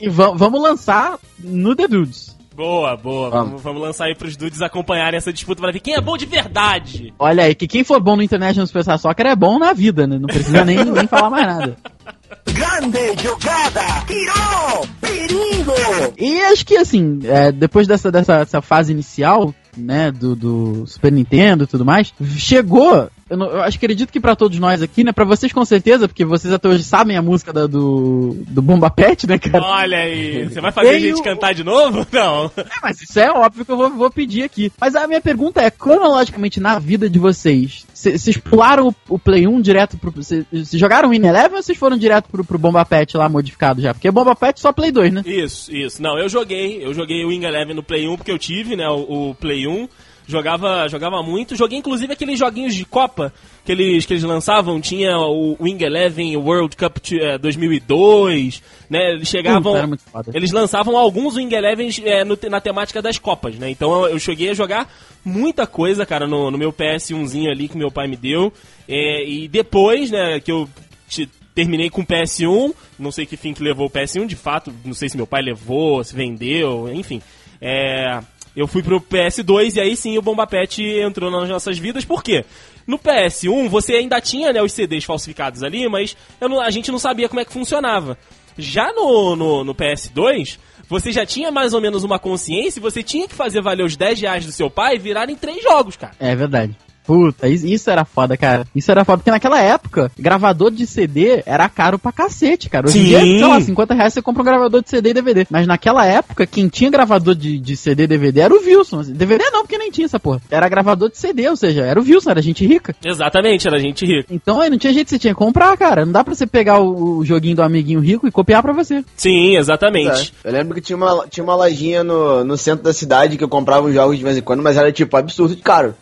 e 0.00 0.08
va- 0.08 0.32
vamos 0.34 0.62
lançar 0.62 1.18
no 1.38 1.76
The 1.76 1.86
Dudes. 1.86 2.34
Boa, 2.54 2.96
boa. 2.96 3.30
Vamos, 3.30 3.48
Vamos. 3.48 3.62
vamos 3.62 3.82
lançar 3.82 4.06
aí 4.06 4.14
pros 4.14 4.36
dudes 4.36 4.60
acompanharem 4.60 5.16
essa 5.16 5.32
disputa 5.32 5.62
pra 5.62 5.72
ver 5.72 5.80
quem 5.80 5.94
é 5.94 6.00
bom 6.00 6.16
de 6.16 6.26
verdade. 6.26 7.14
Olha 7.18 7.44
aí, 7.44 7.54
que 7.54 7.66
quem 7.66 7.84
for 7.84 8.00
bom 8.00 8.16
no 8.16 8.22
International 8.22 8.66
Superstar 8.66 8.98
Soccer 8.98 9.26
é 9.26 9.36
bom 9.36 9.58
na 9.58 9.72
vida, 9.72 10.06
né? 10.06 10.18
Não 10.18 10.26
precisa 10.26 10.64
nem, 10.64 10.84
nem 10.84 11.06
falar 11.06 11.30
mais 11.30 11.46
nada. 11.46 11.76
Grande 12.52 13.22
jogada. 13.22 13.80
Tirou. 14.06 14.86
Perigo. 15.00 15.72
E 16.18 16.40
acho 16.42 16.66
que 16.66 16.76
assim, 16.76 17.20
é, 17.24 17.52
depois 17.52 17.86
dessa, 17.86 18.10
dessa, 18.10 18.38
dessa 18.38 18.60
fase 18.60 18.92
inicial, 18.92 19.54
né, 19.76 20.10
do, 20.10 20.34
do 20.34 20.86
Super 20.86 21.12
Nintendo 21.12 21.64
e 21.64 21.66
tudo 21.66 21.84
mais, 21.84 22.12
chegou. 22.36 23.08
Eu, 23.30 23.36
não- 23.36 23.46
eu 23.46 23.60
acho 23.62 23.78
que 23.78 23.86
acredito 23.86 24.12
que 24.12 24.18
pra 24.20 24.34
todos 24.34 24.58
nós 24.58 24.82
aqui, 24.82 25.04
né? 25.04 25.12
Pra 25.12 25.24
vocês 25.24 25.52
com 25.52 25.64
certeza, 25.64 26.08
porque 26.08 26.24
vocês 26.24 26.52
até 26.52 26.68
hoje 26.68 26.82
sabem 26.82 27.16
a 27.16 27.22
música 27.22 27.52
da- 27.52 27.66
do, 27.68 28.36
do 28.48 28.60
Bomba 28.60 28.90
Pet, 28.90 29.26
né, 29.28 29.38
cara? 29.38 29.62
Olha 29.64 29.98
aí. 29.98 30.48
Você 30.48 30.60
vai 30.60 30.72
fazer 30.72 30.88
a 30.88 30.92
Tem 30.92 31.00
gente 31.00 31.20
o- 31.20 31.22
cantar 31.22 31.54
de 31.54 31.62
novo? 31.62 32.04
Não. 32.12 32.50
É, 32.56 32.64
mas 32.82 33.00
isso 33.00 33.18
é 33.20 33.30
óbvio 33.30 33.64
que 33.64 33.70
eu 33.70 33.76
vou, 33.76 33.90
vou 33.90 34.10
pedir 34.10 34.42
aqui. 34.42 34.72
Mas 34.80 34.94
a 34.96 35.06
minha 35.06 35.20
pergunta 35.20 35.62
é, 35.62 35.70
cronologicamente, 35.70 36.58
na 36.60 36.78
vida 36.78 37.08
de 37.08 37.18
vocês, 37.18 37.86
cê- 37.94 38.18
vocês 38.18 38.36
pularam 38.36 38.88
o, 38.88 38.94
o 39.14 39.18
Play 39.18 39.46
1 39.46 39.60
direto 39.60 39.96
pro... 39.96 40.10
Vocês 40.10 40.46
jogaram 40.72 41.10
o 41.10 41.14
In 41.14 41.24
Eleven 41.24 41.56
ou 41.56 41.62
vocês 41.62 41.78
foram 41.78 41.96
direto 41.96 42.28
pro, 42.30 42.44
pro 42.44 42.58
Bomba 42.58 42.84
Pet 42.84 43.16
lá 43.16 43.28
modificado 43.28 43.80
já? 43.80 43.94
Porque 43.94 44.10
Bomba 44.10 44.34
Pet 44.34 44.58
só 44.58 44.72
Play 44.72 44.90
2, 44.90 45.12
né? 45.12 45.22
Isso, 45.24 45.72
isso. 45.72 46.02
Não, 46.02 46.18
eu 46.18 46.28
joguei. 46.28 46.84
Eu 46.84 46.92
joguei 46.92 47.24
o 47.24 47.28
Wing 47.28 47.44
Eleven 47.44 47.74
no 47.76 47.82
Play 47.82 48.08
1 48.08 48.16
porque 48.16 48.32
eu 48.32 48.38
tive, 48.38 48.74
né? 48.74 48.88
O, 48.88 49.30
o 49.30 49.34
Play 49.36 49.68
1. 49.68 49.88
Jogava, 50.30 50.88
jogava 50.88 51.22
muito. 51.22 51.56
Joguei 51.56 51.78
inclusive 51.78 52.12
aqueles 52.12 52.38
joguinhos 52.38 52.74
de 52.74 52.84
Copa 52.84 53.32
que 53.64 53.72
eles, 53.72 54.06
que 54.06 54.12
eles 54.14 54.22
lançavam. 54.22 54.80
Tinha 54.80 55.18
o 55.18 55.56
Wing 55.60 55.82
Eleven 55.84 56.36
World 56.36 56.76
Cup 56.76 56.96
eh, 57.12 57.36
2002, 57.38 58.62
né? 58.88 59.12
Eles 59.12 59.28
chegavam. 59.28 59.74
Puta. 60.12 60.30
Eles 60.34 60.52
lançavam 60.52 60.96
alguns 60.96 61.36
Wing 61.36 61.54
Elevens 61.54 62.00
é, 62.04 62.24
no 62.24 62.38
na 62.48 62.60
temática 62.60 63.02
das 63.02 63.18
Copas, 63.18 63.56
né? 63.56 63.70
Então 63.70 64.04
eu, 64.04 64.10
eu 64.12 64.18
cheguei 64.18 64.50
a 64.50 64.54
jogar 64.54 64.90
muita 65.24 65.66
coisa, 65.66 66.06
cara, 66.06 66.26
no, 66.26 66.50
no 66.50 66.58
meu 66.58 66.72
PS1zinho 66.72 67.50
ali 67.50 67.68
que 67.68 67.76
meu 67.76 67.90
pai 67.90 68.06
me 68.06 68.16
deu. 68.16 68.52
É, 68.88 69.28
e 69.28 69.48
depois, 69.48 70.10
né, 70.10 70.40
que 70.40 70.50
eu 70.50 70.68
te- 71.08 71.28
terminei 71.54 71.90
com 71.90 72.00
o 72.02 72.06
PS1, 72.06 72.72
não 72.98 73.12
sei 73.12 73.26
que 73.26 73.36
fim 73.36 73.52
que 73.52 73.62
levou 73.62 73.86
o 73.86 73.90
PS1, 73.90 74.26
de 74.26 74.36
fato, 74.36 74.72
não 74.84 74.94
sei 74.94 75.08
se 75.08 75.16
meu 75.16 75.26
pai 75.26 75.42
levou, 75.42 76.02
se 76.02 76.14
vendeu, 76.14 76.90
enfim. 76.92 77.20
É, 77.60 78.20
eu 78.56 78.66
fui 78.66 78.82
pro 78.82 79.00
PS2 79.00 79.76
e 79.76 79.80
aí 79.80 79.96
sim 79.96 80.18
o 80.18 80.22
Bomba 80.22 80.46
Pet 80.46 80.82
entrou 80.82 81.30
nas 81.30 81.48
nossas 81.48 81.78
vidas, 81.78 82.04
por 82.04 82.22
quê? 82.22 82.44
No 82.86 82.98
PS1 82.98 83.68
você 83.68 83.94
ainda 83.94 84.20
tinha 84.20 84.52
né, 84.52 84.62
os 84.62 84.72
CDs 84.72 85.04
falsificados 85.04 85.62
ali, 85.62 85.88
mas 85.88 86.16
não- 86.40 86.60
a 86.60 86.70
gente 86.70 86.90
não 86.90 86.98
sabia 86.98 87.28
como 87.28 87.40
é 87.40 87.44
que 87.44 87.52
funcionava. 87.52 88.18
Já 88.58 88.92
no, 88.92 89.36
no, 89.36 89.64
no 89.64 89.74
PS2, 89.74 90.58
você 90.88 91.12
já 91.12 91.24
tinha 91.24 91.50
mais 91.52 91.72
ou 91.72 91.80
menos 91.80 92.02
uma 92.02 92.18
consciência 92.18 92.80
e 92.80 92.82
você 92.82 93.02
tinha 93.02 93.28
que 93.28 93.34
fazer 93.34 93.62
valer 93.62 93.84
os 93.84 93.96
10 93.96 94.20
reais 94.20 94.44
do 94.44 94.52
seu 94.52 94.68
pai 94.68 94.98
virarem 94.98 95.36
três 95.36 95.62
jogos, 95.62 95.96
cara. 95.96 96.12
É 96.18 96.34
verdade. 96.34 96.76
Puta, 97.06 97.48
is- 97.48 97.64
isso 97.64 97.90
era 97.90 98.04
foda, 98.04 98.36
cara. 98.36 98.64
Isso 98.74 98.90
era 98.90 99.04
foda, 99.04 99.18
porque 99.18 99.30
naquela 99.30 99.60
época, 99.60 100.10
gravador 100.18 100.70
de 100.70 100.86
CD 100.86 101.42
era 101.46 101.68
caro 101.68 101.98
pra 101.98 102.12
cacete, 102.12 102.68
cara. 102.70 102.86
Hoje 102.86 102.98
em 103.00 103.04
dia, 103.04 103.20
sei 103.20 103.40
lá, 103.46 103.60
50 103.60 103.94
reais 103.94 104.12
você 104.14 104.22
compra 104.22 104.42
um 104.42 104.44
gravador 104.44 104.82
de 104.82 104.90
CD 104.90 105.10
e 105.10 105.14
DVD. 105.14 105.46
Mas 105.50 105.66
naquela 105.66 106.06
época, 106.06 106.46
quem 106.46 106.68
tinha 106.68 106.90
gravador 106.90 107.34
de, 107.34 107.58
de 107.58 107.76
CD 107.76 108.04
e 108.04 108.06
DVD 108.06 108.40
era 108.42 108.54
o 108.54 108.58
Wilson. 108.64 109.00
assim. 109.00 109.12
DVD 109.12 109.44
não, 109.50 109.62
porque 109.62 109.78
nem 109.78 109.90
tinha 109.90 110.04
essa 110.04 110.20
porra. 110.20 110.40
Era 110.50 110.68
gravador 110.68 111.10
de 111.10 111.18
CD, 111.18 111.48
ou 111.48 111.56
seja, 111.56 111.82
era 111.84 111.98
o 112.00 112.04
Wilson, 112.04 112.30
era 112.30 112.42
gente 112.42 112.64
rica. 112.66 112.94
Exatamente, 113.04 113.66
era 113.66 113.78
gente 113.78 114.04
rica. 114.06 114.26
Então 114.32 114.60
aí 114.60 114.70
não 114.70 114.78
tinha 114.78 114.92
jeito, 114.92 115.10
você 115.10 115.18
tinha 115.18 115.34
que 115.34 115.38
comprar, 115.38 115.76
cara. 115.76 116.04
Não 116.04 116.12
dá 116.12 116.22
pra 116.22 116.34
você 116.34 116.46
pegar 116.46 116.78
o, 116.80 117.18
o 117.18 117.24
joguinho 117.24 117.56
do 117.56 117.62
amiguinho 117.62 118.00
rico 118.00 118.26
e 118.28 118.30
copiar 118.30 118.62
pra 118.62 118.72
você. 118.72 119.04
Sim, 119.16 119.56
exatamente. 119.56 120.32
É. 120.44 120.48
Eu 120.48 120.52
lembro 120.52 120.74
que 120.74 120.80
tinha 120.80 120.96
uma, 120.96 121.26
tinha 121.28 121.42
uma 121.44 121.54
lojinha 121.56 122.04
no, 122.04 122.44
no 122.44 122.56
centro 122.56 122.84
da 122.84 122.92
cidade 122.92 123.36
que 123.36 123.44
eu 123.44 123.48
comprava 123.48 123.86
os 123.88 123.94
jogos 123.94 124.16
de 124.16 124.24
vez 124.24 124.36
em 124.36 124.42
quando, 124.42 124.62
mas 124.62 124.76
era 124.76 124.92
tipo 124.92 125.16
absurdo 125.16 125.56
de 125.56 125.62
caro. 125.62 125.94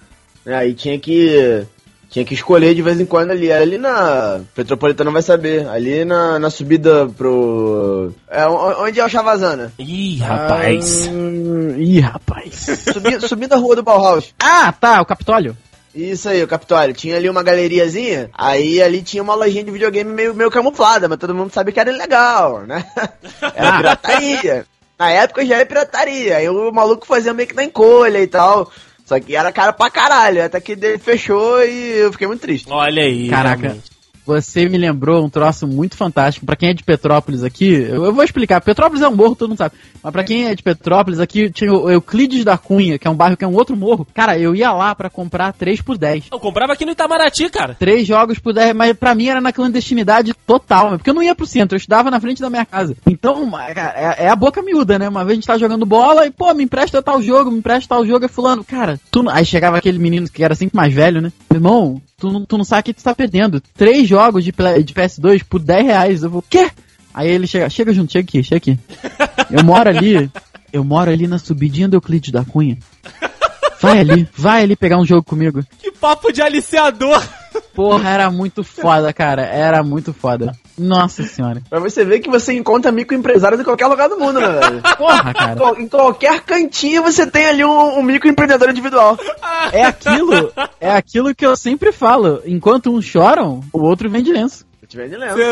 Né, 0.48 0.56
Aí 0.56 0.72
tinha 0.72 0.98
que. 0.98 1.66
Tinha 2.08 2.24
que 2.24 2.32
escolher 2.32 2.74
de 2.74 2.80
vez 2.80 2.98
em 2.98 3.04
quando 3.04 3.32
ali. 3.32 3.52
Ali 3.52 3.76
na. 3.76 4.40
Petropolitano 4.54 5.12
vai 5.12 5.20
saber. 5.20 5.68
Ali 5.68 6.06
na, 6.06 6.38
na 6.38 6.48
subida 6.48 7.06
pro. 7.06 8.10
É, 8.30 8.46
onde 8.46 8.98
é 8.98 9.04
o 9.04 9.08
Chavazana? 9.10 9.70
Ih, 9.78 10.16
rapaz. 10.16 11.06
Ah, 11.06 11.76
ih, 11.78 12.00
rapaz. 12.00 12.66
Subi, 12.94 13.20
subindo 13.28 13.52
a 13.52 13.58
rua 13.58 13.76
do 13.76 13.82
Bauhaus. 13.82 14.32
ah, 14.42 14.72
tá, 14.72 15.02
o 15.02 15.04
Capitólio. 15.04 15.54
Isso 15.94 16.30
aí, 16.30 16.42
o 16.42 16.48
Capitólio. 16.48 16.94
Tinha 16.94 17.16
ali 17.16 17.28
uma 17.28 17.42
galeriazinha, 17.42 18.30
aí 18.32 18.80
ali 18.80 19.02
tinha 19.02 19.22
uma 19.22 19.34
lojinha 19.34 19.64
de 19.64 19.70
videogame 19.70 20.10
meio, 20.10 20.34
meio 20.34 20.50
camuflada, 20.50 21.08
mas 21.08 21.18
todo 21.18 21.34
mundo 21.34 21.52
sabia 21.52 21.74
que 21.74 21.80
era 21.80 21.92
ilegal, 21.92 22.60
né? 22.62 22.86
Era 23.54 23.76
pirataria. 23.76 24.66
Na 24.98 25.10
época 25.10 25.46
já 25.46 25.56
era 25.56 25.66
pirataria. 25.66 26.38
Aí 26.38 26.48
o 26.48 26.72
maluco 26.72 27.06
fazia 27.06 27.32
meio 27.32 27.48
que 27.48 27.54
na 27.54 27.64
encolha 27.64 28.18
e 28.18 28.26
tal. 28.26 28.70
Só 29.08 29.18
que 29.18 29.34
era 29.34 29.50
caro 29.50 29.72
pra 29.72 29.88
caralho. 29.88 30.44
Até 30.44 30.60
que 30.60 30.72
ele 30.72 30.98
fechou 30.98 31.64
e 31.64 31.96
eu 31.96 32.12
fiquei 32.12 32.26
muito 32.28 32.42
triste. 32.42 32.68
Olha 32.70 33.02
aí. 33.02 33.30
Caraca. 33.30 33.62
realmente. 33.62 33.97
Você 34.28 34.68
me 34.68 34.76
lembrou 34.76 35.24
um 35.24 35.30
troço 35.30 35.66
muito 35.66 35.96
fantástico. 35.96 36.44
Pra 36.44 36.54
quem 36.54 36.68
é 36.68 36.74
de 36.74 36.84
Petrópolis 36.84 37.42
aqui, 37.42 37.72
eu, 37.72 38.12
vou 38.12 38.22
explicar. 38.22 38.60
Petrópolis 38.60 39.02
é 39.02 39.08
um 39.08 39.16
morro, 39.16 39.34
todo 39.34 39.48
mundo 39.48 39.56
sabe. 39.56 39.74
Mas 40.02 40.12
pra 40.12 40.22
quem 40.22 40.46
é 40.46 40.54
de 40.54 40.62
Petrópolis, 40.62 41.18
aqui 41.18 41.50
tinha 41.50 41.72
o 41.72 41.90
Euclides 41.90 42.44
da 42.44 42.58
Cunha, 42.58 42.98
que 42.98 43.08
é 43.08 43.10
um 43.10 43.14
bairro 43.14 43.38
que 43.38 43.44
é 43.44 43.48
um 43.48 43.54
outro 43.54 43.74
morro. 43.74 44.06
Cara, 44.12 44.38
eu 44.38 44.54
ia 44.54 44.70
lá 44.70 44.94
pra 44.94 45.08
comprar 45.08 45.54
3 45.54 45.80
por 45.80 45.96
10. 45.96 46.26
Eu 46.30 46.38
comprava 46.38 46.74
aqui 46.74 46.84
no 46.84 46.92
Itamaraty, 46.92 47.48
cara. 47.48 47.74
Três 47.74 48.06
jogos 48.06 48.38
por 48.38 48.52
10, 48.52 48.74
mas 48.74 48.92
pra 48.92 49.14
mim 49.14 49.28
era 49.28 49.40
na 49.40 49.50
clandestinidade 49.50 50.34
total, 50.46 50.90
porque 50.90 51.08
eu 51.08 51.14
não 51.14 51.22
ia 51.22 51.34
pro 51.34 51.46
centro, 51.46 51.76
eu 51.76 51.78
estudava 51.78 52.10
na 52.10 52.20
frente 52.20 52.42
da 52.42 52.50
minha 52.50 52.66
casa. 52.66 52.94
Então, 53.06 53.50
cara, 53.50 53.94
é, 53.96 54.26
é 54.26 54.28
a 54.28 54.36
boca 54.36 54.60
miúda, 54.60 54.98
né? 54.98 55.08
Uma 55.08 55.24
vez 55.24 55.32
a 55.32 55.34
gente 55.36 55.46
tá 55.46 55.56
jogando 55.56 55.86
bola 55.86 56.26
e, 56.26 56.30
pô, 56.30 56.52
me 56.52 56.64
empresta 56.64 57.02
tal 57.02 57.22
jogo, 57.22 57.50
me 57.50 57.58
empresta 57.58 57.94
tal 57.94 58.04
jogo, 58.04 58.26
é 58.26 58.28
fulano. 58.28 58.62
Cara, 58.62 59.00
tu 59.10 59.22
não... 59.22 59.32
Aí 59.32 59.46
chegava 59.46 59.78
aquele 59.78 59.98
menino 59.98 60.28
que 60.28 60.44
era 60.44 60.54
sempre 60.54 60.76
mais 60.76 60.92
velho, 60.92 61.22
né? 61.22 61.32
Irmão, 61.50 62.02
tu 62.18 62.30
não, 62.32 62.44
tu 62.44 62.58
não 62.58 62.64
sabe 62.64 62.80
o 62.80 62.84
que 62.84 62.94
tu 62.94 63.02
tá 63.02 63.14
perdendo. 63.14 63.62
Três 63.76 64.06
jogos 64.06 64.44
de, 64.44 64.52
de 64.52 64.94
PS2 64.94 65.44
por 65.48 65.60
10 65.60 65.86
reais. 65.86 66.22
Eu 66.22 66.30
vou, 66.30 66.42
quê? 66.42 66.70
Aí 67.14 67.30
ele 67.30 67.46
chega, 67.46 67.70
chega 67.70 67.94
junto, 67.94 68.12
chega 68.12 68.28
aqui, 68.28 68.42
chega 68.42 68.56
aqui. 68.56 68.78
Eu 69.50 69.64
moro 69.64 69.88
ali, 69.88 70.30
eu 70.72 70.84
moro 70.84 71.10
ali 71.10 71.26
na 71.26 71.38
subidinha 71.38 71.88
do 71.88 71.96
Euclides 71.96 72.30
da 72.30 72.44
Cunha. 72.44 72.76
Vai 73.80 74.00
ali, 74.00 74.28
vai 74.36 74.62
ali 74.62 74.76
pegar 74.76 74.98
um 74.98 75.06
jogo 75.06 75.22
comigo. 75.22 75.64
Que 75.78 75.92
papo 75.92 76.32
de 76.32 76.42
aliciador. 76.42 77.22
Porra, 77.74 78.10
era 78.10 78.30
muito 78.30 78.64
foda, 78.64 79.12
cara. 79.12 79.42
Era 79.42 79.82
muito 79.84 80.12
foda. 80.12 80.52
Nossa 80.78 81.22
senhora. 81.24 81.60
Pra 81.68 81.80
você 81.80 82.04
ver 82.04 82.20
que 82.20 82.30
você 82.30 82.52
encontra 82.52 82.92
microempresários 82.92 83.60
em 83.60 83.64
qualquer 83.64 83.86
lugar 83.86 84.08
do 84.08 84.18
mundo, 84.18 84.40
né, 84.40 84.48
velho? 84.48 84.82
Porra, 84.96 85.34
cara. 85.34 85.80
Em 85.80 85.88
qualquer 85.88 86.40
cantinho 86.42 87.02
você 87.02 87.26
tem 87.26 87.46
ali 87.46 87.64
um, 87.64 87.98
um 87.98 88.02
microempreendedor 88.02 88.70
individual. 88.70 89.18
É 89.72 89.84
aquilo, 89.84 90.52
é 90.80 90.90
aquilo 90.90 91.34
que 91.34 91.44
eu 91.44 91.56
sempre 91.56 91.92
falo. 91.92 92.40
Enquanto 92.46 92.90
uns 92.94 93.04
choram, 93.04 93.60
o 93.72 93.80
outro 93.82 94.08
vende 94.08 94.32
lenço. 94.32 94.66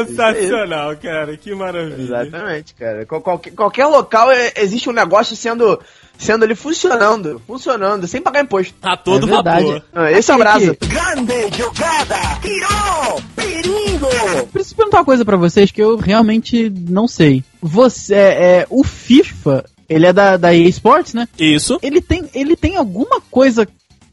Sensacional, 0.06 0.96
cara. 0.96 1.36
Que 1.36 1.54
maravilha. 1.54 2.00
Exatamente, 2.00 2.74
cara. 2.74 3.04
Qual- 3.04 3.20
qualquer, 3.20 3.50
qualquer 3.52 3.86
local 3.86 4.30
é- 4.32 4.52
existe 4.56 4.88
um 4.88 4.92
negócio 4.94 5.36
sendo, 5.36 5.78
sendo 6.18 6.44
ali 6.44 6.54
funcionando, 6.54 7.40
funcionando, 7.46 8.06
sem 8.06 8.20
pagar 8.20 8.42
imposto. 8.42 8.74
A 8.82 8.96
todo 8.96 9.26
É 9.26 9.30
verdade. 9.30 9.64
vapor. 9.64 9.82
Ah, 9.94 10.12
Esse 10.12 10.30
é 10.30 10.34
o 10.34 10.38
brasa. 10.38 10.76
Grande 10.80 11.56
jogada. 11.56 12.16
Tirou. 12.40 13.22
Perigo. 13.34 14.46
Preciso 14.52 14.76
perguntar 14.76 14.98
uma 14.98 15.04
coisa 15.04 15.24
pra 15.24 15.36
vocês 15.36 15.70
que 15.70 15.82
eu 15.82 15.96
realmente 15.96 16.70
não 16.88 17.06
sei. 17.06 17.44
Você, 17.60 18.14
é, 18.14 18.58
é, 18.60 18.66
o 18.70 18.84
FIFA, 18.84 19.64
ele 19.88 20.06
é 20.06 20.12
da, 20.12 20.36
da 20.36 20.54
EA 20.54 20.68
Sports, 20.68 21.14
né? 21.14 21.28
Isso. 21.38 21.78
Ele 21.82 22.00
tem, 22.00 22.24
ele 22.34 22.56
tem 22.56 22.76
alguma 22.76 23.20
coisa 23.30 23.66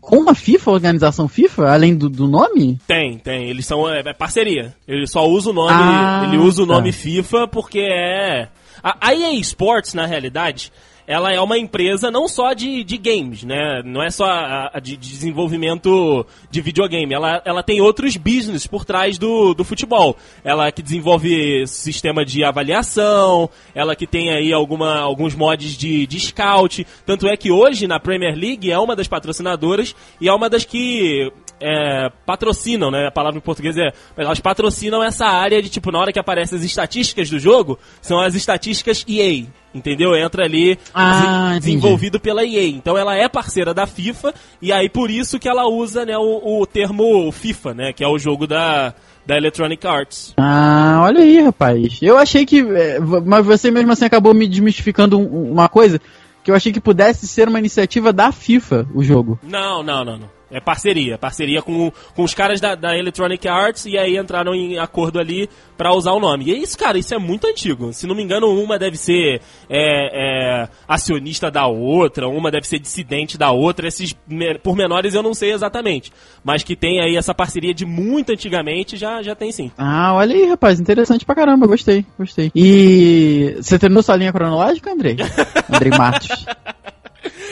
com 0.04 0.30
a 0.30 0.36
FIFA, 0.36 0.70
a 0.70 0.74
organização 0.74 1.28
FIFA, 1.30 1.72
além 1.72 1.96
do, 1.96 2.10
do 2.10 2.28
nome? 2.28 2.78
Tem, 2.86 3.18
tem. 3.18 3.50
Eles 3.50 3.66
são 3.66 3.90
é, 3.90 4.02
é 4.02 4.14
parceria. 4.14 4.76
Ele 4.86 5.08
só 5.08 5.26
usa 5.26 5.50
o 5.50 5.54
nome. 5.54 5.72
Ah, 5.72 6.26
ele 6.28 6.38
usa 6.38 6.64
o 6.64 6.68
tá. 6.68 6.74
nome 6.74 6.92
FIFA 6.92 7.48
porque 7.48 7.80
é. 7.80 8.50
A, 8.84 8.98
a 9.08 9.16
EA 9.16 9.34
Sports, 9.36 9.94
na 9.94 10.06
realidade, 10.06 10.74
ela 11.08 11.32
é 11.32 11.40
uma 11.40 11.58
empresa 11.58 12.10
não 12.10 12.28
só 12.28 12.54
de, 12.54 12.84
de 12.84 12.98
games, 12.98 13.44
né? 13.44 13.82
Não 13.84 14.02
é 14.02 14.10
só 14.10 14.26
a, 14.26 14.72
a 14.74 14.80
de, 14.80 14.96
de 14.96 15.10
desenvolvimento 15.10 16.26
de 16.50 16.62
videogame. 16.62 17.14
Ela, 17.14 17.42
ela 17.46 17.64
tem 17.64 17.82
outros 17.82 18.16
business 18.18 18.66
por 18.68 18.86
trás 18.86 19.18
do, 19.18 19.54
do 19.54 19.64
futebol. 19.64 20.16
Ela 20.44 20.72
que 20.72 20.82
desenvolve 20.82 21.68
sistema 21.68 22.26
de 22.26 22.44
avaliação, 22.44 23.50
ela 23.76 23.96
que 23.96 24.08
tem 24.08 24.32
aí 24.32 24.54
alguma, 24.54 25.00
alguns 25.00 25.36
mods 25.36 25.78
de, 25.78 26.08
de 26.08 26.20
scout. 26.20 26.86
Tanto 27.06 27.28
é 27.28 27.36
que 27.36 27.52
hoje 27.52 27.88
na 27.88 28.00
Premier 28.00 28.36
League 28.36 28.72
é 28.72 28.80
uma 28.80 28.96
das 28.96 29.08
patrocinadoras 29.08 29.96
e 30.20 30.28
é 30.28 30.34
uma 30.34 30.50
das 30.50 30.66
que 30.66 31.32
é, 31.64 32.12
patrocinam, 32.26 32.92
né? 32.92 33.08
A 33.08 33.12
palavra 33.12 33.38
em 33.38 33.42
português 33.42 33.78
é. 33.78 33.92
Elas 34.18 34.40
patrocinam 34.40 35.02
essa 35.04 35.26
área 35.26 35.62
de 35.62 35.70
tipo, 35.70 35.92
na 35.92 36.00
hora 36.00 36.12
que 36.12 36.20
aparecem 36.20 36.58
as 36.60 36.64
estatísticas 36.66 37.30
do 37.30 37.40
jogo, 37.40 37.80
são 38.02 38.20
as 38.20 38.36
estatísticas 38.36 39.06
EA. 39.08 39.46
Entendeu? 39.74 40.16
Entra 40.16 40.44
ali 40.46 40.78
Ah, 40.94 41.56
desenvolvido 41.58 42.20
pela 42.20 42.44
EA. 42.46 42.68
Então 42.68 42.96
ela 42.96 43.16
é 43.16 43.28
parceira 43.28 43.74
da 43.74 43.88
FIFA 43.88 44.32
e 44.62 44.72
aí 44.72 44.88
por 44.88 45.10
isso 45.10 45.40
que 45.40 45.50
ela 45.50 45.66
usa 45.68 46.06
né, 46.06 46.16
o, 46.16 46.62
o 46.62 46.66
termo 46.68 47.32
FIFA, 47.32 47.74
né? 47.74 47.94
Que 47.94 48.04
é 48.04 48.08
o 48.08 48.20
jogo 48.20 48.46
da, 48.46 48.94
da 49.26 49.36
Electronic 49.36 49.88
Arts. 49.88 50.34
Ah, 50.38 51.02
olha 51.04 51.22
aí, 51.22 51.42
rapaz. 51.42 51.98
Eu 52.04 52.18
achei 52.20 52.46
que. 52.46 52.60
é, 52.60 53.00
Mas 53.00 53.44
você 53.46 53.72
mesmo 53.72 53.92
assim 53.92 54.06
acabou 54.06 54.34
me 54.34 54.48
desmistificando 54.48 55.18
um- 55.18 55.52
uma 55.54 55.68
coisa. 55.68 56.00
Que 56.44 56.52
eu 56.52 56.56
achei 56.56 56.74
que 56.74 56.82
pudesse 56.82 57.26
ser 57.26 57.48
uma 57.48 57.58
iniciativa 57.58 58.12
da 58.12 58.30
FIFA, 58.32 58.86
o 58.94 59.02
jogo. 59.02 59.40
Não, 59.42 59.82
não, 59.82 60.04
não, 60.04 60.18
não. 60.18 60.30
É 60.54 60.60
parceria. 60.62 61.18
Parceria 61.18 61.62
com, 61.62 61.92
com 62.16 62.24
os 62.24 62.34
caras 62.34 62.62
da, 62.62 62.76
da 62.76 62.96
Electronic 62.98 63.48
Arts 63.48 63.86
e 63.86 63.98
aí 63.98 64.18
entraram 64.18 64.54
em 64.54 64.78
acordo 64.78 65.20
ali 65.20 65.50
pra 65.76 65.94
usar 65.94 66.12
o 66.12 66.20
nome. 66.20 66.46
E 66.46 66.52
é 66.54 66.58
isso, 66.58 66.78
cara, 66.78 66.98
isso 66.98 67.14
é 67.14 67.18
muito 67.18 67.48
antigo. 67.48 67.92
Se 67.92 68.06
não 68.06 68.14
me 68.16 68.22
engano, 68.24 68.48
uma 68.48 68.78
deve 68.78 68.96
ser 68.96 69.42
é, 69.70 70.62
é, 70.62 70.70
acionista 70.88 71.50
da 71.50 71.66
outra, 71.68 72.28
uma 72.28 72.52
deve 72.52 72.68
ser 72.68 72.80
dissidente 72.80 73.38
da 73.38 73.52
outra. 73.52 73.88
Esses 73.88 74.16
me- 74.28 74.58
pormenores 74.60 75.16
eu 75.16 75.24
não 75.24 75.34
sei 75.34 75.52
exatamente. 75.52 76.12
Mas 76.44 76.64
que 76.64 76.76
tem 76.76 77.02
aí 77.02 77.16
essa 77.18 77.34
parceria 77.34 77.74
de 77.74 77.86
muito 77.86 78.32
antigamente, 78.32 78.96
já, 78.96 79.22
já 79.24 79.34
tem 79.36 79.52
sim. 79.52 79.72
Ah, 79.78 80.14
olha 80.14 80.36
aí, 80.36 80.46
rapaz. 80.48 80.80
Interessante 80.80 81.26
pra 81.26 81.34
caramba. 81.36 81.66
Gostei, 81.66 82.06
gostei. 82.18 82.52
E. 82.56 83.56
Você 83.60 83.80
terminou 83.80 84.04
sua 84.04 84.16
linha 84.16 84.32
cronológica, 84.32 84.92
Andrei? 84.92 85.18
Andrei 85.74 85.92
Matos. 85.98 86.46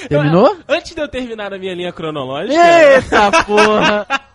Terminou? 0.08 0.58
Antes 0.68 0.94
de 0.96 1.02
eu 1.02 1.08
terminar 1.08 1.54
a 1.54 1.58
minha 1.58 1.74
linha 1.74 1.92
cronológica. 1.92 2.54
Eita 2.54 3.44
porra! 3.44 4.08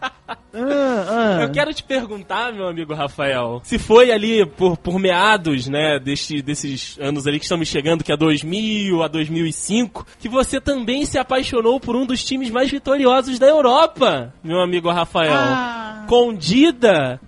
Ah, 0.59 1.37
ah. 1.39 1.43
Eu 1.43 1.51
quero 1.53 1.73
te 1.75 1.83
perguntar, 1.83 2.51
meu 2.51 2.67
amigo 2.67 2.95
Rafael, 2.95 3.61
se 3.63 3.79
foi 3.79 4.11
ali 4.11 4.45
por, 4.47 4.77
por 4.79 4.99
meados, 4.99 5.69
né, 5.69 6.01
deste, 6.03 6.41
desses 6.41 6.99
anos 6.99 7.27
ali 7.27 7.39
que 7.39 7.45
estamos 7.45 7.69
chegando, 7.69 8.03
que 8.03 8.11
é 8.11 8.17
2000 8.17 9.03
a 9.03 9.07
2005, 9.09 10.07
que 10.19 10.31
você 10.31 10.59
também 10.59 11.05
se 11.05 11.19
apaixonou 11.19 11.79
por 11.79 11.95
um 11.95 12.07
dos 12.07 12.25
times 12.25 12.51
mais 12.51 12.71
vitoriosos 12.71 13.39
da 13.39 13.47
Europa, 13.47 14.33
meu 14.43 14.59
amigo 14.61 14.91
Rafael. 14.91 15.35
Ah. 15.35 16.05
Com 16.09 16.33
Dida, 16.35 17.21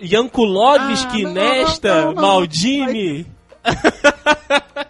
Jankulovski, 0.00 1.26
Ah, 1.26 1.30
Nesta. 1.30 2.12
Maldini. 2.12 3.26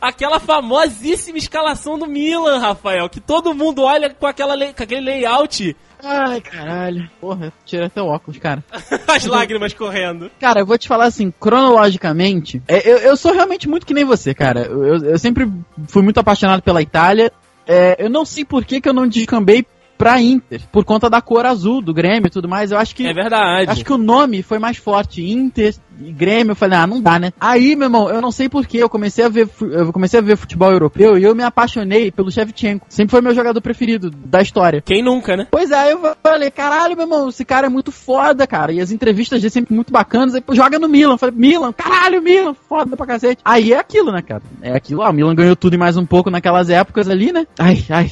Aquela 0.00 0.38
famosíssima 0.40 1.38
escalação 1.38 1.98
do 1.98 2.06
Milan, 2.06 2.58
Rafael, 2.58 3.08
que 3.08 3.20
todo 3.20 3.54
mundo 3.54 3.82
olha 3.82 4.10
com, 4.10 4.26
aquela 4.26 4.56
com 4.72 4.82
aquele 4.82 5.00
layout, 5.00 5.76
Ai, 6.04 6.40
caralho. 6.40 7.08
Porra, 7.20 7.52
tira 7.64 7.86
até 7.86 8.02
o 8.02 8.06
óculos, 8.06 8.36
cara. 8.40 8.64
as 9.06 9.24
lágrimas 9.24 9.72
correndo. 9.72 10.32
Cara, 10.40 10.58
eu 10.60 10.66
vou 10.66 10.76
te 10.76 10.88
falar 10.88 11.04
assim, 11.04 11.32
cronologicamente, 11.38 12.60
é, 12.66 12.90
eu, 12.90 12.98
eu 12.98 13.16
sou 13.16 13.32
realmente 13.32 13.68
muito 13.68 13.86
que 13.86 13.94
nem 13.94 14.04
você, 14.04 14.34
cara. 14.34 14.62
Eu, 14.62 14.84
eu- 14.84 15.04
eu 15.10 15.18
sempre 15.18 15.48
fui 15.86 16.02
muito 16.02 16.18
apaixonado 16.18 16.60
pela 16.62 16.82
Itália. 16.82 17.32
É, 17.66 17.96
eu 18.04 18.10
não 18.10 18.24
sei 18.24 18.44
por 18.44 18.64
que, 18.64 18.80
que 18.80 18.88
eu 18.88 18.92
não 18.92 19.06
descambei 19.06 19.64
pra 20.02 20.20
Inter, 20.20 20.60
por 20.72 20.84
conta 20.84 21.08
da 21.08 21.20
cor 21.20 21.46
azul 21.46 21.80
do 21.80 21.94
Grêmio 21.94 22.26
e 22.26 22.30
tudo 22.30 22.48
mais. 22.48 22.72
Eu 22.72 22.78
acho 22.78 22.94
que 22.94 23.06
É 23.06 23.14
verdade. 23.14 23.70
Acho 23.70 23.84
que 23.84 23.92
o 23.92 23.98
nome 23.98 24.42
foi 24.42 24.58
mais 24.58 24.76
forte. 24.76 25.22
Inter 25.22 25.74
e 26.00 26.10
Grêmio, 26.10 26.52
eu 26.52 26.56
falei, 26.56 26.76
ah, 26.76 26.86
não 26.86 27.00
dá, 27.00 27.20
né? 27.20 27.32
Aí, 27.40 27.76
meu 27.76 27.86
irmão, 27.86 28.10
eu 28.10 28.20
não 28.20 28.32
sei 28.32 28.48
porquê, 28.48 28.78
eu 28.78 28.88
comecei 28.88 29.24
a 29.24 29.28
ver, 29.28 29.48
eu 29.60 29.92
comecei 29.92 30.18
a 30.18 30.22
ver 30.22 30.36
futebol 30.36 30.72
europeu 30.72 31.16
e 31.16 31.22
eu 31.22 31.36
me 31.36 31.44
apaixonei 31.44 32.10
pelo 32.10 32.32
Shevchenko. 32.32 32.86
Sempre 32.88 33.12
foi 33.12 33.20
meu 33.20 33.32
jogador 33.32 33.60
preferido 33.60 34.10
da 34.10 34.42
história. 34.42 34.82
Quem 34.82 35.04
nunca, 35.04 35.36
né? 35.36 35.46
Pois 35.48 35.70
é, 35.70 35.92
eu 35.92 36.00
falei, 36.20 36.50
caralho, 36.50 36.96
meu 36.96 37.04
irmão, 37.04 37.28
esse 37.28 37.44
cara 37.44 37.68
é 37.68 37.70
muito 37.70 37.92
foda, 37.92 38.44
cara. 38.44 38.72
E 38.72 38.80
as 38.80 38.90
entrevistas 38.90 39.40
dele 39.40 39.50
sempre 39.50 39.72
muito 39.72 39.92
bacanas. 39.92 40.34
Aí, 40.34 40.42
joga 40.52 40.80
no 40.80 40.88
Milan. 40.88 41.14
Eu 41.14 41.18
falei, 41.18 41.36
Milan, 41.36 41.72
caralho, 41.72 42.20
Milan, 42.20 42.54
foda 42.68 42.96
pra 42.96 43.06
cacete. 43.06 43.40
Aí 43.44 43.72
é 43.72 43.78
aquilo, 43.78 44.10
né, 44.10 44.22
cara? 44.22 44.42
É 44.60 44.72
aquilo, 44.72 45.02
ah, 45.02 45.10
o 45.10 45.12
Milan 45.12 45.34
ganhou 45.36 45.54
tudo 45.54 45.74
e 45.74 45.78
mais 45.78 45.96
um 45.96 46.04
pouco 46.04 46.30
naquelas 46.30 46.68
épocas 46.70 47.08
ali, 47.08 47.30
né? 47.30 47.46
Ai, 47.58 47.84
ai, 47.88 48.10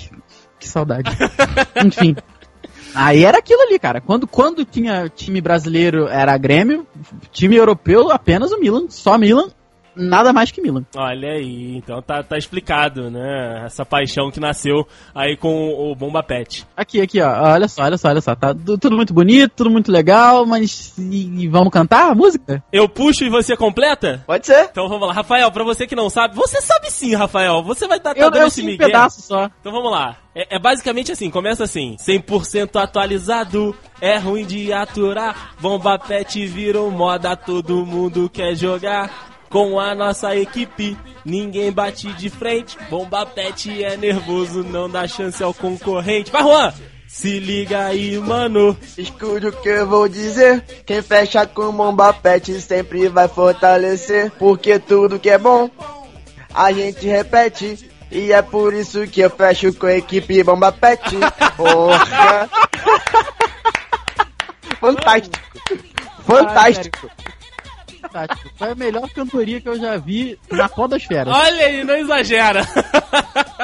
que 0.61 0.69
saudade. 0.69 1.11
Enfim. 1.85 2.15
Aí 2.95 3.25
era 3.25 3.39
aquilo 3.39 3.63
ali, 3.63 3.79
cara. 3.79 4.01
Quando, 4.01 4.27
quando 4.27 4.65
tinha 4.65 5.09
time 5.09 5.41
brasileiro 5.41 6.07
era 6.09 6.37
Grêmio, 6.37 6.87
time 7.33 7.57
europeu 7.57 8.11
apenas 8.11 8.53
o 8.53 8.59
Milan, 8.59 8.87
só 8.89 9.17
Milan, 9.17 9.49
nada 9.95 10.33
mais 10.33 10.51
que 10.51 10.61
Milan. 10.61 10.85
Olha 10.97 11.33
aí, 11.33 11.77
então 11.77 12.01
tá, 12.03 12.23
tá 12.23 12.37
explicado, 12.37 13.11
né? 13.11 13.63
Essa 13.65 13.85
paixão 13.85 14.31
que 14.31 14.41
nasceu 14.41 14.87
aí 15.15 15.37
com 15.37 15.69
o 15.73 15.95
Bomba 15.95 16.23
Pet. 16.23 16.67
Aqui, 16.77 17.01
aqui, 17.01 17.21
ó. 17.21 17.53
Olha 17.53 17.69
só, 17.69 17.83
olha 17.85 17.97
só, 17.99 18.09
olha 18.09 18.21
só. 18.21 18.35
Tá 18.35 18.55
tu- 18.55 18.79
tudo 18.79 18.97
muito 18.97 19.13
bonito, 19.15 19.53
tudo 19.57 19.71
muito 19.71 19.91
legal, 19.93 20.47
mas 20.47 20.95
e, 20.99 21.45
e 21.45 21.49
vamos 21.49 21.71
cantar 21.71 22.11
a 22.11 22.15
música? 22.15 22.63
Eu 22.73 22.89
puxo 22.89 23.25
e 23.25 23.29
você 23.29 23.57
completa? 23.57 24.23
Pode 24.27 24.47
ser. 24.47 24.65
Então 24.71 24.89
vamos 24.89 25.07
lá. 25.07 25.15
Rafael, 25.15 25.51
pra 25.53 25.65
você 25.65 25.87
que 25.87 25.97
não 25.97 26.11
sabe, 26.11 26.35
você 26.35 26.61
sabe 26.61 26.91
sim, 26.91 27.15
Rafael. 27.15 27.63
Você 27.63 27.87
vai 27.87 27.99
estar 27.99 28.15
tá, 28.15 28.21
eu 28.21 28.31
dando 28.31 28.43
eu 28.43 28.49
esse 28.49 28.63
sei 28.63 28.75
um 28.75 28.79
pedaço 28.79 29.23
só. 29.23 29.49
Então 29.61 29.73
vamos 29.73 29.93
lá. 29.93 30.17
É, 30.35 30.57
é 30.57 30.59
basicamente 30.59 31.13
assim, 31.13 31.31
começa 31.31 31.65
assim. 31.65 31.97
100% 31.97 32.81
atualizado, 32.81 33.77
é 34.01 34.19
ruim 34.19 34.45
de 34.45 34.73
aturar. 34.73 35.55
Bomba 35.61 35.99
Pet 35.99 36.47
virou 36.47 36.91
moda, 36.91 37.37
todo 37.37 37.87
mundo 37.87 38.31
quer 38.31 38.55
jogar. 38.55 39.29
Com 39.49 39.81
a 39.81 39.97
nossa 39.97 40.37
equipe, 40.37 40.97
ninguém 41.25 41.73
bate 41.73 42.13
de 42.13 42.31
frente. 42.31 42.79
Bomba 42.89 43.27
Pet 43.27 43.83
é 43.83 43.97
nervoso, 43.97 44.63
não 44.63 44.89
dá 44.89 45.09
chance 45.09 45.43
ao 45.43 45.53
concorrente. 45.53 46.31
Vai, 46.31 46.43
Juan! 46.43 46.73
Se 47.11 47.41
liga 47.41 47.87
aí, 47.87 48.17
mano. 48.19 48.77
Escute 48.97 49.49
o 49.49 49.53
que 49.53 49.69
eu 49.69 49.85
vou 49.85 50.09
dizer. 50.09 50.63
Quem 50.87 51.03
fecha 51.03 51.45
com 51.45 51.73
bomba 51.73 52.13
pet 52.13 52.61
sempre 52.61 53.09
vai 53.09 53.27
fortalecer. 53.27 54.31
Porque 54.39 54.79
tudo 54.79 55.19
que 55.19 55.29
é 55.29 55.37
bom, 55.37 55.69
a 56.55 56.73
gente 56.73 57.05
repete. 57.09 57.90
E 58.11 58.33
é 58.33 58.43
por 58.43 58.75
isso 58.75 59.07
que 59.07 59.21
eu 59.21 59.31
fecho 59.31 59.73
com 59.75 59.87
a 59.87 59.95
equipe 59.97 60.43
bomba 60.43 60.73
pet. 60.73 61.03
Porra. 61.57 62.49
Fantástico. 64.81 65.37
Fantástico. 66.25 67.11
Fantástico. 68.03 68.51
Foi 68.57 68.71
a 68.71 68.75
melhor 68.75 69.09
cantoria 69.11 69.61
que 69.61 69.69
eu 69.69 69.79
já 69.79 69.97
vi 69.97 70.39
na 70.51 70.69
podosfera. 70.69 71.31
Olha 71.31 71.67
aí, 71.67 71.85
não 71.85 71.97
exagera. 71.97 72.63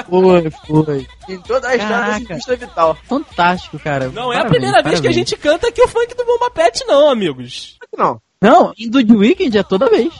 Foi, 0.08 0.50
foi. 0.66 1.06
Em 1.28 1.38
toda 1.40 1.68
a 1.68 1.74
história 1.74 2.18
indústria 2.18 2.56
vital. 2.56 2.96
Fantástico, 3.08 3.78
cara. 3.78 4.08
Não 4.10 4.32
é 4.32 4.36
a 4.36 4.44
Parabéns, 4.44 4.50
primeira 4.50 4.82
vez 4.82 5.00
que 5.00 5.06
a 5.06 5.10
parabéns. 5.10 5.16
gente 5.16 5.36
canta 5.36 5.68
aqui 5.68 5.82
o 5.82 5.88
funk 5.88 6.14
do 6.14 6.24
Bomba 6.24 6.50
Pet, 6.50 6.84
não, 6.86 7.10
amigos. 7.10 7.76
Não. 7.96 8.20
Não, 8.40 8.72
indo 8.78 9.02
de 9.02 9.16
weekend 9.16 9.56
é 9.58 9.62
toda 9.62 9.88
vez. 9.88 10.12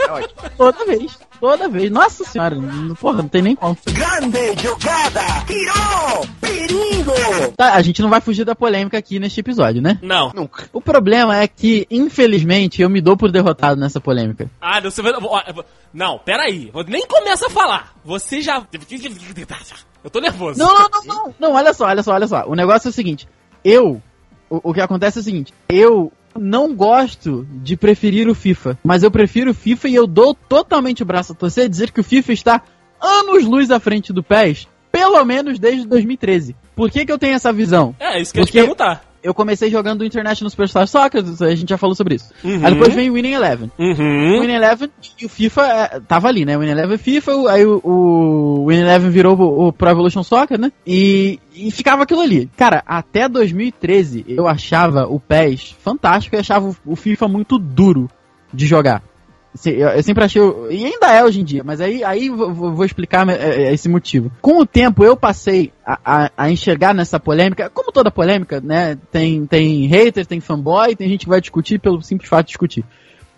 É 0.00 0.10
ótimo. 0.10 0.40
Toda 0.56 0.84
vez. 0.86 1.18
Toda 1.40 1.68
vez. 1.68 1.90
Nossa 1.90 2.24
senhora. 2.24 2.54
não- 2.56 2.94
Porra, 2.94 3.18
não 3.22 3.28
tem 3.28 3.42
nem 3.42 3.54
como. 3.54 3.76
Grande 3.86 4.60
jogada. 4.62 5.20
Tirou. 5.46 6.26
Perigo. 6.40 7.12
Tá, 7.56 7.74
a 7.74 7.82
gente 7.82 8.02
não 8.02 8.10
vai 8.10 8.20
fugir 8.20 8.44
da 8.44 8.54
polêmica 8.54 8.98
aqui 8.98 9.18
neste 9.18 9.40
episódio, 9.40 9.80
né? 9.80 9.98
Não. 10.02 10.32
Nunca. 10.34 10.68
O 10.72 10.80
problema 10.80 11.36
é 11.36 11.46
que, 11.46 11.86
infelizmente, 11.90 12.82
eu 12.82 12.90
me 12.90 13.00
dou 13.00 13.16
por 13.16 13.30
derrotado 13.30 13.80
nessa 13.80 14.00
polêmica. 14.00 14.50
Ah, 14.60 14.80
você 14.80 15.00
vai. 15.02 15.12
Não, 15.92 16.18
peraí. 16.18 16.70
Nem 16.86 17.06
começa 17.06 17.46
a 17.46 17.50
falar. 17.50 17.94
Você 18.04 18.40
já. 18.40 18.66
Eu 20.04 20.10
tô 20.10 20.20
nervoso. 20.20 20.58
Não, 20.58 20.66
não, 20.74 20.88
não, 20.90 21.04
não. 21.04 21.34
Não, 21.38 21.52
olha 21.54 21.72
só, 21.72 21.86
olha 21.86 22.02
só, 22.02 22.12
olha 22.14 22.26
só. 22.26 22.44
O 22.46 22.54
negócio 22.54 22.88
é 22.88 22.90
o 22.90 22.92
seguinte. 22.92 23.28
Eu. 23.64 24.00
O, 24.50 24.70
o 24.70 24.74
que 24.74 24.80
acontece 24.80 25.18
é 25.18 25.20
o 25.20 25.24
seguinte. 25.24 25.52
Eu 25.68 26.12
não 26.38 26.74
gosto 26.74 27.46
de 27.62 27.76
preferir 27.76 28.28
o 28.28 28.34
FIFA. 28.34 28.78
Mas 28.84 29.02
eu 29.02 29.10
prefiro 29.10 29.50
o 29.50 29.54
FIFA 29.54 29.88
e 29.88 29.94
eu 29.94 30.06
dou 30.06 30.34
totalmente 30.34 31.02
o 31.02 31.06
braço 31.06 31.32
a 31.32 31.34
torcer 31.34 31.68
dizer 31.68 31.90
que 31.90 32.00
o 32.00 32.04
FIFA 32.04 32.32
está 32.32 32.62
anos 33.00 33.44
luz 33.44 33.70
à 33.70 33.78
frente 33.80 34.12
do 34.12 34.22
PES. 34.22 34.66
Pelo 34.90 35.22
menos 35.24 35.58
desde 35.58 35.86
2013. 35.86 36.56
Por 36.74 36.90
que, 36.90 37.04
que 37.04 37.12
eu 37.12 37.18
tenho 37.18 37.34
essa 37.34 37.52
visão? 37.52 37.94
É, 38.00 38.20
isso 38.20 38.32
que 38.32 38.38
eu 38.38 38.42
ia 38.42 38.46
te 38.46 38.48
Porque- 38.52 38.60
perguntar. 38.60 39.04
Eu 39.22 39.34
comecei 39.34 39.70
jogando 39.70 40.00
o 40.02 40.04
International 40.04 40.48
Superstar 40.50 40.86
Soccer, 40.86 41.22
a 41.40 41.54
gente 41.54 41.68
já 41.68 41.76
falou 41.78 41.94
sobre 41.94 42.14
isso. 42.16 42.32
Uhum. 42.44 42.64
Aí 42.64 42.72
depois 42.72 42.94
vem 42.94 43.10
o 43.10 43.14
Winning 43.14 43.32
Eleven. 43.32 43.70
O 43.78 43.82
Uhum. 43.82 44.40
Winning 44.40 44.54
Eleven 44.54 44.90
e 45.20 45.26
o 45.26 45.28
FIFA 45.28 45.62
é, 45.66 46.00
tava 46.00 46.28
ali, 46.28 46.44
né? 46.44 46.56
O 46.56 46.60
Winning 46.60 46.72
Eleven 46.72 46.94
e 46.94 46.98
FIFA, 46.98 47.34
o- 47.36 47.48
aí 47.48 47.64
o, 47.66 47.80
o 47.84 48.66
Winning 48.68 48.82
Eleven 48.82 49.10
virou 49.10 49.36
o, 49.36 49.68
o 49.68 49.72
Pro 49.72 49.90
Evolution 49.90 50.22
Soccer, 50.22 50.58
né? 50.58 50.70
E, 50.86 51.38
e 51.54 51.70
ficava 51.70 52.04
aquilo 52.04 52.20
ali. 52.20 52.48
Cara, 52.56 52.82
até 52.86 53.28
2013 53.28 54.24
eu 54.28 54.46
achava 54.46 55.06
o 55.06 55.18
PES 55.18 55.74
fantástico 55.80 56.36
e 56.36 56.38
achava 56.38 56.68
o, 56.68 56.76
o 56.86 56.96
FIFA 56.96 57.28
muito 57.28 57.58
duro 57.58 58.08
de 58.54 58.66
jogar. 58.66 59.02
Eu, 59.64 60.02
sempre 60.02 60.24
achei. 60.24 60.42
E 60.70 60.84
ainda 60.84 61.12
é 61.12 61.24
hoje 61.24 61.40
em 61.40 61.44
dia, 61.44 61.62
mas 61.64 61.80
aí, 61.80 62.04
aí 62.04 62.28
vou, 62.28 62.84
explicar 62.84 63.28
é, 63.28 63.64
é, 63.66 63.72
esse 63.72 63.88
motivo. 63.88 64.30
Com 64.40 64.60
o 64.60 64.66
tempo 64.66 65.02
eu 65.02 65.16
passei 65.16 65.72
a, 65.84 65.98
a- 66.04 66.30
a 66.36 66.50
enxergar 66.50 66.94
nessa 66.94 67.18
polêmica, 67.18 67.70
como 67.70 67.90
toda 67.90 68.10
polêmica, 68.10 68.60
né? 68.60 68.96
Tem, 69.10 69.46
tem 69.46 69.86
haters, 69.86 70.26
tem 70.26 70.40
fanboy, 70.40 70.94
tem 70.94 71.08
gente 71.08 71.24
que 71.24 71.28
vai 71.30 71.40
discutir 71.40 71.80
pelo 71.80 72.00
simples 72.02 72.28
fato 72.28 72.46
de 72.46 72.50
discutir. 72.50 72.84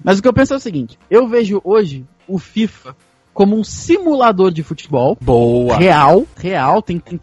Mas 0.03 0.19
o 0.19 0.23
que 0.23 0.29
eu 0.29 0.33
penso 0.33 0.53
é 0.55 0.57
o 0.57 0.61
seguinte: 0.61 0.99
eu 1.11 1.27
vejo 1.29 1.61
hoje 1.65 2.05
o 2.27 2.39
FIFA 2.39 2.95
como 3.33 3.57
um 3.57 3.65
simulador 3.65 4.51
de 4.51 4.63
futebol. 4.63 5.17
Boa. 5.21 5.77
Real, 5.77 6.25
real, 6.37 6.83
tem, 6.83 6.99
tem 6.99 7.19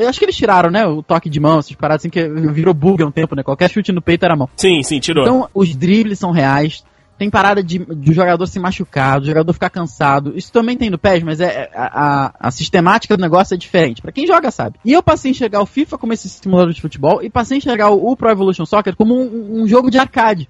eu 0.00 0.08
acho 0.08 0.18
que 0.18 0.24
eles 0.24 0.36
tiraram, 0.36 0.70
né, 0.70 0.86
o 0.86 1.02
toque 1.02 1.28
de 1.30 1.40
mão, 1.40 1.58
essas 1.58 1.72
paradas 1.74 2.02
assim, 2.02 2.10
que 2.10 2.28
virou 2.28 2.74
bug 2.74 3.02
há 3.02 3.06
um 3.06 3.10
tempo, 3.10 3.34
né, 3.34 3.42
qualquer 3.42 3.70
chute 3.70 3.90
no 3.90 4.02
peito 4.02 4.24
era 4.24 4.36
mão. 4.36 4.48
Sim, 4.56 4.82
sim, 4.82 5.00
tirou. 5.00 5.24
Então, 5.24 5.48
os 5.54 5.74
dribles 5.74 6.18
são 6.18 6.30
reais. 6.30 6.84
Tem 7.16 7.30
parada 7.30 7.62
de, 7.62 7.78
de 7.78 8.12
jogador 8.12 8.46
se 8.46 8.58
machucar, 8.58 9.20
do 9.20 9.26
jogador 9.26 9.52
ficar 9.52 9.70
cansado. 9.70 10.32
Isso 10.36 10.52
também 10.52 10.76
tem 10.76 10.90
no 10.90 10.98
PES, 10.98 11.22
mas 11.22 11.40
é, 11.40 11.44
é- 11.46 11.70
a, 11.74 12.26
a, 12.26 12.34
a 12.48 12.50
sistemática 12.50 13.16
do 13.16 13.20
negócio 13.20 13.54
é 13.54 13.56
diferente. 13.56 14.02
Pra 14.02 14.10
quem 14.12 14.26
joga, 14.26 14.50
sabe. 14.50 14.78
E 14.84 14.92
eu 14.92 15.02
passei 15.02 15.30
a 15.30 15.32
enxergar 15.32 15.60
o 15.60 15.66
FIFA 15.66 15.96
como 15.96 16.12
esse 16.12 16.28
simulador 16.28 16.72
de 16.72 16.80
futebol 16.80 17.22
e 17.22 17.30
passei 17.30 17.56
a 17.56 17.58
enxergar 17.58 17.90
o, 17.90 18.10
o 18.10 18.16
Pro 18.16 18.30
Evolution 18.30 18.66
Soccer 18.66 18.96
como 18.96 19.14
um, 19.14 19.62
um 19.62 19.68
jogo 19.68 19.90
de 19.90 19.98
arcade. 19.98 20.48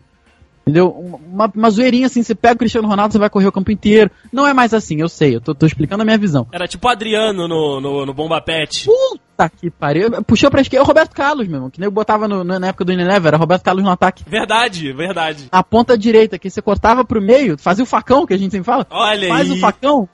Entendeu? 0.67 0.89
Uma, 0.91 1.53
uma 1.55 1.69
zoeirinha 1.71 2.07
assim, 2.07 2.23
você 2.23 2.35
pega 2.35 2.55
o 2.55 2.59
Cristiano 2.59 2.89
Ronaldo, 2.89 3.13
você 3.13 3.19
vai 3.19 3.29
correr 3.29 3.47
o 3.47 3.53
campo 3.53 3.71
inteiro. 3.71 4.11
Não 4.33 4.47
é 4.47 4.55
mais 4.55 4.73
assim, 4.73 4.99
eu 4.99 5.11
sei, 5.11 5.37
eu 5.37 5.41
tô, 5.41 5.55
tô 5.55 5.67
explicando 5.67 6.01
a 6.01 6.05
minha 6.07 6.17
visão. 6.17 6.47
Era 6.51 6.67
tipo 6.67 6.87
o 6.89 6.91
Adriano 6.91 7.47
no, 7.47 7.81
no, 7.83 8.07
no 8.07 8.15
Bomba 8.15 8.41
Pet. 8.41 8.87
Puta 8.87 9.51
que 9.51 9.71
pariu. 9.71 10.11
Puxou 10.25 10.51
pra 10.51 10.63
esquerda 10.63 10.83
o 10.83 10.87
Roberto 10.87 11.13
Carlos, 11.13 11.47
meu 11.47 11.57
irmão. 11.57 11.69
Que 11.71 11.79
nem 11.79 11.87
eu 11.87 11.91
botava 11.93 12.27
no- 12.27 12.43
na 12.43 12.67
época 12.69 12.83
do 12.83 12.93
Unilever, 12.93 13.29
era 13.29 13.37
Roberto 13.37 13.63
Carlos 13.63 13.85
no 13.85 13.91
ataque. 13.91 14.25
Verdade, 14.27 14.91
verdade. 14.95 15.49
A 15.53 15.63
ponta 15.63 15.99
direita, 15.99 16.39
que 16.39 16.49
você 16.49 16.63
cortava 16.63 17.05
pro 17.05 17.21
meio, 17.21 17.59
fazia 17.59 17.85
o 17.85 17.87
facão, 17.87 18.25
que 18.27 18.33
a 18.33 18.39
gente 18.39 18.53
sempre 18.53 18.65
fala. 18.65 18.87
Olha 18.89 19.29
Faz 19.29 19.51
aí. 19.51 19.59
o 19.59 19.61
facão, 19.61 20.09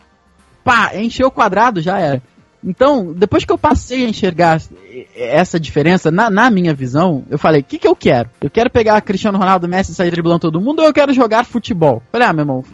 pá, 0.64 0.90
encheu 0.96 1.28
o 1.28 1.30
quadrado, 1.30 1.80
já 1.80 2.00
era. 2.00 2.20
Então, 2.62 3.12
depois 3.12 3.44
que 3.44 3.52
eu 3.52 3.58
passei 3.58 4.04
a 4.04 4.08
enxergar 4.08 4.60
essa 5.16 5.58
diferença, 5.58 6.10
na, 6.10 6.28
na 6.28 6.50
minha 6.50 6.74
visão, 6.74 7.24
eu 7.30 7.38
falei, 7.38 7.62
o 7.62 7.64
que, 7.64 7.78
que 7.78 7.88
eu 7.88 7.96
quero? 7.96 8.28
Eu 8.40 8.50
quero 8.50 8.70
pegar 8.70 9.00
Cristiano 9.00 9.38
Ronaldo, 9.38 9.66
Messi 9.68 9.92
e 9.92 9.94
sair 9.94 10.10
driblando 10.10 10.40
todo 10.40 10.60
mundo 10.60 10.80
ou 10.80 10.86
eu 10.86 10.92
quero 10.92 11.12
jogar 11.12 11.44
futebol? 11.44 12.02
Falei, 12.12 12.28
ah, 12.28 12.32
meu 12.32 12.42
irmão, 12.42 12.64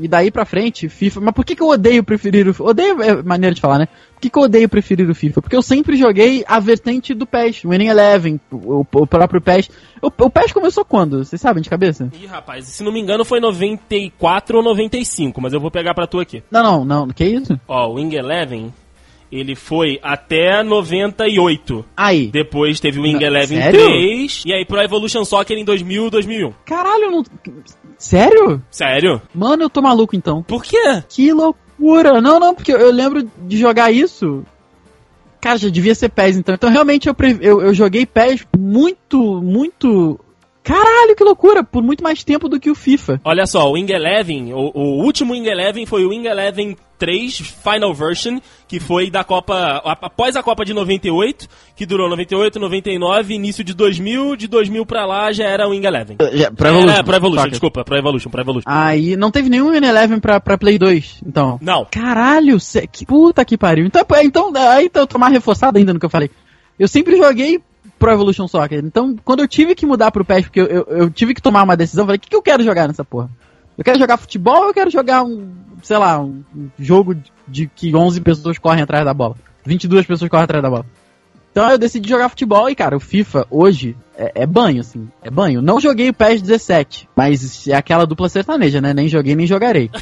e 0.00 0.06
daí 0.06 0.30
pra 0.30 0.44
frente, 0.44 0.88
FIFA. 0.88 1.20
Mas 1.20 1.34
por 1.34 1.44
que, 1.44 1.56
que 1.56 1.62
eu 1.62 1.68
odeio 1.68 2.04
preferir 2.04 2.48
o. 2.48 2.64
Odeio 2.64 3.02
é 3.02 3.22
maneira 3.22 3.54
de 3.54 3.60
falar, 3.60 3.78
né? 3.78 3.86
Por 4.14 4.20
que, 4.20 4.30
que 4.30 4.38
eu 4.38 4.42
odeio 4.42 4.68
preferir 4.68 5.08
o 5.08 5.14
FIFA? 5.14 5.42
Porque 5.42 5.56
eu 5.56 5.62
sempre 5.62 5.96
joguei 5.96 6.44
a 6.46 6.60
vertente 6.60 7.14
do 7.14 7.26
PES, 7.26 7.64
o 7.64 7.70
Winning 7.70 7.88
Eleven, 7.88 8.40
o, 8.50 8.80
o 8.80 9.06
próprio 9.06 9.40
PES. 9.40 9.70
O, 10.00 10.06
o 10.06 10.30
PES 10.30 10.52
começou 10.52 10.84
quando? 10.84 11.24
Vocês 11.24 11.40
sabem 11.40 11.62
de 11.62 11.70
cabeça? 11.70 12.08
Ih, 12.12 12.26
rapaz, 12.26 12.66
se 12.66 12.82
não 12.82 12.92
me 12.92 13.00
engano 13.00 13.24
foi 13.24 13.40
94 13.40 14.58
ou 14.58 14.64
95, 14.64 15.40
mas 15.40 15.52
eu 15.52 15.60
vou 15.60 15.70
pegar 15.70 15.94
pra 15.94 16.06
tu 16.06 16.20
aqui. 16.20 16.42
Não, 16.50 16.62
não, 16.62 16.84
não. 16.84 17.08
Que 17.08 17.24
isso? 17.24 17.58
Ó, 17.66 17.88
o 17.88 17.94
Wing 17.94 18.14
Eleven, 18.14 18.72
ele 19.30 19.54
foi 19.54 19.98
até 20.02 20.62
98. 20.62 21.84
Aí. 21.96 22.28
Depois 22.28 22.80
teve 22.80 22.98
o 22.98 23.02
Wing 23.02 23.22
Eleven 23.22 23.58
sério? 23.58 23.80
3, 23.80 24.42
e 24.46 24.52
aí 24.52 24.64
Pro 24.64 24.80
Evolution 24.80 25.24
Soccer 25.24 25.56
em 25.56 25.64
2000 25.64 26.06
e 26.06 26.10
2001. 26.10 26.52
Caralho, 26.64 27.10
não. 27.10 27.24
Sério? 27.96 28.62
Sério? 28.70 29.20
Mano, 29.34 29.64
eu 29.64 29.70
tô 29.70 29.82
maluco 29.82 30.16
então. 30.16 30.42
Por 30.42 30.62
quê? 30.62 31.02
Que 31.08 31.32
loucura! 31.32 32.20
Não, 32.20 32.38
não, 32.40 32.54
porque 32.54 32.72
eu 32.72 32.90
lembro 32.90 33.28
de 33.38 33.56
jogar 33.56 33.92
isso. 33.92 34.44
Cara, 35.40 35.58
já 35.58 35.68
devia 35.68 35.94
ser 35.94 36.08
PES 36.08 36.36
então. 36.36 36.54
Então 36.54 36.70
realmente 36.70 37.08
eu, 37.08 37.14
eu, 37.40 37.62
eu 37.62 37.74
joguei 37.74 38.04
PES 38.04 38.46
muito, 38.56 39.40
muito. 39.40 40.18
Caralho, 40.68 41.16
que 41.16 41.24
loucura! 41.24 41.64
Por 41.64 41.82
muito 41.82 42.04
mais 42.04 42.22
tempo 42.22 42.46
do 42.48 42.60
que 42.60 42.70
o 42.70 42.74
FIFA. 42.74 43.20
Olha 43.24 43.46
só, 43.46 43.66
o 43.68 43.72
Wing 43.72 43.90
Eleven, 43.90 44.52
o, 44.52 44.70
o 44.74 45.02
último 45.02 45.32
Wing 45.32 45.48
Eleven 45.48 45.86
foi 45.86 46.04
o 46.04 46.10
Wing 46.10 46.26
Eleven 46.26 46.76
3 46.98 47.38
Final 47.38 47.94
Version, 47.94 48.38
que 48.66 48.78
foi 48.78 49.08
da 49.10 49.24
Copa, 49.24 49.80
após 49.84 50.36
a 50.36 50.42
Copa 50.42 50.64
de 50.66 50.74
98, 50.74 51.48
que 51.74 51.86
durou 51.86 52.08
98, 52.10 52.58
99, 52.60 53.32
início 53.34 53.64
de 53.64 53.72
2000, 53.72 54.36
de 54.36 54.46
2000 54.46 54.84
pra 54.84 55.06
lá 55.06 55.32
já 55.32 55.44
era 55.44 55.66
o 55.66 55.70
Wing 55.70 55.86
Eleven. 55.86 56.16
Já, 56.34 56.50
Pro 56.50 56.66
É, 56.68 57.02
Pro 57.02 57.16
Evolution, 57.16 57.36
Soccer. 57.40 57.50
desculpa, 57.50 57.84
Pro 57.84 57.96
Evolution, 57.96 58.28
Pro 58.30 58.40
Evolution. 58.42 58.64
Aí 58.68 59.16
não 59.16 59.30
teve 59.30 59.48
nenhum 59.48 59.72
N11 59.72 60.20
pra, 60.20 60.38
pra 60.38 60.58
Play 60.58 60.76
2, 60.78 61.20
então. 61.26 61.58
Não, 61.62 61.86
Caralho, 61.90 62.60
cê- 62.60 62.86
que 62.86 63.06
puta 63.06 63.42
que 63.44 63.56
pariu. 63.56 63.86
Então, 63.86 64.02
então 64.22 64.50
aí 64.54 64.84
então 64.86 65.02
eu 65.02 65.06
tô 65.06 65.18
mais 65.18 65.32
reforçado 65.32 65.78
ainda 65.78 65.94
no 65.94 65.98
que 66.00 66.04
eu 66.06 66.10
falei. 66.10 66.28
Eu 66.78 66.88
sempre 66.88 67.16
joguei 67.16 67.58
Pro 67.98 68.12
Evolution 68.12 68.46
Soccer. 68.46 68.78
Então, 68.84 69.16
quando 69.24 69.40
eu 69.40 69.48
tive 69.48 69.74
que 69.74 69.86
mudar 69.86 70.10
pro 70.10 70.24
PES, 70.24 70.42
porque 70.44 70.60
eu, 70.60 70.66
eu, 70.66 70.86
eu 70.88 71.10
tive 71.10 71.34
que 71.34 71.42
tomar 71.42 71.62
uma 71.62 71.76
decisão, 71.76 72.02
eu 72.02 72.06
falei, 72.06 72.18
o 72.18 72.20
que, 72.20 72.30
que 72.30 72.36
eu 72.36 72.42
quero 72.42 72.62
jogar 72.62 72.86
nessa 72.86 73.04
porra? 73.04 73.30
Eu 73.76 73.84
quero 73.84 73.98
jogar 73.98 74.16
futebol 74.16 74.62
ou 74.62 74.68
eu 74.68 74.74
quero 74.74 74.90
jogar 74.90 75.22
um, 75.22 75.52
sei 75.82 75.98
lá, 75.98 76.20
um 76.20 76.42
jogo 76.78 77.16
de, 77.46 77.70
que 77.74 77.94
11 77.94 78.20
pessoas 78.20 78.58
correm 78.58 78.82
atrás 78.82 79.04
da 79.04 79.14
bola? 79.14 79.36
22 79.64 80.06
pessoas 80.06 80.30
correm 80.30 80.44
atrás 80.44 80.62
da 80.62 80.70
bola. 80.70 80.86
Então 81.50 81.70
eu 81.70 81.78
decidi 81.78 82.08
jogar 82.08 82.28
futebol 82.28 82.68
e, 82.68 82.74
cara, 82.74 82.96
o 82.96 83.00
FIFA 83.00 83.46
hoje 83.50 83.96
é, 84.16 84.42
é 84.42 84.46
banho, 84.46 84.80
assim. 84.80 85.08
É 85.22 85.30
banho. 85.30 85.62
Não 85.62 85.80
joguei 85.80 86.08
o 86.08 86.14
PES 86.14 86.42
17, 86.42 87.08
mas 87.16 87.66
é 87.66 87.74
aquela 87.74 88.06
dupla 88.06 88.28
sertaneja, 88.28 88.80
né? 88.80 88.94
Nem 88.94 89.08
joguei, 89.08 89.34
nem 89.34 89.46
jogarei. 89.46 89.90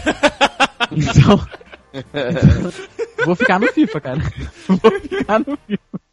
Então. 0.93 1.45
vou 3.27 3.35
ficar 3.35 3.59
no 3.59 3.67
FIFA, 3.69 4.01
cara. 4.01 4.21
Vou 4.69 5.01
ficar 5.01 5.39
no 5.41 5.59
FIFA. 5.67 6.06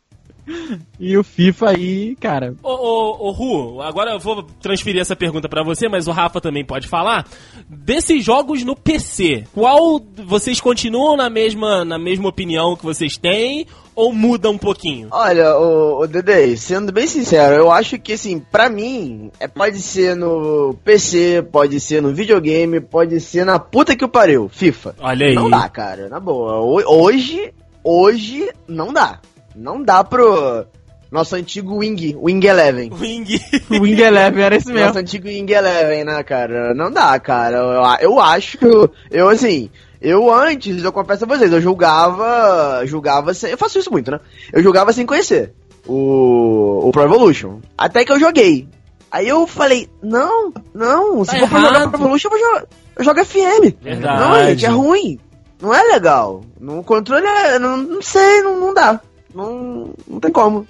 E 0.99 1.17
o 1.17 1.23
FIFA 1.23 1.69
aí, 1.71 2.15
cara. 2.15 2.55
Ô, 2.63 2.69
ô, 2.71 3.27
ô, 3.27 3.31
Ru, 3.31 3.81
agora 3.81 4.11
eu 4.11 4.19
vou 4.19 4.43
transferir 4.61 5.01
essa 5.01 5.15
pergunta 5.15 5.49
pra 5.49 5.63
você, 5.63 5.87
mas 5.89 6.07
o 6.07 6.11
Rafa 6.11 6.39
também 6.41 6.63
pode 6.65 6.87
falar. 6.87 7.27
Desses 7.69 8.23
jogos 8.23 8.63
no 8.63 8.75
PC, 8.75 9.43
qual 9.53 10.01
vocês 10.25 10.59
continuam 10.61 11.17
na 11.17 11.29
mesma, 11.29 11.83
na 11.83 11.97
mesma 11.97 12.29
opinião 12.29 12.75
que 12.75 12.83
vocês 12.85 13.17
têm 13.17 13.65
ou 13.95 14.11
muda 14.13 14.49
um 14.49 14.57
pouquinho? 14.57 15.07
Olha, 15.11 15.55
o, 15.57 16.01
o 16.01 16.07
Dede, 16.07 16.57
sendo 16.57 16.91
bem 16.91 17.05
sincero, 17.07 17.55
eu 17.55 17.71
acho 17.71 17.99
que 17.99 18.13
assim, 18.13 18.39
pra 18.39 18.69
mim, 18.69 19.29
é, 19.39 19.47
pode 19.47 19.79
ser 19.81 20.15
no 20.15 20.75
PC, 20.83 21.43
pode 21.51 21.79
ser 21.79 22.01
no 22.01 22.13
videogame, 22.13 22.79
pode 22.79 23.19
ser 23.19 23.45
na 23.45 23.59
puta 23.59 23.95
que 23.95 24.05
o 24.05 24.09
pariu, 24.09 24.49
FIFA. 24.49 24.95
Olha 24.99 25.27
aí. 25.27 25.35
Não 25.35 25.49
dá, 25.49 25.67
cara, 25.69 26.09
na 26.09 26.19
boa. 26.19 26.59
Ho- 26.61 27.03
Hoje, 27.03 27.53
hoje, 27.83 28.49
não 28.67 28.91
dá. 28.93 29.19
Não 29.55 29.81
dá 29.83 30.03
pro. 30.03 30.65
Nosso 31.11 31.35
antigo 31.35 31.77
Wing, 31.77 32.15
Wing 32.19 32.43
Eleven. 32.43 32.89
Wing. 32.91 33.39
Wing 33.69 34.01
Eleven 34.01 34.43
era 34.43 34.55
esse 34.55 34.67
mesmo. 34.71 34.87
Nosso 34.87 34.97
antigo 34.97 35.27
Wing 35.27 35.51
Eleven, 35.51 36.05
né, 36.05 36.23
cara? 36.23 36.73
Não 36.73 36.89
dá, 36.89 37.19
cara. 37.19 37.57
Eu, 37.57 38.11
eu 38.13 38.19
acho 38.19 38.57
que 38.57 38.65
eu, 39.11 39.29
assim, 39.29 39.69
eu 40.01 40.33
antes, 40.33 40.83
eu 40.83 40.91
confesso 40.91 41.23
a 41.23 41.27
vocês, 41.27 41.53
eu 41.53 41.61
julgava, 41.61 42.81
julgava 42.85 43.31
sem, 43.35 43.51
eu 43.51 43.57
faço 43.59 43.77
isso 43.77 43.91
muito, 43.91 44.09
né? 44.09 44.19
Eu 44.51 44.63
julgava 44.63 44.91
sem 44.91 45.05
conhecer 45.05 45.53
o, 45.87 46.87
o 46.87 46.91
Pro 46.91 47.03
Evolution. 47.03 47.59
Até 47.77 48.03
que 48.03 48.11
eu 48.11 48.19
joguei. 48.19 48.67
Aí 49.11 49.27
eu 49.29 49.45
falei, 49.45 49.87
não, 50.01 50.51
não, 50.73 51.23
se 51.23 51.31
Tá 51.31 51.39
for 51.41 51.49
pra 51.49 51.59
jogar 51.59 51.75
errado. 51.75 51.91
Pro 51.91 52.01
Evolution, 52.01 52.27
eu, 52.27 52.31
vou 52.31 52.39
jogar, 52.39 52.65
eu 52.97 53.03
jogo 53.03 53.23
FM. 53.25 53.75
Verdade. 53.81 54.19
Não, 54.19 54.45
gente, 54.49 54.65
é 54.65 54.69
ruim. 54.69 55.19
Não 55.61 55.73
é 55.73 55.83
legal. 55.83 56.41
No 56.59 56.83
controle 56.83 57.25
é. 57.25 57.59
Não, 57.59 57.77
não 57.77 58.01
sei, 58.01 58.41
não, 58.41 58.59
não 58.59 58.73
dá. 58.73 58.99
Não, 59.33 59.93
não 60.07 60.19
tem 60.19 60.31
como. 60.31 60.67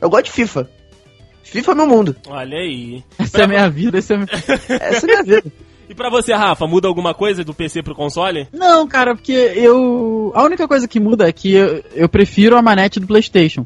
Eu 0.00 0.10
gosto 0.10 0.26
de 0.26 0.32
FIFA. 0.32 0.68
FIFA 1.42 1.72
é 1.72 1.74
meu 1.74 1.86
mundo. 1.86 2.16
Olha 2.28 2.58
aí. 2.58 3.04
Essa 3.18 3.38
é 3.38 3.44
a 3.44 3.48
minha 3.48 3.70
vida, 3.70 3.98
esse 3.98 4.12
é 4.12 4.16
minha... 4.16 4.28
Essa 4.32 5.06
é 5.06 5.14
a 5.18 5.22
minha 5.22 5.22
vida. 5.22 5.52
E 5.88 5.94
pra 5.94 6.10
você, 6.10 6.32
Rafa, 6.32 6.66
muda 6.66 6.88
alguma 6.88 7.14
coisa 7.14 7.44
do 7.44 7.54
PC 7.54 7.82
pro 7.82 7.94
console? 7.94 8.48
Não, 8.52 8.86
cara, 8.88 9.14
porque 9.14 9.32
eu. 9.32 10.32
A 10.34 10.42
única 10.42 10.66
coisa 10.66 10.88
que 10.88 10.98
muda 10.98 11.28
é 11.28 11.32
que 11.32 11.54
eu, 11.54 11.84
eu 11.94 12.08
prefiro 12.08 12.56
a 12.56 12.62
manete 12.62 12.98
do 12.98 13.06
PlayStation. 13.06 13.64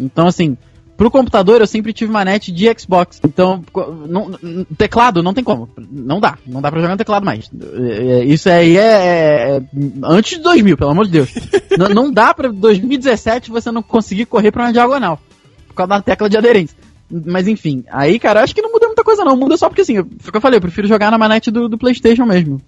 Então, 0.00 0.26
assim, 0.26 0.56
pro 0.98 1.12
computador 1.12 1.60
eu 1.60 1.66
sempre 1.66 1.92
tive 1.92 2.12
manete 2.12 2.50
de 2.50 2.66
Xbox. 2.76 3.20
Então, 3.24 3.62
não, 4.08 4.32
teclado 4.76 5.22
não 5.22 5.32
tem 5.32 5.44
como. 5.44 5.70
Não 5.78 6.18
dá. 6.18 6.36
Não 6.44 6.60
dá 6.60 6.70
pra 6.70 6.80
jogar 6.80 6.92
no 6.92 6.98
teclado 6.98 7.24
mais. 7.24 7.48
É, 7.78 7.92
é, 7.92 8.24
Isso 8.24 8.50
aí 8.50 8.76
é, 8.76 8.82
é 8.82 9.62
antes 10.02 10.36
de 10.36 10.42
2000, 10.42 10.76
pelo 10.76 10.90
amor 10.90 11.06
de 11.06 11.12
Deus. 11.12 11.32
não, 11.78 11.88
não 11.88 12.12
dá 12.12 12.34
pra 12.34 12.48
2017 12.48 13.48
você 13.48 13.70
não 13.70 13.80
conseguir 13.80 14.26
correr 14.26 14.50
pra 14.50 14.64
uma 14.64 14.72
diagonal. 14.72 15.20
Por 15.68 15.74
causa 15.74 15.90
da 15.90 16.02
tecla 16.02 16.28
de 16.28 16.36
aderência. 16.36 16.76
Mas 17.10 17.46
enfim, 17.46 17.84
aí, 17.90 18.18
cara, 18.18 18.42
acho 18.42 18.54
que 18.54 18.60
não 18.60 18.72
muda 18.72 18.86
muita 18.86 19.04
coisa 19.04 19.24
não. 19.24 19.36
Muda 19.36 19.56
só 19.56 19.68
porque 19.68 19.82
assim, 19.82 19.94
foi 19.94 20.28
o 20.28 20.32
que 20.32 20.36
eu 20.36 20.40
falei, 20.40 20.58
eu 20.58 20.62
prefiro 20.62 20.88
jogar 20.88 21.12
na 21.12 21.16
manete 21.16 21.50
do, 21.50 21.68
do 21.68 21.78
Playstation 21.78 22.26
mesmo. 22.26 22.60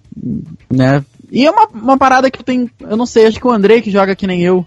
Né? 0.72 1.04
E 1.32 1.44
é 1.44 1.50
uma, 1.50 1.66
uma 1.66 1.98
parada 1.98 2.30
que 2.30 2.44
tenho. 2.44 2.70
Eu 2.80 2.96
não 2.96 3.06
sei, 3.06 3.26
acho 3.26 3.40
que 3.40 3.46
o 3.46 3.50
Andrei 3.50 3.82
que 3.82 3.90
joga 3.90 4.14
que 4.14 4.26
nem 4.26 4.40
eu. 4.40 4.64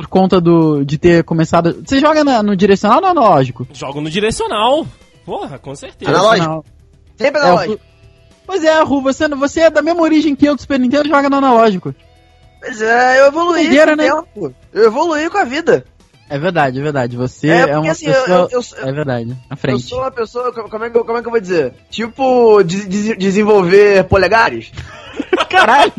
Por 0.00 0.06
conta 0.08 0.40
do, 0.40 0.82
de 0.82 0.96
ter 0.96 1.22
começado. 1.24 1.82
Você 1.84 2.00
joga 2.00 2.24
na- 2.24 2.42
no 2.42 2.56
direcional 2.56 2.96
ou 2.98 3.02
no 3.02 3.08
analógico? 3.08 3.68
Jogo 3.74 4.00
no 4.00 4.08
direcional. 4.08 4.86
Porra, 5.26 5.58
com 5.58 5.74
certeza. 5.74 6.10
Analógico. 6.10 6.64
Sempre 7.18 7.38
É, 7.40 7.44
analógico. 7.44 7.74
o- 7.74 7.80
Pois 8.46 8.64
é, 8.64 8.82
Ru, 8.82 9.02
você, 9.02 9.28
você 9.28 9.60
é 9.60 9.70
da 9.70 9.82
mesma 9.82 10.00
origem 10.00 10.34
que 10.34 10.46
eu 10.46 10.54
do 10.56 10.60
Super 10.62 10.80
Nintendo 10.80 11.06
e 11.06 11.10
joga 11.10 11.28
no 11.28 11.36
analógico. 11.36 11.94
Pois 12.60 12.80
é, 12.80 13.20
eu 13.20 13.26
evoluí 13.26 13.64
Doideira, 13.64 13.94
com 13.94 14.02
o 14.02 14.04
né? 14.04 14.10
tempo. 14.10 14.54
Eu 14.72 14.84
evoluí 14.86 15.28
com 15.28 15.36
a 15.38 15.44
vida. 15.44 15.84
É 16.30 16.38
verdade, 16.38 16.78
é 16.78 16.82
verdade. 16.82 17.16
Você 17.16 17.48
É, 17.48 17.56
é, 17.58 17.60
porque 17.66 17.76
uma 17.76 17.90
assim, 17.92 18.06
eu- 18.06 18.14
pessoa. 18.14 18.48
eu- 18.50 18.60
eu- 18.82 18.88
é 18.88 18.92
verdade, 18.92 19.26
na 19.28 19.36
Eu 19.50 19.56
frente. 19.58 19.82
sou 19.82 19.98
uma 19.98 20.10
pessoa, 20.10 20.50
co- 20.52 20.68
como 20.70 20.84
é 20.84 20.88
que, 20.90 20.96
eu- 20.96 21.04
como 21.04 21.18
é 21.18 21.20
que 21.20 21.26
eu 21.28 21.32
vou 21.32 21.40
dizer? 21.40 21.74
Tipo, 21.90 22.62
de- 22.62 22.86
de- 22.86 23.16
desenvolver 23.16 24.04
polegares. 24.04 24.72
Caralho! 25.48 25.92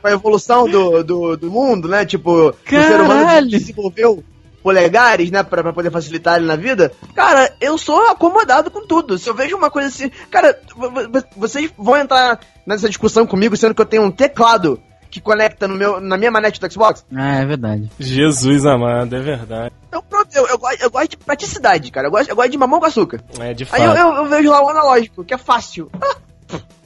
com 0.00 0.06
a 0.06 0.10
evolução 0.12 0.68
do, 0.68 1.02
do, 1.04 1.36
do 1.36 1.50
mundo, 1.50 1.88
né? 1.88 2.04
Tipo, 2.04 2.50
o 2.50 2.54
ser 2.68 3.00
humano 3.00 3.24
Caralho! 3.26 3.48
desenvolveu 3.50 4.22
polegares, 4.62 5.30
né, 5.30 5.42
pra, 5.42 5.62
pra 5.62 5.72
poder 5.74 5.90
facilitar 5.90 6.36
ele 6.36 6.46
na 6.46 6.56
vida. 6.56 6.90
Cara, 7.14 7.54
eu 7.60 7.76
sou 7.76 8.00
acomodado 8.08 8.70
com 8.70 8.86
tudo. 8.86 9.18
Se 9.18 9.28
eu 9.28 9.34
vejo 9.34 9.56
uma 9.56 9.70
coisa 9.70 9.88
assim. 9.88 10.10
Cara, 10.30 10.58
vo- 10.74 10.90
vo- 10.90 11.24
vocês 11.36 11.70
vão 11.76 11.96
entrar 11.98 12.40
nessa 12.66 12.88
discussão 12.88 13.26
comigo, 13.26 13.56
sendo 13.58 13.74
que 13.74 13.82
eu 13.82 13.86
tenho 13.86 14.02
um 14.04 14.10
teclado 14.10 14.80
que 15.10 15.20
conecta 15.20 15.68
no 15.68 15.74
meu, 15.76 16.00
na 16.00 16.16
minha 16.16 16.30
manete 16.30 16.58
do 16.58 16.72
Xbox? 16.72 17.04
Ah, 17.14 17.40
é 17.42 17.44
verdade. 17.44 17.90
Jesus 18.00 18.64
amado, 18.64 19.14
é 19.14 19.20
verdade. 19.20 19.74
Eu, 19.92 20.02
pronto, 20.02 20.28
eu, 20.34 20.46
eu, 20.48 20.58
gosto- 20.58 20.82
eu 20.82 20.90
gosto 20.90 21.10
de 21.10 21.16
praticidade, 21.18 21.90
cara. 21.92 22.06
Eu 22.06 22.10
gosto, 22.10 22.30
eu 22.30 22.34
gosto 22.36 22.50
de 22.50 22.56
mamão 22.58 22.80
com 22.80 22.86
açúcar. 22.86 23.20
É, 23.38 23.52
de 23.52 23.66
fato. 23.66 23.82
Aí 23.82 23.86
eu, 23.86 23.94
eu, 23.94 24.14
eu 24.14 24.26
vejo 24.26 24.48
lá 24.50 24.64
o 24.64 24.68
analógico, 24.70 25.22
que 25.24 25.34
é 25.34 25.38
fácil. 25.38 25.90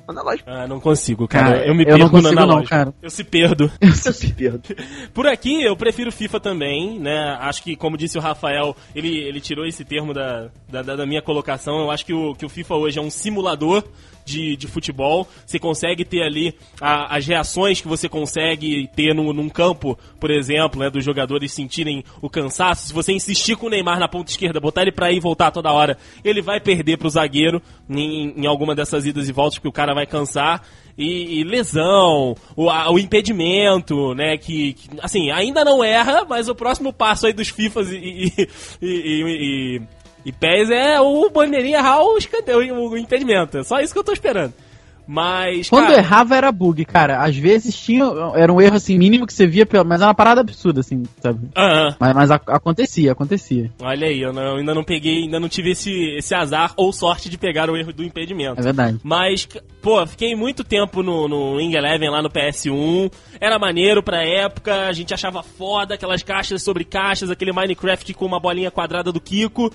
Analógico. 0.09 0.49
Ah, 0.51 0.67
não 0.67 0.81
consigo, 0.81 1.29
cara. 1.29 1.51
Cara, 1.59 1.67
eu 1.67 1.75
me 1.75 1.83
eu 1.83 1.87
perdo 1.87 1.99
não 1.99 2.07
no 2.07 2.11
consigo 2.13 2.35
não, 2.35 2.43
analógico. 2.43 2.71
cara. 2.71 2.95
Eu 3.03 3.11
se 3.11 3.23
perdo. 3.23 3.71
Eu 3.81 3.93
se 3.93 4.33
perdo. 4.33 4.63
Por 5.13 5.27
aqui, 5.27 5.63
eu 5.63 5.77
prefiro 5.77 6.11
FIFA 6.11 6.41
também, 6.41 6.99
né? 6.99 7.37
Acho 7.41 7.63
que, 7.63 7.77
como 7.77 7.97
disse 7.97 8.17
o 8.17 8.21
Rafael, 8.21 8.75
ele, 8.95 9.19
ele 9.19 9.41
tirou 9.41 9.67
esse 9.67 9.85
termo 9.85 10.15
da, 10.15 10.49
da, 10.69 10.83
da 10.83 11.07
minha 11.07 11.21
colocação. 11.21 11.79
Eu 11.81 11.91
acho 11.91 12.07
que 12.07 12.15
o, 12.15 12.35
que 12.35 12.47
o 12.47 12.49
FIFA 12.49 12.75
hoje 12.77 12.99
é 12.99 13.03
um 13.03 13.11
simulador 13.11 13.85
de, 14.29 14.57
de 14.57 14.67
futebol. 14.67 15.27
Você 15.47 15.59
consegue 15.59 16.05
ter 16.05 16.23
ali 16.23 16.55
a- 16.81 17.17
as 17.17 17.27
reações 17.27 17.81
que 17.81 17.89
você 17.89 18.09
consegue 18.09 18.89
ter 18.95 19.15
no, 19.15 19.33
num 19.33 19.49
campo, 19.49 19.99
por 20.21 20.31
exemplo, 20.31 20.81
né? 20.81 20.91
Dos 20.91 21.05
jogadores 21.05 21.53
sentirem 21.53 22.05
o 22.21 22.29
cansaço. 22.29 22.87
Se 22.89 22.93
você 22.93 23.13
insistir 23.13 23.57
com 23.57 23.67
o 23.67 23.71
Neymar 23.71 23.99
na 23.99 24.09
ponta 24.09 24.31
esquerda, 24.31 24.61
botar 24.61 24.83
ele 24.83 24.93
pra 24.93 25.11
ir 25.11 25.17
e 25.17 25.21
voltar 25.21 25.51
toda 25.51 25.73
hora, 25.73 25.97
ele 26.25 26.43
vai 26.43 26.61
perder 26.61 26.99
pro 26.99 27.09
zagueiro 27.11 27.63
em, 27.89 28.35
em 28.37 28.47
alguma 28.47 28.75
dessas 28.75 29.07
idas 29.07 29.29
e 29.29 29.33
voltas, 29.33 29.55
porque 29.55 29.69
o 29.69 29.73
cara 29.73 29.95
vai 29.95 30.07
cansar 30.07 30.63
e, 30.97 31.39
e 31.41 31.45
lesão, 31.45 32.35
o, 32.57 32.69
a- 32.69 32.91
o 32.91 32.99
impedimento, 32.99 34.15
né? 34.15 34.37
Que, 34.37 34.73
que, 34.75 34.89
assim, 35.01 35.31
ainda 35.31 35.65
não 35.65 35.83
erra, 35.83 36.25
mas 36.29 36.49
o 36.49 36.55
próximo 36.55 36.93
passo 36.93 37.27
aí 37.27 37.33
dos 37.33 37.49
FIFAs 37.49 37.91
e, 37.93 37.97
e, 37.97 38.49
e, 38.83 39.81
e, 40.29 40.33
PES 40.33 40.71
é 40.71 41.01
o 41.01 41.29
bandeirinha 41.31 41.79
errar 41.79 42.01
o, 42.03 42.17
o, 42.17 42.89
o 42.91 42.99
impedimento. 42.99 43.59
É 43.59 43.65
só 43.65 43.81
isso 43.81 43.93
que 43.93 43.99
eu 43.99 44.05
tô 44.05 44.13
esperando. 44.13 44.53
Mas. 45.11 45.71
Quando 45.71 45.87
cara, 45.87 45.97
errava 45.99 46.37
era 46.37 46.53
bug, 46.53 46.85
cara. 46.85 47.23
Às 47.23 47.35
vezes 47.35 47.75
tinha. 47.75 48.05
Era 48.35 48.53
um 48.53 48.61
erro 48.61 48.77
assim 48.77 48.99
mínimo 48.99 49.27
que 49.27 49.33
você 49.33 49.47
via, 49.47 49.67
mas 49.87 50.03
era 50.03 50.09
uma 50.09 50.15
parada 50.15 50.43
absurda, 50.43 50.81
assim, 50.81 51.03
sabe? 51.23 51.49
aham. 51.57 51.97
Mas, 51.99 52.15
mas 52.15 52.31
ac- 52.31 52.45
acontecia, 52.51 53.13
acontecia. 53.13 53.71
Olha 53.81 54.07
aí, 54.07 54.21
eu, 54.21 54.35
não- 54.35 54.43
eu 54.43 54.57
ainda 54.57 54.75
não 54.75 54.85
peguei, 54.85 55.23
ainda 55.23 55.41
não 55.41 55.49
tive 55.49 55.71
esse, 55.71 55.91
esse 56.19 56.35
azar 56.35 56.75
ou 56.77 56.93
sorte 56.93 57.31
de 57.31 57.39
pegar 57.39 57.71
o 57.71 57.77
erro 57.79 57.91
do 57.91 58.05
impedimento. 58.05 58.61
É 58.61 58.63
verdade. 58.63 58.99
Mas, 59.03 59.49
pô, 59.81 60.07
fiquei 60.07 60.37
muito 60.37 60.63
tempo 60.63 61.03
no, 61.03 61.27
no 61.27 61.55
Wing 61.57 61.75
Eleven 61.75 62.11
lá 62.11 62.21
no 62.21 62.29
PS1. 62.29 63.11
Era 63.41 63.59
maneiro 63.59 64.03
pra 64.03 64.23
época, 64.23 64.89
a 64.89 64.93
gente 64.93 65.15
achava 65.15 65.43
foda 65.43 65.95
aquelas 65.95 66.23
caixas 66.23 66.63
sobre 66.63 66.85
caixas, 66.85 67.31
aquele 67.31 67.51
Minecraft 67.51 68.13
com 68.13 68.27
uma 68.27 68.39
bolinha 68.39 68.71
quadrada 68.71 69.11
do 69.11 69.21
Kiko. 69.23 69.73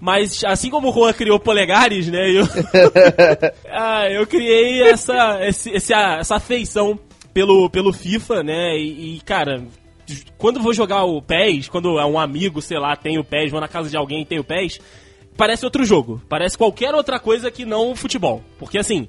Mas, 0.00 0.44
assim 0.44 0.70
como 0.70 0.88
o 0.88 0.92
Juan 0.92 1.12
criou 1.12 1.40
polegares, 1.40 2.08
né? 2.08 2.30
Eu, 2.30 2.44
ah, 3.70 4.08
eu 4.08 4.26
criei 4.26 4.82
essa, 4.82 5.46
esse, 5.46 5.74
essa 5.74 6.36
afeição 6.36 6.98
pelo, 7.34 7.68
pelo 7.68 7.92
FIFA, 7.92 8.42
né? 8.42 8.76
E, 8.76 9.16
e, 9.16 9.20
cara, 9.20 9.64
quando 10.36 10.62
vou 10.62 10.72
jogar 10.72 11.04
o 11.04 11.20
PES, 11.20 11.68
quando 11.68 11.98
é 11.98 12.04
um 12.04 12.18
amigo, 12.18 12.62
sei 12.62 12.78
lá, 12.78 12.96
tem 12.96 13.18
o 13.18 13.24
PES, 13.24 13.50
vou 13.50 13.60
na 13.60 13.68
casa 13.68 13.90
de 13.90 13.96
alguém 13.96 14.22
e 14.22 14.26
tem 14.26 14.38
o 14.38 14.44
PES, 14.44 14.80
parece 15.36 15.64
outro 15.64 15.84
jogo. 15.84 16.20
Parece 16.28 16.56
qualquer 16.56 16.94
outra 16.94 17.18
coisa 17.18 17.50
que 17.50 17.64
não 17.64 17.94
futebol. 17.96 18.42
Porque 18.58 18.78
assim. 18.78 19.08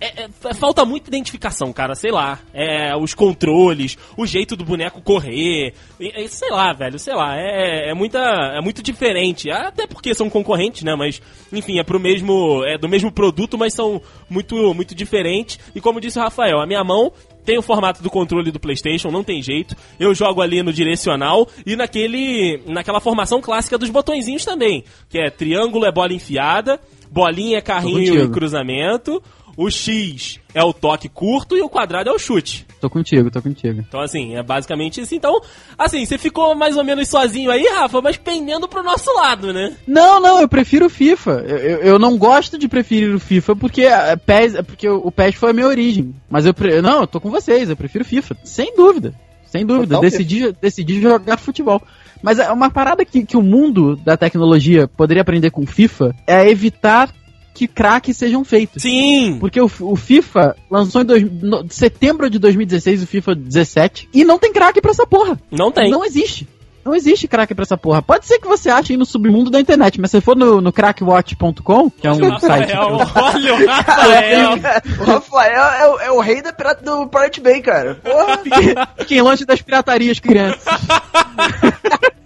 É- 0.00 0.24
é- 0.24 0.54
falta 0.54 0.84
muita 0.84 1.10
identificação, 1.10 1.72
cara, 1.72 1.94
sei 1.94 2.10
lá. 2.10 2.38
É, 2.54 2.96
os 2.96 3.14
controles, 3.14 3.98
o 4.16 4.26
jeito 4.26 4.56
do 4.56 4.64
boneco 4.64 5.02
correr, 5.02 5.74
e 5.98 6.28
sei 6.28 6.50
lá, 6.50 6.72
velho, 6.72 6.98
sei 6.98 7.14
lá. 7.14 7.36
É, 7.36 7.90
é, 7.90 7.94
muita, 7.94 8.18
é 8.18 8.60
muito 8.60 8.82
diferente. 8.82 9.50
Até 9.50 9.86
porque 9.86 10.14
são 10.14 10.30
concorrentes, 10.30 10.82
né? 10.82 10.94
Mas, 10.96 11.20
enfim, 11.52 11.78
é 11.78 11.84
pro 11.84 12.00
mesmo. 12.00 12.64
É 12.64 12.78
do 12.78 12.88
mesmo 12.88 13.12
produto, 13.12 13.58
mas 13.58 13.74
são 13.74 14.00
muito, 14.28 14.72
muito 14.74 14.94
diferentes. 14.94 15.58
E 15.74 15.80
como 15.80 16.00
disse 16.00 16.18
o 16.18 16.22
Rafael, 16.22 16.60
a 16.60 16.66
minha 16.66 16.82
mão 16.82 17.12
tem 17.44 17.58
o 17.58 17.62
formato 17.62 18.02
do 18.02 18.10
controle 18.10 18.50
do 18.50 18.60
PlayStation, 18.60 19.10
não 19.10 19.24
tem 19.24 19.42
jeito. 19.42 19.74
Eu 19.98 20.14
jogo 20.14 20.40
ali 20.40 20.62
no 20.62 20.72
direcional 20.72 21.48
e 21.66 21.74
naquele 21.76 22.62
naquela 22.66 23.00
formação 23.00 23.40
clássica 23.40 23.76
dos 23.78 23.90
botõezinhos 23.90 24.44
também, 24.44 24.84
que 25.08 25.18
é 25.18 25.30
triângulo 25.30 25.84
é 25.84 25.92
bola 25.92 26.12
enfiada, 26.12 26.78
bolinha 27.10 27.58
é 27.58 27.60
carrinho 27.60 28.24
e 28.24 28.30
cruzamento, 28.30 29.22
o 29.60 29.70
X 29.70 30.40
é 30.54 30.64
o 30.64 30.72
toque 30.72 31.06
curto 31.06 31.54
e 31.54 31.60
o 31.60 31.68
quadrado 31.68 32.08
é 32.08 32.12
o 32.12 32.18
chute. 32.18 32.66
Tô 32.80 32.88
contigo, 32.88 33.30
tô 33.30 33.42
contigo. 33.42 33.84
Então, 33.86 34.00
assim, 34.00 34.34
é 34.34 34.42
basicamente 34.42 35.02
isso. 35.02 35.14
Então, 35.14 35.38
assim, 35.76 36.02
você 36.02 36.16
ficou 36.16 36.54
mais 36.54 36.78
ou 36.78 36.82
menos 36.82 37.08
sozinho 37.08 37.50
aí, 37.50 37.66
Rafa, 37.68 38.00
mas 38.00 38.16
pendendo 38.16 38.66
pro 38.66 38.82
nosso 38.82 39.14
lado, 39.14 39.52
né? 39.52 39.76
Não, 39.86 40.18
não, 40.18 40.40
eu 40.40 40.48
prefiro 40.48 40.86
o 40.86 40.90
FIFA. 40.90 41.44
Eu, 41.46 41.58
eu, 41.58 41.78
eu 41.80 41.98
não 41.98 42.16
gosto 42.16 42.56
de 42.56 42.68
preferir 42.68 43.14
o 43.14 43.20
FIFA 43.20 43.54
porque, 43.54 43.84
a 43.84 44.16
PES, 44.16 44.62
porque 44.66 44.88
o 44.88 45.12
PES 45.12 45.34
foi 45.34 45.50
a 45.50 45.52
minha 45.52 45.66
origem. 45.66 46.14
Mas 46.30 46.46
eu 46.46 46.54
pre... 46.54 46.80
não, 46.80 47.02
eu 47.02 47.06
tô 47.06 47.20
com 47.20 47.30
vocês, 47.30 47.68
eu 47.68 47.76
prefiro 47.76 48.02
o 48.02 48.08
FIFA. 48.08 48.38
Sem 48.42 48.74
dúvida. 48.74 49.12
Sem 49.44 49.66
dúvida. 49.66 49.96
Total 49.96 50.00
Decidi, 50.00 50.52
decidi 50.58 51.02
jogar 51.02 51.36
futebol. 51.36 51.82
Mas 52.22 52.38
é 52.38 52.50
uma 52.50 52.70
parada 52.70 53.04
que, 53.04 53.26
que 53.26 53.36
o 53.36 53.42
mundo 53.42 53.96
da 53.96 54.16
tecnologia 54.16 54.88
poderia 54.88 55.22
aprender 55.22 55.50
com 55.50 55.62
o 55.62 55.66
FIFA 55.66 56.14
é 56.26 56.48
evitar 56.48 57.12
que 57.60 57.68
craques 57.68 58.16
sejam 58.16 58.42
feitos. 58.42 58.82
Sim! 58.82 59.36
Porque 59.38 59.60
o, 59.60 59.70
o 59.80 59.94
FIFA 59.96 60.56
lançou 60.70 61.02
em 61.02 61.04
dois, 61.04 61.22
no- 61.30 61.66
setembro 61.68 62.30
de 62.30 62.38
2016 62.38 63.02
o 63.02 63.06
FIFA 63.06 63.34
17 63.34 64.08
e 64.14 64.24
não 64.24 64.38
tem 64.38 64.50
craque 64.50 64.80
pra 64.80 64.92
essa 64.92 65.06
porra. 65.06 65.38
Não 65.50 65.70
tem. 65.70 65.90
Não 65.90 66.02
existe. 66.02 66.48
Não 66.82 66.94
existe 66.94 67.28
craque 67.28 67.54
pra 67.54 67.62
essa 67.64 67.76
porra. 67.76 68.00
Pode 68.00 68.24
ser 68.24 68.38
que 68.38 68.48
você 68.48 68.70
ache 68.70 68.94
aí 68.94 68.96
no 68.96 69.04
submundo 69.04 69.50
da 69.50 69.60
internet, 69.60 70.00
mas 70.00 70.10
se 70.10 70.22
for 70.22 70.34
no, 70.34 70.62
no 70.62 70.72
crackwatch.com, 70.72 71.90
que 71.90 72.06
é 72.06 72.10
um 72.10 72.38
site. 72.38 72.72
Rafael, 72.72 73.06
olha 73.14 73.54
o 73.54 73.66
Rafael! 73.68 74.50
o 74.98 75.04
Rafael 75.04 75.62
é, 75.64 75.88
o- 75.88 76.00
é 76.00 76.10
o 76.12 76.20
rei 76.20 76.40
da 76.40 76.54
pirata 76.54 76.82
do 76.82 77.06
Pirate 77.08 77.42
Bay, 77.42 77.60
cara. 77.60 77.96
Porra. 77.96 78.88
Fiquem 78.96 79.20
longe 79.20 79.44
das 79.44 79.60
piratarias, 79.60 80.18
crianças. 80.18 80.64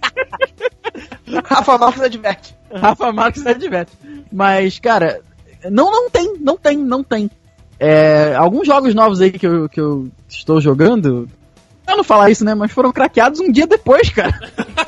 Rafa 1.45 1.77
Marques 1.77 2.01
adverte. 2.01 2.55
Rafa 2.71 3.11
Marques 3.11 3.45
adverte. 3.45 3.91
Mas, 4.31 4.79
cara, 4.79 5.21
não, 5.69 5.91
não 5.91 6.09
tem, 6.09 6.37
não 6.39 6.57
tem, 6.57 6.77
não 6.77 7.03
tem. 7.03 7.29
É, 7.79 8.33
alguns 8.35 8.67
jogos 8.67 8.95
novos 8.95 9.21
aí 9.21 9.31
que 9.31 9.45
eu, 9.45 9.67
que 9.67 9.79
eu 9.79 10.09
estou 10.29 10.61
jogando, 10.61 11.27
eu 11.87 11.97
não 11.97 12.03
falar 12.03 12.29
isso, 12.29 12.43
né? 12.43 12.55
Mas 12.55 12.71
foram 12.71 12.91
craqueados 12.91 13.39
um 13.39 13.51
dia 13.51 13.67
depois, 13.67 14.09
cara. 14.09 14.33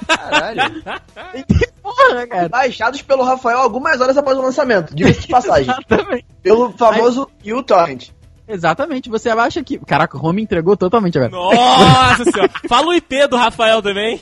Caralho. 0.07 0.83
Porra, 1.81 2.27
cara. 2.27 2.49
Baixados 2.49 3.01
pelo 3.01 3.23
Rafael 3.23 3.59
algumas 3.59 4.01
horas 4.01 4.17
após 4.17 4.37
o 4.37 4.41
lançamento, 4.41 4.95
diga-se 4.95 5.21
de 5.21 5.27
passagem. 5.27 5.71
Exatamente. 5.89 6.25
pelo 6.41 6.71
famoso 6.73 7.29
uTorrent. 7.45 8.09
Exatamente. 8.47 9.09
Você 9.09 9.29
acha 9.29 9.63
que. 9.63 9.77
Caraca, 9.79 10.17
o 10.17 10.25
Home 10.25 10.41
entregou 10.41 10.77
totalmente 10.77 11.17
agora. 11.17 11.31
Nossa 11.31 12.23
senhora. 12.31 12.51
Fala 12.67 12.87
o 12.87 12.93
IP 12.93 13.27
do 13.27 13.35
Rafael 13.35 13.81
também. 13.81 14.21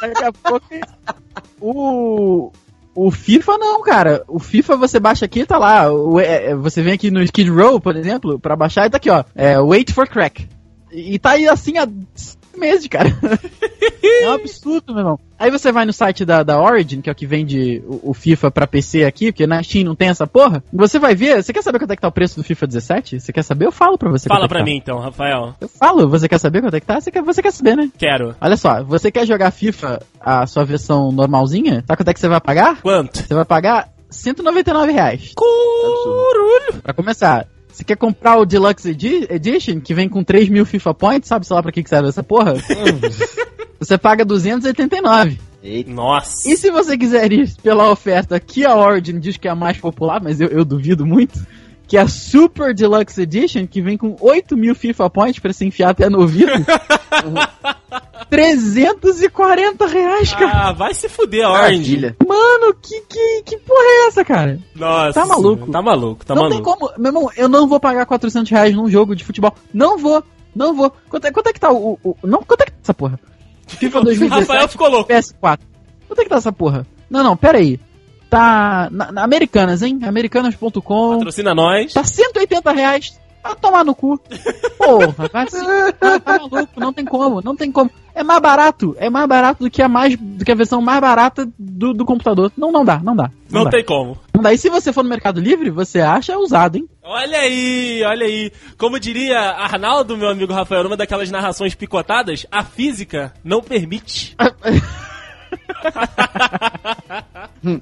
Daqui 0.00 0.24
a 0.24 0.32
pouco. 0.32 0.66
O. 1.60 2.52
O 2.94 3.10
FIFA 3.10 3.56
não, 3.56 3.80
cara. 3.82 4.22
O 4.28 4.38
FIFA 4.38 4.76
você 4.76 5.00
baixa 5.00 5.24
aqui, 5.24 5.46
tá 5.46 5.56
lá. 5.56 5.90
O- 5.90 6.20
é, 6.20 6.50
é, 6.50 6.54
você 6.54 6.82
vem 6.82 6.92
aqui 6.92 7.10
no 7.10 7.22
Skid 7.22 7.48
Row, 7.50 7.80
por 7.80 7.96
exemplo, 7.96 8.38
pra 8.38 8.54
baixar 8.54 8.86
e 8.86 8.90
tá 8.90 8.98
aqui, 8.98 9.08
ó. 9.08 9.24
É, 9.34 9.58
Wait 9.58 9.90
for 9.92 10.06
Crack. 10.06 10.46
E, 10.92 11.14
e 11.14 11.18
tá 11.18 11.30
aí 11.30 11.48
assim 11.48 11.78
há 11.78 11.88
meses, 12.54 12.86
cara. 12.88 13.08
é 14.02 14.28
um 14.28 14.34
absurdo, 14.34 14.92
meu 14.92 14.98
irmão. 14.98 15.18
Aí 15.42 15.50
você 15.50 15.72
vai 15.72 15.84
no 15.84 15.92
site 15.92 16.24
da, 16.24 16.44
da 16.44 16.60
Origin, 16.60 17.00
que 17.00 17.10
é 17.10 17.12
o 17.12 17.16
que 17.16 17.26
vende 17.26 17.82
o, 17.84 18.10
o 18.10 18.14
FIFA 18.14 18.48
pra 18.50 18.64
PC 18.64 19.04
aqui, 19.04 19.32
porque 19.32 19.44
na 19.44 19.60
Steam 19.60 19.84
não 19.84 19.96
tem 19.96 20.08
essa 20.08 20.24
porra. 20.24 20.62
Você 20.72 21.00
vai 21.00 21.16
ver. 21.16 21.42
Você 21.42 21.52
quer 21.52 21.62
saber 21.62 21.80
quanto 21.80 21.90
é 21.90 21.96
que 21.96 22.02
tá 22.02 22.06
o 22.06 22.12
preço 22.12 22.36
do 22.36 22.44
FIFA 22.44 22.66
17? 22.68 23.18
Você 23.20 23.32
quer 23.32 23.42
saber? 23.42 23.66
Eu 23.66 23.72
falo 23.72 23.98
pra 23.98 24.08
você. 24.08 24.28
Fala 24.28 24.44
é 24.44 24.48
pra 24.48 24.60
tá. 24.60 24.64
mim 24.64 24.76
então, 24.76 24.98
Rafael. 25.00 25.52
Eu 25.60 25.66
falo. 25.68 26.08
Você 26.08 26.28
quer 26.28 26.38
saber 26.38 26.60
quanto 26.60 26.74
é 26.74 26.80
que 26.80 26.86
tá? 26.86 27.00
Você 27.00 27.10
quer, 27.10 27.22
você 27.22 27.42
quer 27.42 27.50
saber, 27.52 27.76
né? 27.76 27.90
Quero. 27.98 28.36
Olha 28.40 28.56
só, 28.56 28.84
você 28.84 29.10
quer 29.10 29.26
jogar 29.26 29.50
FIFA 29.50 30.00
a 30.20 30.46
sua 30.46 30.64
versão 30.64 31.10
normalzinha? 31.10 31.82
Sabe 31.88 31.96
quanto 31.96 32.08
é 32.08 32.14
que 32.14 32.20
você 32.20 32.28
vai 32.28 32.40
pagar? 32.40 32.80
Quanto? 32.80 33.18
Você 33.26 33.34
vai 33.34 33.44
pagar 33.44 33.88
199 34.10 34.92
reais. 34.92 35.32
Curulho. 35.34 36.80
Pra 36.82 36.92
começar. 36.94 37.48
Você 37.68 37.82
quer 37.82 37.96
comprar 37.96 38.36
o 38.36 38.44
Deluxe 38.44 38.90
Edi- 38.90 39.26
Edition, 39.30 39.80
que 39.80 39.92
vem 39.94 40.08
com 40.08 40.22
3 40.22 40.48
mil 40.50 40.64
FIFA 40.66 40.94
Points, 40.94 41.28
sabe 41.28 41.46
sei 41.46 41.56
lá 41.56 41.62
pra 41.62 41.72
que 41.72 41.82
que 41.82 41.88
serve 41.88 42.10
essa 42.10 42.22
porra? 42.22 42.54
você 43.84 43.98
paga 43.98 44.24
289. 44.24 45.38
Nossa. 45.86 46.48
E 46.50 46.56
se 46.56 46.70
você 46.70 46.96
quiser 46.98 47.30
ir 47.32 47.52
pela 47.62 47.90
oferta 47.90 48.38
que 48.40 48.64
a 48.64 48.74
Origin 48.76 49.20
diz 49.20 49.36
que 49.36 49.46
é 49.46 49.50
a 49.50 49.54
mais 49.54 49.76
popular, 49.78 50.20
mas 50.22 50.40
eu, 50.40 50.48
eu 50.48 50.64
duvido 50.64 51.06
muito, 51.06 51.38
que 51.86 51.96
é 51.96 52.00
a 52.00 52.08
Super 52.08 52.74
Deluxe 52.74 53.20
Edition, 53.22 53.66
que 53.66 53.80
vem 53.80 53.96
com 53.96 54.16
8 54.20 54.56
mil 54.56 54.74
FIFA 54.74 55.08
Points 55.10 55.38
pra 55.38 55.52
se 55.52 55.64
enfiar 55.64 55.90
até 55.90 56.08
no 56.08 56.20
ouvido. 56.20 56.50
340 58.30 59.86
reais, 59.86 60.32
cara. 60.34 60.68
Ah, 60.68 60.72
vai 60.72 60.94
se 60.94 61.08
fuder, 61.08 61.46
Orange. 61.48 61.96
Maravilha. 61.96 62.16
Mano, 62.26 62.74
que, 62.80 63.00
que, 63.02 63.42
que 63.44 63.56
porra 63.58 63.82
é 63.84 64.06
essa, 64.08 64.24
cara? 64.24 64.58
Nossa. 64.74 65.20
Tá 65.20 65.26
maluco. 65.26 65.70
Tá 65.70 65.82
maluco, 65.82 66.24
tá 66.26 66.34
não 66.34 66.42
maluco. 66.48 66.62
tem 66.62 66.72
como. 66.78 66.92
Meu 66.98 67.08
irmão, 67.10 67.30
eu 67.36 67.48
não 67.48 67.68
vou 67.68 67.78
pagar 67.78 68.06
400 68.06 68.50
reais 68.50 68.74
num 68.74 68.88
jogo 68.90 69.14
de 69.14 69.24
futebol. 69.24 69.54
Não 69.72 69.98
vou. 69.98 70.22
Não 70.54 70.74
vou. 70.74 70.92
Quanto 71.08 71.26
é, 71.26 71.30
quanto 71.30 71.46
é 71.48 71.52
que 71.52 71.60
tá 71.60 71.70
o, 71.72 71.98
o- 72.02 72.16
Não, 72.22 72.42
quanto 72.42 72.62
é 72.62 72.64
que 72.66 72.72
tá 72.72 72.78
essa 72.82 72.94
porra? 72.94 73.18
FIFA 73.66 74.02
2017 74.02 74.40
Rafael 74.40 74.68
ficou 74.68 74.88
louco. 74.88 75.10
PS4. 75.10 75.60
Quanto 76.08 76.20
é 76.20 76.24
que 76.24 76.30
tá 76.30 76.36
essa 76.36 76.52
porra? 76.52 76.86
Não, 77.08 77.22
não, 77.22 77.36
pera 77.36 77.58
aí. 77.58 77.78
Tá. 78.28 78.88
Na, 78.90 79.12
na 79.12 79.24
Americanas, 79.24 79.82
hein? 79.82 79.98
Americanas.com. 80.02 81.18
Patrocina 81.18 81.54
nós. 81.54 81.92
Tá 81.92 82.04
180 82.04 82.72
reais. 82.72 83.18
Vai 83.42 83.56
tomar 83.56 83.84
no 83.84 83.94
cu. 83.94 84.20
Porra, 84.78 85.28
vai 85.32 85.50
se... 85.50 85.58
tá, 85.94 86.20
tá 86.20 86.38
maluco, 86.38 86.80
não 86.80 86.92
tem 86.92 87.04
como, 87.04 87.40
não 87.42 87.56
tem 87.56 87.72
como. 87.72 87.90
É 88.14 88.22
mais 88.22 88.40
barato, 88.40 88.94
é 88.98 89.10
mais 89.10 89.26
barato 89.26 89.64
do 89.64 89.70
que 89.70 89.82
a, 89.82 89.88
mais, 89.88 90.16
do 90.16 90.44
que 90.44 90.52
a 90.52 90.54
versão 90.54 90.80
mais 90.80 91.00
barata 91.00 91.50
do, 91.58 91.92
do 91.92 92.04
computador. 92.04 92.52
Não, 92.56 92.70
não 92.70 92.84
dá, 92.84 93.00
não 93.02 93.16
dá. 93.16 93.30
Não 93.50 93.64
dá. 93.64 93.70
tem 93.70 93.84
como. 93.84 94.16
Não 94.34 94.42
dá. 94.42 94.52
E 94.52 94.58
se 94.58 94.70
você 94.70 94.92
for 94.92 95.02
no 95.02 95.08
Mercado 95.10 95.40
Livre, 95.40 95.70
você 95.70 96.00
acha 96.00 96.38
usado, 96.38 96.76
hein? 96.76 96.88
Olha 97.04 97.38
aí, 97.38 98.00
olha 98.04 98.26
aí. 98.26 98.52
Como 98.78 99.00
diria 99.00 99.38
Arnaldo, 99.38 100.16
meu 100.16 100.28
amigo 100.28 100.52
Rafael, 100.52 100.84
numa 100.84 100.96
daquelas 100.96 101.32
narrações 101.32 101.74
picotadas, 101.74 102.46
a 102.48 102.62
física 102.62 103.34
não 103.42 103.60
permite. 103.60 104.36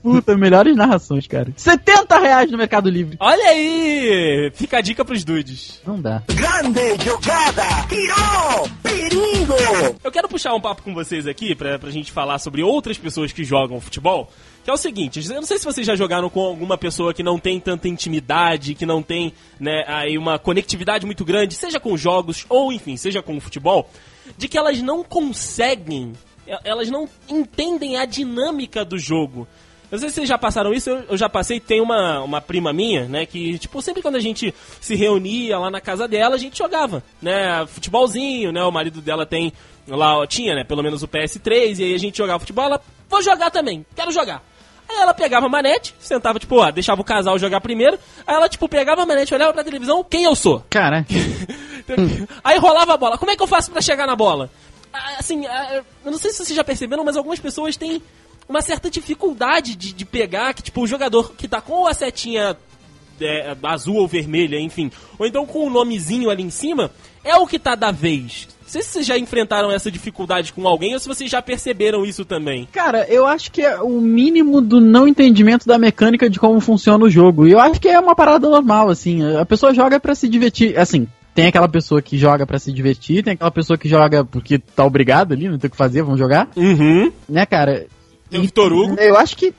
Puta, 0.03 0.37
melhores 0.37 0.75
narrações, 0.75 1.27
cara. 1.27 1.53
70 1.55 2.19
reais 2.19 2.51
no 2.51 2.57
Mercado 2.57 2.89
Livre. 2.89 3.17
Olha 3.21 3.45
aí! 3.51 4.51
Fica 4.55 4.79
a 4.79 4.81
dica 4.81 5.05
pros 5.05 5.23
dudes. 5.23 5.81
Não 5.87 6.01
dá. 6.01 6.23
Grande 6.27 7.05
jogada. 7.05 7.63
Tirou. 7.89 8.69
Perigo. 8.83 9.55
Eu 10.03 10.11
quero 10.11 10.29
puxar 10.29 10.55
um 10.55 10.61
papo 10.61 10.83
com 10.83 10.95
vocês 10.95 11.27
aqui 11.27 11.55
pra, 11.55 11.79
pra 11.79 11.91
gente 11.91 12.11
falar 12.11 12.39
sobre 12.39 12.63
outras 12.63 12.97
pessoas 12.99 13.33
que 13.33 13.45
jogam 13.45 13.81
futebol. 13.81 14.31
Que 14.63 14.71
é 14.71 14.73
o 14.73 14.77
seguinte, 14.77 15.27
eu 15.27 15.37
não 15.37 15.47
sei 15.47 15.59
se 15.59 15.65
vocês 15.65 15.87
já 15.87 15.97
jogaram 15.97 16.29
com 16.29 16.41
alguma 16.41 16.77
pessoa 16.77 17.15
que 17.15 17.23
não 17.23 17.39
tem 17.39 17.59
tanta 17.59 17.89
intimidade, 17.89 18.75
que 18.75 18.85
não 18.85 19.03
tem 19.03 19.33
né, 19.59 19.85
aí 19.87 20.19
uma 20.19 20.39
conectividade 20.39 21.07
muito 21.07 21.25
grande, 21.25 21.55
seja 21.55 21.81
com 21.81 21.97
jogos 21.97 22.45
ou 22.49 22.71
enfim, 22.71 22.97
seja 22.97 23.23
com 23.23 23.37
o 23.37 23.41
futebol, 23.41 23.89
de 24.37 24.49
que 24.49 24.59
elas 24.59 24.83
não 24.83 25.03
conseguem, 25.03 26.13
elas 26.63 26.91
não 26.91 27.09
entendem 27.29 27.97
a 27.97 28.05
dinâmica 28.05 28.85
do 28.85 28.99
jogo. 28.99 29.49
Eu 29.91 29.97
não 29.97 29.99
sei 29.99 30.09
se 30.11 30.15
vocês 30.17 30.29
já 30.29 30.39
passaram 30.39 30.73
isso, 30.73 30.89
eu, 30.91 31.17
já 31.17 31.29
passei, 31.29 31.59
tem 31.59 31.81
uma, 31.81 32.23
uma 32.23 32.41
prima 32.41 32.73
minha, 32.73 33.07
né, 33.07 33.27
que, 33.27 33.59
tipo, 33.59 33.83
sempre 33.83 34.01
quando 34.01 34.15
a 34.15 34.21
gente 34.21 34.55
se 34.81 34.95
reunia 34.95 35.59
lá 35.59 35.69
na 35.69 35.81
casa 35.81 36.07
dela, 36.07 36.37
a 36.37 36.39
gente 36.39 36.59
jogava, 36.59 37.03
né, 37.21 37.67
futebolzinho, 37.67 38.53
né, 38.53 38.63
o 38.63 38.71
marido 38.71 39.01
dela 39.01 39.27
tem 39.27 39.53
lá, 39.89 40.25
tinha, 40.29 40.55
né, 40.55 40.63
pelo 40.63 40.83
menos 40.83 41.03
o 41.03 41.09
PS3, 41.09 41.81
e 41.81 41.85
aí 41.85 41.95
a 41.95 41.99
gente 41.99 42.19
jogava 42.19 42.39
futebol, 42.39 42.67
ela, 42.67 42.81
vou 43.11 43.21
jogar 43.23 43.51
também, 43.51 43.85
quero 43.95 44.11
jogar. 44.13 44.43
Aí 44.89 44.97
ela 44.97 45.15
pegava 45.15 45.47
a 45.47 45.49
manete, 45.49 45.95
sentava, 46.01 46.39
tipo, 46.39 46.57
ó, 46.57 46.71
deixava 46.71 47.01
o 47.01 47.05
casal 47.05 47.39
jogar 47.39 47.61
primeiro, 47.61 47.99
aí 48.27 48.35
ela, 48.35 48.49
tipo, 48.49 48.69
pegava 48.69 49.03
a 49.03 49.07
manete, 49.07 49.35
olhava 49.35 49.53
pra 49.53 49.63
televisão, 49.63 50.03
quem 50.03 50.25
eu 50.25 50.35
sou? 50.35 50.65
Cara, 50.71 51.05
Aí 52.43 52.59
rolava 52.59 52.95
a 52.95 52.97
bola. 52.97 53.19
Como 53.19 53.31
é 53.31 53.37
que 53.37 53.43
eu 53.43 53.47
faço 53.47 53.71
pra 53.71 53.81
chegar 53.81 54.07
na 54.07 54.15
bola? 54.17 54.51
Ah, 54.93 55.17
Assim, 55.19 55.47
ah, 55.47 55.83
eu 56.05 56.11
não 56.11 56.19
sei 56.19 56.31
se 56.31 56.39
vocês 56.45 56.57
já 56.57 56.65
perceberam, 56.65 57.05
mas 57.05 57.17
algumas 57.17 57.39
pessoas 57.41 57.77
têm 57.77 58.03
uma 58.49 58.63
certa 58.63 58.91
dificuldade 58.91 59.77
de, 59.77 59.93
de 59.93 60.05
pegar 60.05 60.55
que, 60.55 60.63
tipo, 60.63 60.83
o 60.83 60.87
jogador 60.87 61.33
que 61.35 61.47
tá 61.49 61.61
com 61.61 61.87
a 61.87 61.95
setinha 61.95 62.57
é, 63.21 63.57
azul 63.63 63.97
ou 63.97 64.09
vermelha, 64.09 64.59
enfim, 64.59 64.91
ou 65.19 65.27
então 65.27 65.47
com 65.47 65.67
o 65.67 65.71
nomezinho 65.71 66.31
ali 66.31 66.43
em 66.43 66.51
cima, 66.51 66.91
é 67.23 67.37
o 67.37 67.47
que 67.47 67.59
tá 67.59 67.75
da 67.75 67.91
vez. 67.91 68.49
Não 68.71 68.75
sei 68.75 68.83
se 68.83 68.91
vocês 68.91 69.07
já 69.07 69.19
enfrentaram 69.19 69.69
essa 69.73 69.91
dificuldade 69.91 70.53
com 70.53 70.65
alguém 70.69 70.95
ou 70.95 71.01
se 71.01 71.09
vocês 71.09 71.29
já 71.29 71.43
perceberam 71.43 72.07
isso 72.07 72.25
também. 72.25 72.69
cara, 72.71 73.05
eu 73.09 73.27
acho 73.27 73.51
que 73.51 73.63
é 73.63 73.81
o 73.81 74.01
mínimo 74.01 74.61
do 74.61 74.81
não 74.81 75.09
entendimento 75.09 75.67
da 75.67 75.77
mecânica 75.77 76.31
de 76.31 76.39
como 76.39 76.61
funciona 76.61 77.05
o 77.05 77.11
jogo. 77.11 77.49
E 77.49 77.51
eu 77.51 77.59
acho 77.59 77.81
que 77.81 77.89
é 77.89 77.99
uma 77.99 78.15
parada 78.15 78.49
normal, 78.49 78.89
assim. 78.89 79.25
A 79.37 79.45
pessoa 79.45 79.75
joga 79.75 79.99
pra 79.99 80.15
se 80.15 80.29
divertir. 80.29 80.79
Assim, 80.79 81.09
tem 81.35 81.49
aquela 81.49 81.69
pessoa 81.69 82.01
que 82.01 82.17
joga 82.17 82.47
pra 82.47 82.61
se 82.61 82.73
divertir, 82.73 83.25
tem 83.25 83.33
aquela 83.33 83.51
pessoa 83.51 83.77
que 83.77 83.89
joga 83.89 84.25
porque 84.25 84.57
tá 84.61 84.85
obrigado 84.85 85.33
ali, 85.33 85.49
não 85.49 85.59
tem 85.59 85.67
o 85.67 85.71
que 85.73 85.77
fazer, 85.77 86.03
vamos 86.03 86.21
jogar. 86.21 86.49
Uhum. 86.55 87.11
Né, 87.29 87.45
cara? 87.47 87.89
Tem 88.31 88.39
o 88.39 88.43
Vitor 88.45 88.73
Hugo. 88.73 88.95
Eu 89.01 89.17
acho 89.17 89.37
que. 89.37 89.53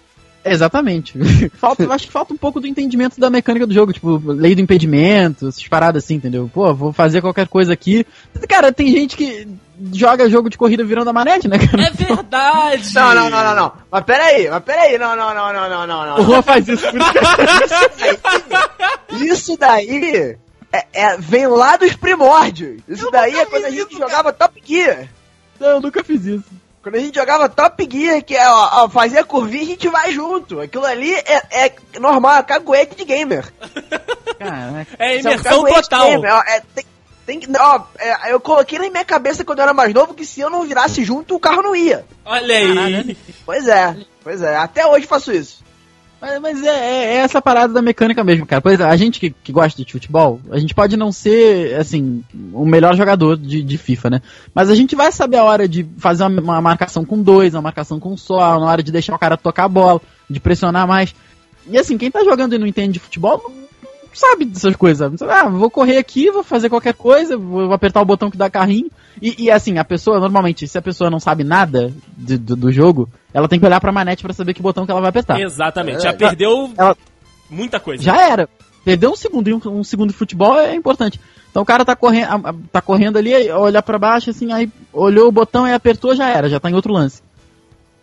Exatamente. 0.43 1.17
falta, 1.53 1.83
eu 1.83 1.91
acho 1.91 2.07
que 2.07 2.11
falta 2.11 2.33
um 2.33 2.37
pouco 2.37 2.59
do 2.59 2.67
entendimento 2.67 3.19
da 3.19 3.29
mecânica 3.29 3.67
do 3.67 3.73
jogo, 3.73 3.93
tipo, 3.93 4.21
lei 4.25 4.55
do 4.55 4.61
impedimento, 4.61 5.47
essas 5.47 5.67
paradas 5.67 6.03
assim, 6.03 6.15
entendeu? 6.15 6.49
Pô, 6.53 6.73
vou 6.73 6.91
fazer 6.91 7.21
qualquer 7.21 7.47
coisa 7.47 7.73
aqui. 7.73 8.05
Cara, 8.47 8.71
tem 8.71 8.87
gente 8.87 9.15
que 9.15 9.47
joga 9.93 10.29
jogo 10.29 10.49
de 10.49 10.57
corrida 10.57 10.83
virando 10.83 11.09
a 11.09 11.13
manete, 11.13 11.47
né, 11.47 11.57
cara? 11.57 11.83
É 11.83 11.91
verdade! 11.91 12.93
Não, 12.93 13.15
não, 13.15 13.29
não, 13.29 13.43
não, 13.43 13.55
não. 13.55 13.71
Mas 13.91 14.03
peraí, 14.03 14.49
mas 14.49 14.63
peraí, 14.63 14.97
não, 14.97 15.15
não, 15.15 15.33
não, 15.33 15.53
não, 15.53 15.69
não, 15.69 15.87
não, 15.87 16.15
O 16.15 16.17
não. 16.17 16.25
Juan 16.25 16.41
faz 16.41 16.67
isso 16.67 16.85
por 16.89 16.99
isso. 19.21 19.23
Isso 19.23 19.57
daí 19.57 20.37
é, 20.71 20.85
é- 20.93 21.17
vem 21.17 21.47
lá 21.47 21.77
dos 21.77 21.95
primórdios. 21.95 22.81
Isso 22.87 23.09
daí 23.11 23.35
é 23.35 23.45
quando 23.45 23.65
a 23.65 23.71
gente 23.71 23.97
jogava 23.97 24.33
Top 24.33 24.61
Gear. 24.65 25.07
Não, 25.59 25.69
eu 25.69 25.81
nunca 25.81 26.03
fiz 26.03 26.25
isso. 26.25 26.45
Quando 26.81 26.95
a 26.95 26.99
gente 26.99 27.13
jogava 27.15 27.47
Top 27.47 27.87
Gear, 27.91 28.23
que 28.23 28.35
é, 28.35 28.49
ó, 28.49 28.83
ó, 28.83 28.89
fazia 28.89 29.23
curvinha, 29.23 29.63
a 29.63 29.67
gente 29.67 29.87
vai 29.87 30.11
junto. 30.11 30.59
Aquilo 30.61 30.85
ali 30.85 31.13
é, 31.13 31.65
é 31.67 31.73
normal, 31.99 32.37
é 32.37 32.43
caguete 32.43 32.95
de 32.95 33.05
gamer. 33.05 33.53
Caraca. 34.39 34.87
É 34.97 35.13
é 35.13 35.17
um 35.17 35.19
imersão 35.19 35.63
de 35.63 35.73
total. 35.73 36.09
gamer, 36.09 36.33
ó, 36.33 36.41
é, 36.47 36.61
tem, 36.73 36.85
tem 37.25 37.39
que- 37.39 37.47
ó, 37.57 37.83
é, 37.99 38.33
eu 38.33 38.39
coloquei 38.39 38.79
na 38.79 38.89
minha 38.89 39.05
cabeça 39.05 39.45
quando 39.45 39.59
eu 39.59 39.63
era 39.63 39.73
mais 39.73 39.93
novo 39.93 40.13
que 40.15 40.25
se 40.25 40.41
eu 40.41 40.49
não 40.49 40.63
virasse 40.63 41.03
junto, 41.03 41.35
o 41.35 41.39
carro 41.39 41.61
não 41.61 41.75
ia. 41.75 42.03
Olha 42.25 42.57
aí. 42.57 43.17
Pois 43.45 43.67
é, 43.67 43.95
pois 44.23 44.41
é. 44.41 44.55
Até 44.55 44.85
hoje 44.85 45.05
faço 45.05 45.31
isso. 45.31 45.63
Mas, 46.21 46.39
mas 46.39 46.63
é, 46.63 46.67
é- 46.67 47.05
é 47.05 47.15
essa 47.17 47.41
parada 47.41 47.73
da 47.73 47.81
mecânica 47.81 48.23
mesmo, 48.23 48.45
cara. 48.45 48.61
Pois 48.61 48.79
é, 48.79 48.83
a 48.83 48.95
gente 48.95 49.19
que, 49.19 49.31
que 49.31 49.51
gosta 49.51 49.83
de 49.83 49.91
futebol, 49.91 50.39
a 50.51 50.59
gente 50.59 50.75
pode 50.75 50.95
não 50.95 51.11
ser, 51.11 51.75
assim, 51.79 52.23
o 52.53 52.63
melhor 52.63 52.95
jogador 52.95 53.35
de, 53.35 53.63
de 53.63 53.77
FIFA, 53.77 54.11
né? 54.11 54.21
Mas 54.53 54.69
a 54.69 54.75
gente 54.75 54.95
vai 54.95 55.11
saber 55.11 55.37
a 55.37 55.43
hora 55.43 55.67
de 55.67 55.83
fazer 55.97 56.23
uma, 56.23 56.39
uma 56.41 56.61
marcação 56.61 57.03
com 57.03 57.21
dois, 57.21 57.55
uma 57.55 57.61
marcação 57.63 57.99
com 57.99 58.15
só, 58.15 58.59
na 58.59 58.65
hora 58.67 58.83
de 58.83 58.91
deixar 58.91 59.15
o 59.15 59.19
cara 59.19 59.35
tocar 59.35 59.63
a 59.65 59.69
bola, 59.69 59.99
de 60.29 60.39
pressionar 60.39 60.87
mais. 60.87 61.15
E 61.67 61.77
assim, 61.77 61.97
quem 61.97 62.11
tá 62.11 62.23
jogando 62.23 62.53
e 62.53 62.59
não 62.59 62.67
entende 62.67 62.93
de 62.93 62.99
futebol, 62.99 63.51
sabe 64.13 64.45
dessas 64.45 64.75
coisas. 64.75 65.21
Ah, 65.21 65.47
vou 65.49 65.69
correr 65.69 65.97
aqui, 65.97 66.29
vou 66.31 66.43
fazer 66.43 66.69
qualquer 66.69 66.93
coisa, 66.93 67.37
vou 67.37 67.71
apertar 67.73 68.01
o 68.01 68.05
botão 68.05 68.29
que 68.31 68.37
dá 68.37 68.49
carrinho. 68.49 68.89
E, 69.21 69.43
e, 69.45 69.51
assim, 69.51 69.77
a 69.77 69.83
pessoa, 69.85 70.19
normalmente, 70.19 70.67
se 70.67 70.77
a 70.77 70.81
pessoa 70.81 71.09
não 71.09 71.19
sabe 71.19 71.43
nada 71.43 71.93
de- 72.17 72.37
do, 72.37 72.55
do 72.55 72.71
jogo, 72.71 73.09
ela 73.33 73.47
tem 73.47 73.59
que 73.59 73.65
olhar 73.65 73.79
pra 73.81 73.91
manete 73.91 74.23
pra 74.23 74.33
saber 74.33 74.53
que 74.53 74.61
botão 74.61 74.85
que 74.85 74.91
ela 74.91 75.01
vai 75.01 75.09
apertar. 75.09 75.39
Exatamente. 75.39 76.01
Já 76.03 76.09
É. 76.09 76.13
perdeu 76.13 76.71
Ela- 76.77 76.97
muita 77.49 77.79
coisa. 77.79 78.01
Já 78.03 78.19
era. 78.29 78.49
Perdeu 78.83 79.11
um 79.11 79.15
segundo, 79.15 79.47
e 79.47 79.53
um, 79.53 79.61
um 79.65 79.83
segundo 79.83 80.09
de 80.09 80.15
futebol 80.15 80.57
é 80.59 80.73
importante. 80.73 81.19
Então 81.51 81.61
o 81.61 81.65
cara 81.65 81.83
tá 81.85 81.95
correndo, 81.95 82.27
tá 82.71 82.81
correndo 82.81 83.17
ali, 83.17 83.33
aí 83.35 83.49
olha 83.51 83.81
pra 83.81 83.99
baixo, 83.99 84.29
assim, 84.29 84.51
aí 84.53 84.69
olhou 84.93 85.27
o 85.27 85.31
botão 85.31 85.67
e 85.67 85.73
apertou, 85.73 86.15
já 86.15 86.29
era, 86.29 86.49
já 86.49 86.59
tá 86.59 86.69
em 86.69 86.73
outro 86.73 86.93
lance. 86.93 87.21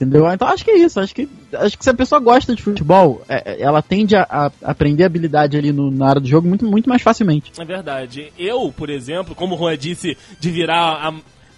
Entendeu? 0.00 0.30
Então 0.32 0.46
acho 0.46 0.64
que 0.64 0.70
é 0.70 0.78
isso, 0.78 1.00
acho 1.00 1.12
que, 1.12 1.28
acho 1.52 1.76
que 1.76 1.82
se 1.82 1.90
a 1.90 1.94
pessoa 1.94 2.20
gosta 2.20 2.54
de 2.54 2.62
futebol, 2.62 3.20
é- 3.28 3.54
é- 3.54 3.62
ela 3.62 3.82
tende 3.82 4.14
a, 4.14 4.22
a 4.30 4.52
aprender 4.70 5.02
habilidade 5.02 5.56
ali 5.56 5.72
no, 5.72 5.90
na 5.90 6.08
área 6.08 6.20
do 6.20 6.28
jogo 6.28 6.46
muito, 6.46 6.64
muito 6.64 6.88
mais 6.88 7.02
facilmente. 7.02 7.50
É 7.58 7.64
verdade. 7.64 8.32
Eu, 8.38 8.72
por 8.76 8.90
exemplo, 8.90 9.34
como 9.34 9.56
o 9.56 9.58
Juan 9.58 9.76
disse, 9.76 10.16
de 10.38 10.50
virar 10.52 10.78
a, 11.08 11.12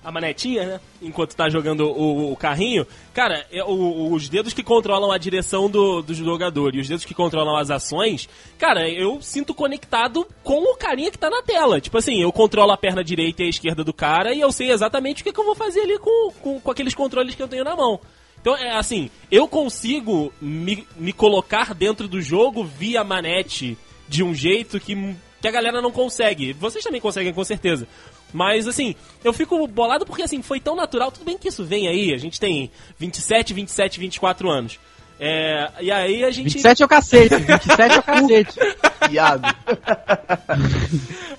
a 0.08 0.10
manetinha, 0.10 0.64
né? 0.64 0.80
Enquanto 1.02 1.36
tá 1.36 1.50
jogando 1.50 1.80
o, 1.86 2.32
o 2.32 2.36
carrinho. 2.36 2.86
Cara, 3.12 3.44
é, 3.52 3.62
o- 3.62 4.10
os 4.10 4.26
dedos 4.30 4.54
que 4.54 4.62
controlam 4.62 5.12
a 5.12 5.18
direção 5.18 5.68
do, 5.68 6.00
do 6.00 6.14
jogador 6.14 6.74
e 6.74 6.80
os 6.80 6.88
dedos 6.88 7.04
que 7.04 7.12
controlam 7.12 7.54
as 7.58 7.70
ações, 7.70 8.26
cara, 8.58 8.88
eu 8.88 9.20
sinto 9.20 9.52
conectado 9.52 10.26
com 10.42 10.62
o 10.72 10.76
carinha 10.78 11.10
que 11.10 11.18
tá 11.18 11.28
na 11.28 11.42
tela. 11.42 11.78
Tipo 11.78 11.98
assim, 11.98 12.22
eu 12.22 12.32
controlo 12.32 12.72
a 12.72 12.78
perna 12.78 13.04
direita 13.04 13.42
e 13.42 13.46
a 13.46 13.50
esquerda 13.50 13.84
do 13.84 13.92
cara 13.92 14.32
e 14.32 14.40
eu 14.40 14.50
sei 14.50 14.70
exatamente 14.70 15.20
o 15.20 15.24
que, 15.26 15.32
que 15.34 15.40
eu 15.40 15.44
vou 15.44 15.54
fazer 15.54 15.80
ali 15.80 15.98
com, 15.98 16.32
com, 16.40 16.58
com 16.58 16.70
aqueles 16.70 16.94
controles 16.94 17.34
que 17.34 17.42
eu 17.42 17.48
tenho 17.48 17.64
na 17.64 17.76
mão. 17.76 18.00
Então, 18.40 18.56
é 18.56 18.76
assim, 18.76 19.10
eu 19.30 19.46
consigo 19.46 20.32
me, 20.40 20.86
me 20.96 21.12
colocar 21.12 21.74
dentro 21.74 22.08
do 22.08 22.22
jogo 22.22 22.64
via 22.64 23.04
manete 23.04 23.76
de 24.08 24.22
um 24.22 24.34
jeito 24.34 24.80
que, 24.80 24.96
que 25.40 25.48
a 25.48 25.50
galera 25.50 25.82
não 25.82 25.92
consegue. 25.92 26.52
Vocês 26.54 26.82
também 26.82 27.00
conseguem, 27.00 27.32
com 27.32 27.44
certeza. 27.44 27.86
Mas, 28.32 28.66
assim, 28.66 28.94
eu 29.22 29.32
fico 29.32 29.66
bolado 29.66 30.06
porque, 30.06 30.22
assim, 30.22 30.40
foi 30.40 30.58
tão 30.58 30.74
natural. 30.74 31.12
Tudo 31.12 31.24
bem 31.24 31.36
que 31.36 31.48
isso 31.48 31.64
vem 31.64 31.88
aí. 31.88 32.14
A 32.14 32.18
gente 32.18 32.40
tem 32.40 32.70
27, 32.98 33.52
27, 33.52 34.00
24 34.00 34.50
anos. 34.50 34.78
É, 35.22 35.70
e 35.80 35.92
aí 35.92 36.24
a 36.24 36.30
gente... 36.30 36.44
27 36.44 36.82
é 36.82 36.86
o 36.86 36.88
cacete, 36.88 37.36
27 37.36 37.94
é 37.94 37.98
o 37.98 38.02
cacete. 38.02 38.58
Iago. 39.12 39.42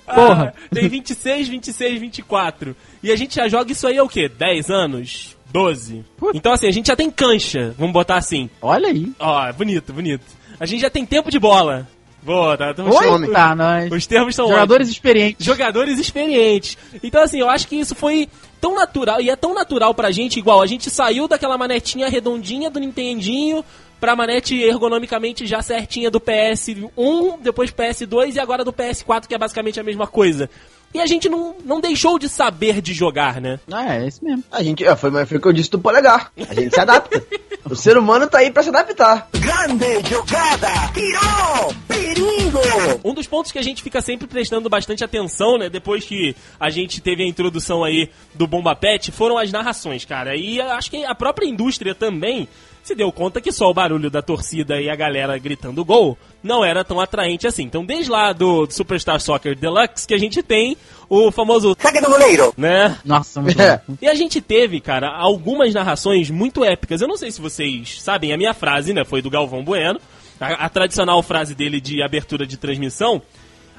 porra. 0.06 0.54
Ah, 0.56 0.68
tem 0.72 0.88
26, 0.88 1.48
26, 1.48 2.00
24. 2.00 2.76
E 3.02 3.10
a 3.10 3.16
gente 3.16 3.34
já 3.34 3.48
joga 3.48 3.72
isso 3.72 3.86
aí 3.88 3.98
há 3.98 4.04
o 4.04 4.08
quê? 4.08 4.28
10 4.28 4.70
anos? 4.70 5.36
12? 5.52 6.04
Puta. 6.16 6.36
Então, 6.36 6.52
assim, 6.52 6.66
a 6.66 6.72
gente 6.72 6.86
já 6.86 6.96
tem 6.96 7.10
cancha. 7.10 7.74
Vamos 7.78 7.92
botar 7.92 8.16
assim. 8.16 8.48
Olha 8.60 8.88
aí. 8.88 9.12
Ó, 9.18 9.52
bonito, 9.52 9.92
bonito. 9.92 10.24
A 10.58 10.66
gente 10.66 10.80
já 10.80 10.90
tem 10.90 11.04
tempo 11.04 11.30
de 11.30 11.38
bola. 11.38 11.86
Boa, 12.22 12.56
tá, 12.56 12.72
Oi, 12.78 13.32
tá, 13.32 13.54
nós. 13.54 13.90
Os 13.90 14.06
termos 14.06 14.34
são 14.36 14.46
Jogadores 14.46 14.88
experientes. 14.88 15.44
jogadores 15.44 15.98
experientes. 15.98 16.78
Então, 17.02 17.20
assim, 17.20 17.40
eu 17.40 17.50
acho 17.50 17.66
que 17.66 17.74
isso 17.74 17.96
foi 17.96 18.28
tão 18.60 18.76
natural, 18.76 19.20
e 19.20 19.28
é 19.28 19.34
tão 19.34 19.52
natural 19.52 19.92
pra 19.92 20.12
gente, 20.12 20.38
igual 20.38 20.62
a 20.62 20.66
gente 20.66 20.88
saiu 20.88 21.26
daquela 21.26 21.58
manetinha 21.58 22.08
redondinha 22.08 22.70
do 22.70 22.78
Nintendinho 22.78 23.64
pra 24.00 24.14
manete 24.14 24.54
ergonomicamente 24.60 25.46
já 25.46 25.60
certinha 25.62 26.10
do 26.12 26.20
PS1, 26.20 27.40
depois 27.42 27.72
PS2 27.72 28.36
e 28.36 28.38
agora 28.40 28.64
do 28.64 28.72
PS4, 28.72 29.26
que 29.26 29.34
é 29.34 29.38
basicamente 29.38 29.80
a 29.80 29.82
mesma 29.82 30.06
coisa. 30.06 30.48
E 30.94 31.00
a 31.00 31.06
gente 31.06 31.28
não, 31.28 31.54
não 31.64 31.80
deixou 31.80 32.18
de 32.18 32.28
saber 32.28 32.80
de 32.80 32.92
jogar, 32.92 33.40
né? 33.40 33.58
Ah, 33.70 33.96
é 33.96 34.06
isso 34.06 34.24
mesmo. 34.24 34.44
A 34.50 34.62
gente, 34.62 34.84
é, 34.84 34.94
foi, 34.94 35.10
foi 35.26 35.38
o 35.38 35.40
que 35.40 35.48
eu 35.48 35.52
disse 35.52 35.70
do 35.70 35.78
polegar. 35.78 36.30
A 36.48 36.54
gente 36.54 36.74
se 36.74 36.80
adapta. 36.80 37.22
o 37.64 37.74
ser 37.74 37.96
humano 37.96 38.28
tá 38.28 38.38
aí 38.38 38.50
pra 38.50 38.62
se 38.62 38.68
adaptar. 38.68 39.28
Grande 39.32 40.08
jogada. 40.08 40.68
Tirou. 40.92 41.74
Perigo. 41.88 42.60
Um 43.04 43.14
dos 43.14 43.26
pontos 43.26 43.50
que 43.50 43.58
a 43.58 43.62
gente 43.62 43.82
fica 43.82 44.02
sempre 44.02 44.26
prestando 44.26 44.68
bastante 44.68 45.02
atenção, 45.02 45.56
né, 45.56 45.70
depois 45.70 46.04
que 46.04 46.36
a 46.60 46.68
gente 46.68 47.00
teve 47.00 47.22
a 47.22 47.26
introdução 47.26 47.82
aí 47.82 48.10
do 48.34 48.46
Bomba 48.46 48.76
Pet, 48.76 49.10
foram 49.12 49.38
as 49.38 49.50
narrações, 49.50 50.04
cara. 50.04 50.36
E 50.36 50.60
acho 50.60 50.90
que 50.90 51.04
a 51.04 51.14
própria 51.14 51.46
indústria 51.46 51.94
também 51.94 52.48
se 52.82 52.94
deu 52.94 53.12
conta 53.12 53.40
que 53.40 53.52
só 53.52 53.70
o 53.70 53.74
barulho 53.74 54.10
da 54.10 54.20
torcida 54.20 54.80
e 54.80 54.90
a 54.90 54.96
galera 54.96 55.38
gritando 55.38 55.84
gol 55.84 56.18
não 56.42 56.64
era 56.64 56.84
tão 56.84 57.00
atraente 57.00 57.46
assim. 57.46 57.62
Então, 57.62 57.84
desde 57.84 58.10
lá 58.10 58.32
do 58.32 58.66
Superstar 58.70 59.20
Soccer 59.20 59.56
Deluxe, 59.56 60.06
que 60.06 60.14
a 60.14 60.18
gente 60.18 60.42
tem 60.42 60.76
o 61.08 61.30
famoso, 61.30 61.76
Saque 61.78 62.00
do 62.00 62.10
goleiro. 62.10 62.52
né, 62.56 62.98
Nossa, 63.04 63.40
muito 63.40 63.60
É. 63.60 63.80
e 64.02 64.08
a 64.08 64.14
gente 64.14 64.40
teve, 64.40 64.80
cara, 64.80 65.08
algumas 65.08 65.72
narrações 65.72 66.30
muito 66.30 66.64
épicas. 66.64 67.00
Eu 67.00 67.08
não 67.08 67.16
sei 67.16 67.30
se 67.30 67.40
vocês 67.40 68.02
sabem, 68.02 68.32
a 68.32 68.36
minha 68.36 68.54
frase, 68.54 68.92
né, 68.92 69.04
foi 69.04 69.22
do 69.22 69.30
Galvão 69.30 69.62
Bueno, 69.62 70.00
a, 70.40 70.66
a 70.66 70.68
tradicional 70.68 71.22
frase 71.22 71.54
dele 71.54 71.80
de 71.80 72.02
abertura 72.02 72.46
de 72.46 72.56
transmissão. 72.56 73.22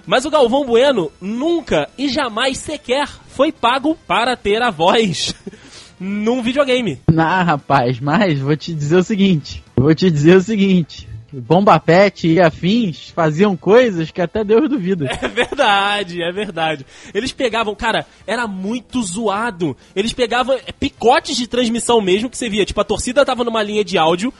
Mas 0.05 0.25
o 0.25 0.29
Galvão 0.29 0.65
Bueno 0.65 1.11
nunca 1.21 1.89
e 1.97 2.09
jamais 2.09 2.57
sequer 2.57 3.07
foi 3.29 3.51
pago 3.51 3.97
para 4.05 4.35
ter 4.35 4.61
a 4.61 4.69
voz 4.69 5.33
num 6.03 6.41
videogame. 6.41 6.99
Ah, 7.17 7.43
rapaz, 7.43 7.99
mas 7.99 8.37
vou 8.39 8.57
te 8.57 8.73
dizer 8.73 8.97
o 8.97 9.03
seguinte. 9.03 9.63
Vou 9.75 9.95
te 9.95 10.11
dizer 10.11 10.35
o 10.35 10.41
seguinte. 10.41 11.07
Bomba 11.31 11.79
Pet 11.79 12.27
e 12.27 12.39
afins 12.39 13.09
faziam 13.09 13.55
coisas 13.55 14.11
que 14.11 14.21
até 14.21 14.43
Deus 14.43 14.69
duvida. 14.69 15.09
É 15.21 15.27
verdade, 15.27 16.21
é 16.21 16.31
verdade. 16.31 16.85
Eles 17.13 17.31
pegavam, 17.31 17.73
cara, 17.73 18.05
era 18.27 18.45
muito 18.45 19.01
zoado. 19.01 19.75
Eles 19.95 20.13
pegavam 20.13 20.59
picotes 20.79 21.37
de 21.37 21.47
transmissão 21.47 22.01
mesmo 22.01 22.29
que 22.29 22.37
você 22.37 22.49
via. 22.49 22.65
Tipo, 22.65 22.81
a 22.81 22.85
torcida 22.85 23.25
tava 23.25 23.43
numa 23.43 23.63
linha 23.63 23.83
de 23.83 23.97
áudio. 23.97 24.31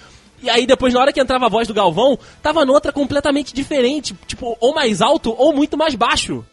E 0.44 0.50
aí, 0.50 0.68
depois, 0.68 0.94
na 0.94 1.00
hora 1.00 1.14
que 1.14 1.22
entrava 1.22 1.46
a 1.46 1.50
voz 1.50 1.68
do 1.68 1.74
Galvão, 1.74 2.20
tava 2.42 2.66
noutra 2.66 2.92
completamente 2.92 3.56
diferente. 3.56 4.14
Tipo, 4.28 4.58
ou 4.60 4.76
mais 4.76 5.02
alto 5.02 5.34
ou 5.36 5.54
muito 5.54 5.78
mais 5.78 5.96
baixo. 5.96 6.46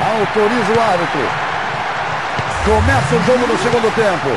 Autoriza 0.00 0.72
o 0.76 0.80
árbitro. 0.80 1.51
Começa 2.64 3.16
o 3.16 3.22
jogo 3.24 3.46
no 3.48 3.58
segundo 3.58 3.92
tempo. 3.96 4.28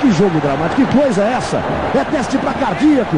Que 0.00 0.10
jogo 0.10 0.40
dramático, 0.40 0.84
que 0.84 0.96
coisa 0.96 1.22
é 1.22 1.34
essa? 1.34 1.62
É 1.94 2.04
teste 2.04 2.36
para 2.38 2.54
cardíaco. 2.54 3.16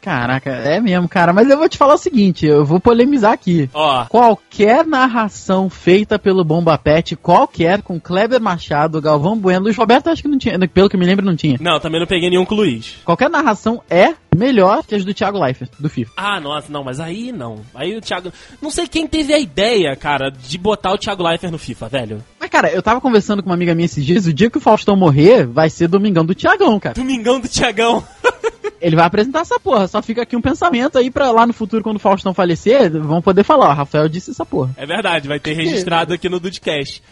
Caraca, 0.00 0.50
é 0.50 0.80
mesmo, 0.80 1.08
cara. 1.08 1.32
Mas 1.32 1.48
eu 1.50 1.58
vou 1.58 1.68
te 1.68 1.76
falar 1.78 1.94
o 1.94 1.98
seguinte, 1.98 2.46
eu 2.46 2.64
vou 2.64 2.80
polemizar 2.80 3.32
aqui. 3.32 3.68
Ó, 3.74 4.04
Qualquer 4.06 4.86
narração 4.86 5.68
feita 5.68 6.18
pelo 6.18 6.44
Bomba 6.44 6.76
Pet, 6.78 7.16
qualquer, 7.16 7.82
com 7.82 8.00
Kleber 8.00 8.40
Machado, 8.40 9.00
Galvão 9.00 9.36
Bueno, 9.36 9.64
Luiz 9.64 9.76
Roberto 9.76 10.08
acho 10.08 10.22
que 10.22 10.28
não 10.28 10.38
tinha, 10.38 10.58
pelo 10.68 10.88
que 10.88 10.96
me 10.96 11.04
lembro 11.06 11.24
não 11.24 11.36
tinha. 11.36 11.58
não, 11.60 11.78
também 11.80 12.00
não 12.00 12.06
peguei 12.06 12.30
nenhum 12.30 12.44
com 12.44 12.54
o 12.54 12.58
Luiz. 12.58 12.96
Qualquer 13.04 13.28
narração 13.30 13.82
é 13.90 14.14
melhor 14.34 14.82
que 14.84 14.94
as 14.94 15.04
do 15.04 15.12
Thiago 15.12 15.38
Leifert, 15.42 15.70
do 15.78 15.88
FIFA. 15.88 16.12
Ah, 16.16 16.40
nossa, 16.40 16.72
não, 16.72 16.84
mas 16.84 17.00
aí 17.00 17.32
não. 17.32 17.60
Aí 17.74 17.96
o 17.96 18.00
Thiago. 18.00 18.32
Não 18.62 18.70
sei 18.70 18.86
quem 18.86 19.06
teve 19.06 19.32
a 19.34 19.38
ideia, 19.38 19.94
cara, 19.96 20.30
de 20.30 20.56
botar 20.56 20.92
o 20.92 20.98
Thiago 20.98 21.22
Leifert 21.22 21.50
no 21.52 21.58
FIFA, 21.58 21.88
velho. 21.88 22.24
Mas, 22.40 22.48
cara, 22.48 22.70
eu 22.70 22.82
tava 22.82 23.02
conversando 23.02 23.42
com 23.42 23.50
uma 23.50 23.54
amiga 23.54 23.74
minha 23.74 23.84
esses 23.84 24.02
dias, 24.02 24.26
o 24.26 24.32
dia 24.32 24.48
que 24.48 24.56
o 24.56 24.62
Faustão 24.62 24.96
morrer, 24.96 25.46
vai 25.46 25.68
ser 25.68 25.88
Domingão 25.88 26.24
do 26.24 26.34
Thiagão, 26.34 26.80
cara. 26.80 26.94
Domingão 26.94 27.38
do 27.38 27.46
Thiagão. 27.46 28.02
Ele 28.80 28.96
vai 28.96 29.04
apresentar 29.04 29.40
essa 29.40 29.60
porra, 29.60 29.86
só 29.86 30.00
fica 30.00 30.22
aqui 30.22 30.34
um 30.34 30.40
pensamento 30.40 30.96
aí 30.96 31.10
pra 31.10 31.30
lá 31.30 31.46
no 31.46 31.52
futuro, 31.52 31.82
quando 31.82 31.96
o 31.96 32.00
Faustão 32.00 32.32
falecer, 32.32 32.90
vão 32.90 33.20
poder 33.20 33.44
falar, 33.44 33.68
ó, 33.68 33.72
Rafael 33.74 34.08
disse 34.08 34.30
essa 34.30 34.46
porra. 34.46 34.70
É 34.78 34.86
verdade, 34.86 35.28
vai 35.28 35.38
ter 35.38 35.52
registrado 35.52 36.14
aqui 36.14 36.30
no 36.30 36.40
Dudcast. 36.40 37.02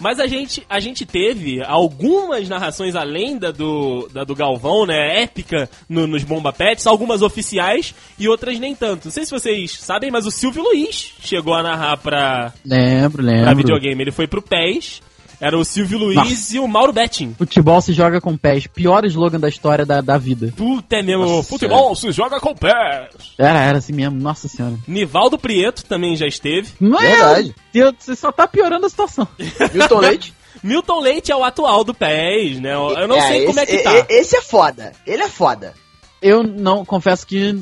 Mas 0.00 0.20
a 0.20 0.26
gente, 0.26 0.64
a 0.68 0.78
gente 0.80 1.04
teve 1.04 1.62
algumas 1.64 2.48
narrações 2.48 2.94
além 2.94 3.36
da 3.38 3.50
do, 3.50 4.08
da 4.12 4.24
do 4.24 4.34
Galvão, 4.34 4.86
né? 4.86 5.22
Épica 5.22 5.68
no- 5.88 6.06
nos 6.06 6.22
Bomba 6.24 6.52
Pets, 6.52 6.86
algumas 6.86 7.22
oficiais 7.22 7.94
e 8.18 8.28
outras 8.28 8.58
nem 8.58 8.74
tanto. 8.74 9.06
Não 9.06 9.12
sei 9.12 9.24
se 9.24 9.30
vocês 9.30 9.72
sabem, 9.72 10.10
mas 10.10 10.26
o 10.26 10.30
Silvio 10.30 10.62
Luiz 10.62 11.14
chegou 11.20 11.54
a 11.54 11.62
narrar 11.62 11.96
pra, 11.96 12.52
Lembro, 12.64 13.22
pra 13.22 13.32
lembro. 13.32 13.56
videogame. 13.56 14.02
Ele 14.02 14.12
foi 14.12 14.26
pro 14.26 14.42
PES. 14.42 15.02
Era 15.40 15.56
o 15.56 15.64
Silvio 15.64 15.98
Luiz 15.98 16.16
Nossa. 16.16 16.56
e 16.56 16.58
o 16.58 16.66
Mauro 16.66 16.92
Betting. 16.92 17.34
Futebol 17.38 17.80
se 17.80 17.92
joga 17.92 18.20
com 18.20 18.36
pés, 18.36 18.66
pior 18.66 19.04
slogan 19.04 19.38
da 19.38 19.48
história 19.48 19.86
da, 19.86 20.00
da 20.00 20.18
vida. 20.18 20.52
Puta 20.56 20.96
é 20.96 21.02
mesmo. 21.02 21.24
Nossa 21.26 21.48
Futebol 21.48 21.94
se 21.94 22.10
joga 22.10 22.40
com 22.40 22.54
pés. 22.54 23.08
Era, 23.38 23.60
era 23.60 23.78
assim 23.78 23.92
mesmo, 23.92 24.18
nossa 24.18 24.48
senhora. 24.48 24.74
Nivaldo 24.86 25.38
Prieto 25.38 25.84
também 25.84 26.16
já 26.16 26.26
esteve. 26.26 26.72
Meu 26.80 26.98
Verdade. 26.98 27.54
Deus, 27.72 27.94
você 27.98 28.16
só 28.16 28.32
tá 28.32 28.48
piorando 28.48 28.86
a 28.86 28.88
situação. 28.88 29.28
Milton 29.72 29.98
Leite? 30.00 30.34
Milton 30.60 31.00
Leite 31.00 31.30
é 31.30 31.36
o 31.36 31.44
atual 31.44 31.84
do 31.84 31.94
PES, 31.94 32.58
né? 32.60 32.74
Eu 32.74 33.06
não 33.06 33.16
É, 33.16 33.28
sei 33.28 33.46
como 33.46 33.60
é 33.60 33.62
esse- 33.62 33.76
que 33.76 33.82
tá. 33.84 33.92
e- 33.94 34.06
Esse 34.08 34.36
é 34.36 34.40
foda. 34.42 34.92
Ele 35.06 35.22
é 35.22 35.28
foda. 35.28 35.72
Eu 36.20 36.42
não, 36.42 36.84
confesso 36.84 37.26
que 37.26 37.54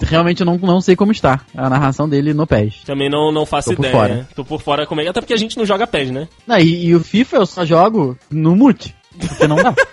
realmente 0.00 0.40
eu 0.40 0.46
não, 0.46 0.56
não 0.56 0.80
sei 0.80 0.96
como 0.96 1.12
está 1.12 1.40
a 1.54 1.68
narração 1.68 2.08
dele 2.08 2.32
no 2.32 2.46
PES. 2.46 2.82
Também 2.84 3.10
não, 3.10 3.30
não 3.30 3.44
faço 3.44 3.70
Tô 3.70 3.76
por 3.76 3.86
ideia. 3.86 3.94
fora. 3.94 4.28
Tô 4.34 4.44
por 4.44 4.62
fora 4.62 4.86
como 4.86 5.00
é. 5.00 5.08
Até 5.08 5.20
porque 5.20 5.34
a 5.34 5.38
gente 5.38 5.58
não 5.58 5.66
joga 5.66 5.86
PES, 5.86 6.10
né? 6.10 6.28
Não, 6.46 6.58
e, 6.58 6.86
e 6.86 6.94
o 6.94 7.00
FIFA 7.00 7.36
eu 7.36 7.46
só 7.46 7.64
jogo 7.64 8.16
no 8.30 8.56
mute, 8.56 8.94
porque 9.18 9.46
não 9.46 9.56
dá. 9.56 9.74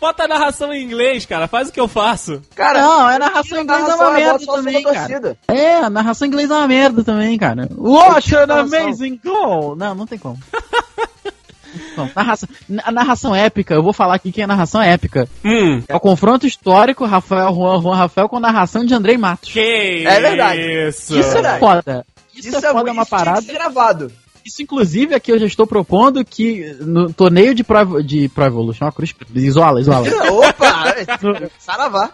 Bota 0.00 0.24
a 0.24 0.28
narração 0.28 0.72
em 0.72 0.84
inglês, 0.84 1.26
cara. 1.26 1.48
Faz 1.48 1.68
o 1.68 1.72
que 1.72 1.80
eu 1.80 1.88
faço. 1.88 2.40
Cara, 2.54 2.80
Não, 2.80 3.10
é 3.10 3.18
narração 3.18 3.58
em 3.58 3.62
inglês 3.62 3.80
é 3.80 3.84
uma 3.84 3.96
narração 3.96 4.16
é 4.16 4.20
merda 4.20 4.44
só 4.44 4.54
também, 4.54 4.82
cara. 4.82 5.38
É, 5.48 5.74
a 5.76 5.90
narração 5.90 6.26
em 6.26 6.28
inglês 6.28 6.50
é 6.50 6.54
uma 6.54 6.68
merda 6.68 7.02
também, 7.02 7.36
cara. 7.36 7.68
What 7.76 8.36
an 8.36 8.60
amazing 8.60 9.20
goal! 9.24 9.74
Não, 9.74 9.94
não 9.94 10.06
tem 10.06 10.18
como. 10.18 10.38
Narração, 12.14 12.48
na- 12.68 12.90
narração 12.90 13.34
épica, 13.34 13.74
eu 13.74 13.82
vou 13.82 13.92
falar 13.92 14.14
aqui 14.14 14.32
que 14.32 14.40
é 14.42 14.46
narração 14.46 14.80
épica. 14.80 15.28
Hum. 15.44 15.82
É 15.88 15.94
o 15.94 16.00
confronto 16.00 16.46
histórico, 16.46 17.04
Rafael, 17.04 17.54
Juan, 17.54 17.80
Juan, 17.80 17.96
Rafael, 17.96 18.28
com 18.28 18.40
narração 18.40 18.84
de 18.84 18.94
Andrei 18.94 19.16
Matos. 19.18 19.52
Que 19.52 20.04
É 20.06 20.20
verdade. 20.20 20.60
Isso. 20.88 21.18
Isso 21.18 21.36
é 21.38 21.58
foda. 21.58 22.06
Isso, 22.34 22.48
é 22.56 22.60
foda, 22.72 22.90
é 22.90 22.92
uma 22.92 23.02
isso 23.02 23.10
parada. 23.10 23.52
gravado. 23.52 24.12
Isso, 24.46 24.62
inclusive, 24.62 25.14
aqui 25.14 25.30
eu 25.30 25.38
já 25.38 25.44
estou 25.46 25.66
propondo 25.66 26.24
que 26.24 26.74
no 26.80 27.12
torneio 27.12 27.54
de 27.54 27.62
Pro, 27.62 28.02
de 28.02 28.28
Pro 28.30 28.46
Evolution, 28.46 28.86
ó, 28.86 28.90
cruz, 28.90 29.14
isola, 29.34 29.80
isola. 29.80 30.06
Opa! 30.32 30.94
Saravá. 31.58 32.10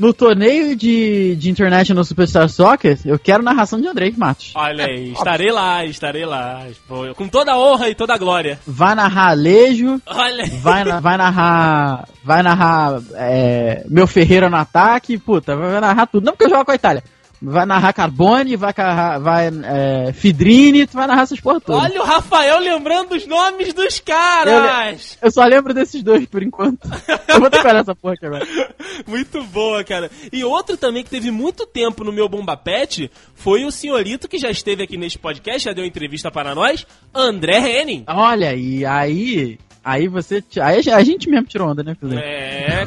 No 0.00 0.14
torneio 0.14 0.74
de, 0.74 1.36
de 1.36 1.50
International 1.50 2.02
Superstar 2.02 2.48
Soccer, 2.48 2.98
eu 3.04 3.18
quero 3.18 3.42
narração 3.42 3.78
de 3.78 3.86
Andrei 3.86 4.14
Matos. 4.16 4.50
Olha 4.54 4.86
aí, 4.86 5.12
estarei 5.12 5.52
lá, 5.52 5.84
estarei 5.84 6.24
lá. 6.24 6.66
Com 7.14 7.28
toda 7.28 7.52
a 7.52 7.58
honra 7.58 7.90
e 7.90 7.94
toda 7.94 8.14
a 8.14 8.16
glória. 8.16 8.58
Vai 8.66 8.94
narrar 8.94 9.32
Alejo, 9.32 10.00
Olha 10.06 10.44
aí. 10.44 10.50
vai, 10.58 10.84
vai 11.02 11.18
narrar. 11.18 12.08
Vai 12.24 12.42
narrar 12.42 13.02
é, 13.12 13.84
meu 13.90 14.06
Ferreira 14.06 14.48
no 14.48 14.56
ataque, 14.56 15.18
puta, 15.18 15.54
vai 15.54 15.78
narrar 15.82 16.06
tudo. 16.06 16.24
Não 16.24 16.32
porque 16.32 16.46
eu 16.46 16.50
jogo 16.50 16.64
com 16.64 16.72
a 16.72 16.76
Itália. 16.76 17.04
Vai 17.42 17.64
narrar 17.64 17.94
Carbone, 17.94 18.54
vai, 18.54 18.74
vai 19.20 19.50
é, 19.64 20.12
Fidrini, 20.12 20.86
tu 20.86 20.92
vai 20.92 21.06
narrar 21.06 21.22
essas 21.22 21.40
porra 21.40 21.60
todas. 21.60 21.82
Olha 21.82 22.02
o 22.02 22.04
Rafael 22.04 22.58
lembrando 22.58 23.12
os 23.14 23.26
nomes 23.26 23.72
dos 23.72 23.98
caras. 23.98 25.16
Eu 25.22 25.30
só 25.30 25.44
lembro 25.44 25.72
desses 25.72 26.02
dois 26.02 26.26
por 26.26 26.42
enquanto. 26.42 26.86
Eu 27.28 27.40
vou 27.40 27.48
trabalhar 27.48 27.80
essa 27.80 27.94
porra 27.94 28.14
aqui 28.14 28.26
agora. 28.26 28.46
Muito 29.08 29.42
boa, 29.44 29.82
cara. 29.82 30.10
E 30.30 30.44
outro 30.44 30.76
também 30.76 31.02
que 31.02 31.10
teve 31.10 31.30
muito 31.30 31.66
tempo 31.66 32.04
no 32.04 32.12
meu 32.12 32.28
Bomba 32.28 32.56
Pet 32.56 33.10
foi 33.34 33.64
o 33.64 33.70
senhorito 33.70 34.28
que 34.28 34.38
já 34.38 34.50
esteve 34.50 34.82
aqui 34.82 34.96
neste 34.96 35.18
podcast, 35.18 35.64
já 35.64 35.72
deu 35.72 35.84
entrevista 35.84 36.30
para 36.30 36.54
nós, 36.54 36.86
André 37.14 37.58
Henning. 37.58 38.04
Olha, 38.06 38.54
e 38.54 38.84
aí. 38.84 39.58
Aí 39.84 40.08
você. 40.08 40.42
Aí 40.62 40.82
a 40.90 41.02
gente 41.02 41.28
mesmo 41.28 41.46
tirou 41.46 41.70
onda, 41.70 41.82
né, 41.82 41.94
Felipe? 41.98 42.20
É. 42.22 42.86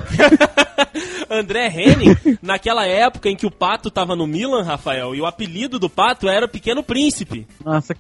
André 1.30 1.68
Henning, 1.68 2.16
naquela 2.42 2.86
época 2.86 3.30
em 3.30 3.36
que 3.36 3.46
o 3.46 3.52
Pato 3.52 3.90
tava 3.90 4.16
no 4.16 4.28
Milan, 4.28 4.64
Rafael, 4.64 5.16
e 5.16 5.22
o 5.22 5.26
apelido 5.26 5.80
do 5.80 5.90
Pato 5.90 6.30
era 6.30 6.48
Pequeno 6.48 6.84
Príncipe. 6.84 7.48
Nossa, 7.64 7.96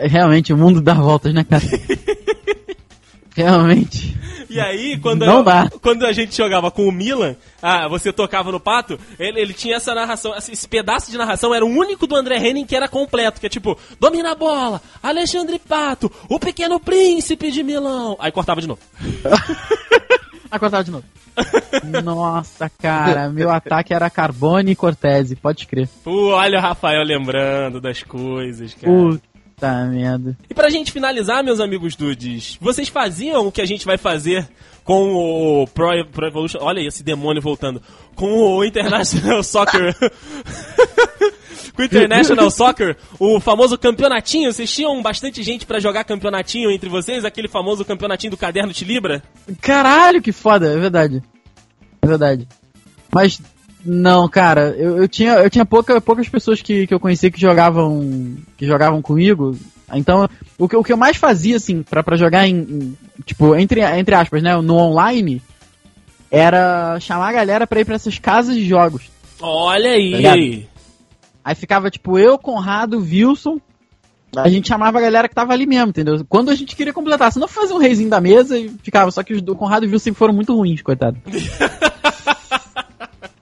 realmente 0.00 0.52
o 0.52 0.56
mundo 0.56 0.80
dá 0.80 0.94
voltas, 0.94 1.32
né, 1.32 1.44
cara? 1.44 1.62
realmente. 3.36 4.16
E 4.52 4.60
aí, 4.60 4.98
quando, 4.98 5.24
Não 5.24 5.38
eu- 5.38 5.42
dá. 5.44 5.68
quando 5.80 6.04
a 6.04 6.12
gente 6.12 6.36
jogava 6.36 6.70
com 6.70 6.86
o 6.86 6.92
Milan, 6.92 7.34
ah, 7.62 7.88
você 7.88 8.12
tocava 8.12 8.52
no 8.52 8.60
Pato, 8.60 8.98
ele, 9.18 9.40
ele 9.40 9.54
tinha 9.54 9.76
essa 9.76 9.94
narração, 9.94 10.34
esse 10.36 10.68
pedaço 10.68 11.10
de 11.10 11.16
narração 11.16 11.54
era 11.54 11.64
o 11.64 11.68
único 11.68 12.06
do 12.06 12.14
André 12.14 12.36
Henning 12.36 12.66
que 12.66 12.76
era 12.76 12.86
completo, 12.88 13.40
que 13.40 13.46
é 13.46 13.48
tipo, 13.48 13.78
domina 13.98 14.32
a 14.32 14.34
bola, 14.34 14.80
Alexandre 15.02 15.58
Pato, 15.58 16.12
o 16.28 16.38
pequeno 16.38 16.78
príncipe 16.78 17.50
de 17.50 17.62
Milão. 17.62 18.16
Aí 18.20 18.30
cortava 18.30 18.60
de 18.60 18.66
novo. 18.68 18.80
Ah, 20.54 20.58
cortava 20.58 20.84
de 20.84 20.90
novo. 20.90 21.04
Nossa, 22.04 22.68
cara, 22.68 23.30
meu 23.30 23.48
ataque 23.50 23.94
era 23.94 24.10
Carbone 24.10 24.72
e 24.72 24.76
Cortese, 24.76 25.34
pode 25.34 25.66
crer. 25.66 25.88
Pô, 26.04 26.28
olha 26.34 26.58
o 26.58 26.60
Rafael 26.60 27.02
lembrando 27.02 27.80
das 27.80 28.02
coisas, 28.02 28.74
cara. 28.74 28.92
Puta 28.92 29.22
merda. 29.90 30.36
E 30.48 30.54
pra 30.54 30.70
gente 30.70 30.90
finalizar, 30.92 31.44
meus 31.44 31.60
amigos 31.60 31.94
dudes, 31.94 32.58
vocês 32.60 32.88
faziam 32.88 33.46
o 33.46 33.52
que 33.52 33.60
a 33.60 33.66
gente 33.66 33.84
vai 33.84 33.96
fazer 33.96 34.48
com 34.84 35.14
o 35.14 35.66
Pro, 35.68 35.88
Pro 36.10 36.26
Evolution. 36.26 36.58
Olha 36.60 36.80
aí, 36.80 36.86
esse 36.86 37.02
demônio 37.02 37.40
voltando. 37.40 37.80
Com 38.14 38.32
o 38.32 38.64
International 38.64 39.42
Soccer. 39.44 39.94
com 41.74 41.82
o 41.82 41.84
International 41.84 42.50
Soccer, 42.50 42.96
o 43.18 43.40
famoso 43.40 43.78
campeonatinho. 43.78 44.52
Vocês 44.52 44.72
tinham 44.72 45.00
bastante 45.02 45.42
gente 45.42 45.66
pra 45.66 45.80
jogar 45.80 46.04
campeonatinho 46.04 46.70
entre 46.70 46.88
vocês? 46.88 47.24
Aquele 47.24 47.48
famoso 47.48 47.84
campeonatinho 47.84 48.32
do 48.32 48.36
caderno 48.36 48.72
de 48.72 48.84
Libra? 48.84 49.22
Caralho, 49.60 50.20
que 50.20 50.32
foda, 50.32 50.72
é 50.72 50.76
verdade. 50.76 51.22
É 52.02 52.06
verdade. 52.06 52.48
Mas, 53.12 53.40
não, 53.84 54.28
cara, 54.28 54.74
eu, 54.78 54.98
eu 54.98 55.08
tinha, 55.08 55.32
eu 55.34 55.50
tinha 55.50 55.64
pouca, 55.64 56.00
poucas 56.00 56.28
pessoas 56.28 56.60
que, 56.62 56.86
que 56.86 56.94
eu 56.94 57.00
conhecia 57.00 57.30
que 57.30 57.40
jogavam 57.40 58.36
que 58.56 58.66
jogavam 58.66 59.00
comigo. 59.02 59.56
Então, 59.94 60.28
o 60.58 60.68
que, 60.68 60.76
o 60.76 60.82
que 60.82 60.92
eu 60.92 60.96
mais 60.96 61.16
fazia, 61.16 61.56
assim, 61.56 61.82
pra, 61.82 62.02
pra 62.02 62.16
jogar 62.16 62.46
em, 62.48 62.54
em- 62.56 62.96
Tipo, 63.26 63.54
entre, 63.54 63.80
entre 63.82 64.14
aspas, 64.14 64.42
né? 64.42 64.56
No 64.60 64.76
online, 64.76 65.42
era 66.30 66.98
chamar 66.98 67.28
a 67.28 67.32
galera 67.32 67.66
pra 67.66 67.80
ir 67.80 67.84
pra 67.84 67.94
essas 67.94 68.18
casas 68.18 68.54
de 68.56 68.64
jogos. 68.64 69.02
Olha 69.40 69.90
Tá 69.90 69.94
aí. 69.96 70.14
ligado? 70.14 70.66
Aí 71.44 71.54
ficava, 71.54 71.90
tipo, 71.90 72.18
eu, 72.18 72.38
Conrado, 72.38 72.98
Wilson. 73.00 73.60
A 74.34 74.48
gente 74.48 74.66
chamava 74.66 74.98
a 74.98 75.02
galera 75.02 75.28
que 75.28 75.34
tava 75.34 75.52
ali 75.52 75.66
mesmo, 75.66 75.90
entendeu? 75.90 76.24
Quando 76.26 76.48
a 76.50 76.54
gente 76.54 76.74
queria 76.74 76.92
completar, 76.92 77.30
senão 77.30 77.46
fazia 77.46 77.76
um 77.76 77.78
reizinho 77.78 78.08
da 78.08 78.18
mesa 78.18 78.56
e 78.58 78.70
ficava. 78.82 79.10
Só 79.10 79.22
que 79.22 79.34
os 79.34 79.42
do 79.42 79.54
Conrado 79.54 79.84
e 79.84 79.88
o 79.88 79.90
Wilson 79.90 80.04
sempre 80.04 80.18
foram 80.18 80.32
muito 80.32 80.56
ruins, 80.56 80.80
coitado. 80.80 81.18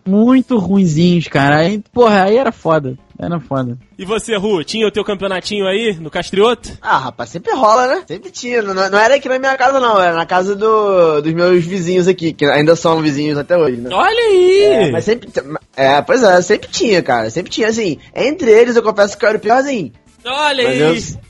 muito 0.06 0.58
ruinzinhos, 0.58 1.28
cara. 1.28 1.58
Aí, 1.58 1.82
porra, 1.92 2.24
aí 2.24 2.36
era 2.36 2.52
foda. 2.52 2.96
Era 3.18 3.38
foda. 3.38 3.76
E 3.98 4.04
você, 4.06 4.34
Ru, 4.36 4.64
tinha 4.64 4.86
o 4.86 4.90
teu 4.90 5.04
campeonatinho 5.04 5.66
aí 5.66 5.94
no 6.00 6.10
Castrioto? 6.10 6.70
Ah, 6.80 6.96
rapaz, 6.96 7.28
sempre 7.28 7.52
rola, 7.52 7.86
né? 7.86 8.02
Sempre 8.08 8.30
tinha. 8.30 8.62
Não, 8.62 8.72
não 8.72 8.98
era 8.98 9.16
aqui 9.16 9.28
na 9.28 9.38
minha 9.38 9.56
casa, 9.58 9.78
não. 9.78 10.00
Era 10.00 10.16
na 10.16 10.24
casa 10.24 10.56
do, 10.56 11.20
dos 11.20 11.32
meus 11.34 11.62
vizinhos 11.64 12.08
aqui, 12.08 12.32
que 12.32 12.46
ainda 12.46 12.74
são 12.74 13.02
vizinhos 13.02 13.36
até 13.36 13.58
hoje, 13.58 13.76
né? 13.76 13.90
Olha 13.92 14.22
aí! 14.24 14.62
É, 14.62 14.90
mas 14.90 15.04
sempre. 15.04 15.28
É, 15.76 16.00
pois 16.00 16.22
é, 16.22 16.40
sempre 16.40 16.68
tinha, 16.68 17.02
cara. 17.02 17.28
Sempre 17.28 17.52
tinha, 17.52 17.68
assim. 17.68 17.98
Entre 18.14 18.50
eles, 18.50 18.74
eu 18.74 18.82
confesso 18.82 19.18
que 19.18 19.24
eu 19.24 19.28
era 19.28 19.38
o 19.38 19.40
piorzinho. 19.40 19.92
Olha 20.24 20.64
Mas 20.64 20.72
aí! 20.72 20.80
eu 20.80 21.20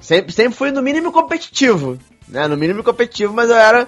sempre, 0.00 0.32
sempre 0.32 0.54
fui 0.54 0.72
no 0.72 0.82
mínimo 0.82 1.12
competitivo. 1.12 1.98
Né? 2.28 2.46
No 2.48 2.56
mínimo 2.56 2.82
competitivo, 2.82 3.32
mas 3.32 3.48
eu 3.48 3.56
era 3.56 3.86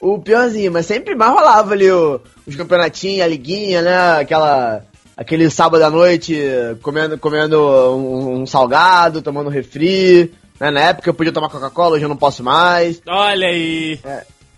o 0.00 0.18
piorzinho. 0.18 0.72
Mas 0.72 0.86
sempre 0.86 1.14
mais 1.14 1.32
rolava 1.32 1.72
ali 1.72 1.90
o- 1.90 2.20
os 2.46 2.54
campeonatinhos, 2.56 3.20
a 3.24 3.28
liguinha, 3.28 3.82
né? 3.82 4.20
Aquela. 4.20 4.82
Aquele 5.16 5.48
sábado 5.48 5.82
à 5.82 5.88
noite 5.88 6.38
comendo, 6.82 7.16
comendo 7.16 7.58
um, 7.96 8.42
um 8.42 8.46
salgado, 8.46 9.22
tomando 9.22 9.48
refri. 9.48 10.30
Né? 10.60 10.70
Na 10.70 10.80
época 10.80 11.08
eu 11.08 11.14
podia 11.14 11.32
tomar 11.32 11.48
Coca-Cola, 11.48 11.94
hoje 11.94 12.04
eu 12.04 12.08
não 12.10 12.18
posso 12.18 12.42
mais. 12.44 13.00
Olha 13.06 13.46
aí! 13.46 13.98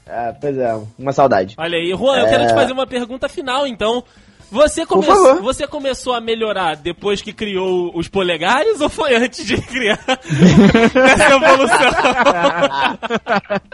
É, 0.04 0.32
pois 0.40 0.58
é, 0.58 0.76
uma 0.98 1.12
saudade. 1.12 1.54
Olha 1.56 1.76
aí, 1.78 1.90
Juan, 1.90 2.18
eu 2.18 2.26
quero 2.26 2.46
te 2.48 2.54
fazer 2.54 2.72
uma 2.72 2.86
pergunta 2.88 3.28
final, 3.28 3.68
então. 3.68 4.02
Você, 4.50 4.86
come... 4.86 5.04
Por 5.04 5.14
favor. 5.14 5.42
você 5.42 5.66
começou 5.66 6.14
a 6.14 6.20
melhorar 6.20 6.76
depois 6.76 7.20
que 7.20 7.32
criou 7.32 7.92
os 7.94 8.08
polegares 8.08 8.80
ou 8.80 8.88
foi 8.88 9.14
antes 9.14 9.44
de 9.44 9.60
criar 9.60 10.00
essa 10.08 11.34
evolução? 11.34 11.90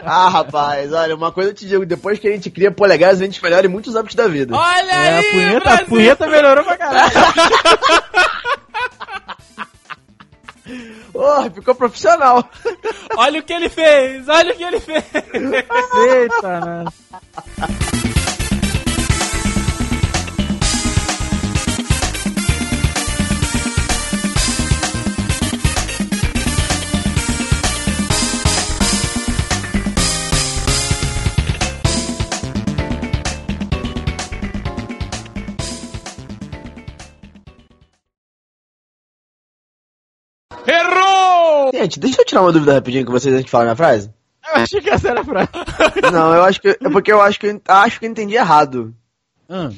Ah, 0.03 0.29
rapaz, 0.29 0.91
olha, 0.91 1.15
uma 1.15 1.31
coisa 1.31 1.51
eu 1.51 1.53
te 1.53 1.65
digo, 1.65 1.85
depois 1.85 2.19
que 2.19 2.27
a 2.27 2.31
gente 2.31 2.49
cria 2.49 2.71
polegares, 2.71 3.21
a 3.21 3.25
gente 3.25 3.41
melhora 3.41 3.65
em 3.65 3.69
muitos 3.69 3.95
âmbitos 3.95 4.15
da 4.15 4.27
vida. 4.27 4.55
Olha 4.55 4.91
É, 4.91 5.17
aí, 5.17 5.27
a 5.27 5.31
punheta, 5.31 5.73
a 5.73 5.85
punheta 5.85 6.27
melhorou 6.27 6.63
pra 6.63 6.77
caralho. 6.77 7.11
Oh, 11.13 11.49
ficou 11.49 11.73
profissional. 11.75 12.43
Olha 13.15 13.39
o 13.39 13.43
que 13.43 13.53
ele 13.53 13.69
fez! 13.69 14.27
Olha 14.27 14.53
o 14.53 14.57
que 14.57 14.63
ele 14.63 14.79
fez! 14.81 15.03
Eita, 15.13 16.59
né? 16.59 16.85
Gente, 41.73 41.99
deixa 41.99 42.21
eu 42.21 42.25
tirar 42.25 42.41
uma 42.41 42.51
dúvida 42.51 42.73
rapidinho 42.73 43.05
com 43.05 43.11
vocês 43.11 43.33
antes 43.33 43.45
de 43.45 43.51
falar 43.51 43.65
minha 43.65 43.75
frase. 43.75 44.09
Eu 44.47 44.61
achei 44.61 44.81
que 44.81 44.89
essa 44.89 45.09
era 45.09 45.21
a 45.21 45.23
frase. 45.25 45.49
Não, 46.13 46.33
eu 46.33 46.43
acho 46.43 46.61
que. 46.61 46.69
É 46.69 46.89
porque 46.89 47.11
eu 47.11 47.21
acho 47.21 47.39
que 47.39 47.47
eu 47.47 47.61
acho 47.67 47.99
que 47.99 48.05
eu 48.05 48.09
entendi 48.11 48.35
errado 48.35 48.93
Hum. 49.49 49.69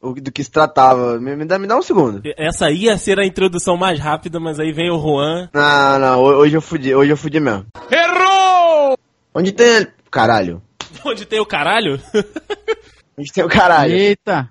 o, 0.00 0.12
do 0.14 0.30
que 0.32 0.42
se 0.44 0.50
tratava. 0.50 1.18
Me, 1.20 1.36
me 1.36 1.44
dá, 1.44 1.58
me 1.58 1.66
dá 1.66 1.76
um 1.76 1.82
segundo. 1.82 2.20
Essa 2.36 2.70
ia 2.70 2.96
ser 2.98 3.18
a 3.18 3.24
introdução 3.26 3.76
mais 3.76 3.98
rápida, 4.00 4.38
mas 4.40 4.58
aí 4.60 4.72
vem 4.72 4.90
o 4.90 4.98
Juan. 5.00 5.48
Não, 5.52 5.98
não, 5.98 6.20
ho- 6.20 6.36
hoje 6.38 6.56
eu 6.56 6.60
fudi, 6.62 6.94
hoje 6.94 7.12
eu 7.12 7.16
fudi 7.16 7.38
mesmo. 7.40 7.66
Errou! 7.90 8.96
Onde 9.34 9.52
tem. 9.52 9.86
Caralho. 10.10 10.60
Onde 11.04 11.24
tem 11.26 11.40
o 11.40 11.46
caralho? 11.46 12.00
Onde 13.18 13.32
tem 13.32 13.44
o 13.44 13.48
caralho? 13.48 13.92
Eita. 13.94 14.48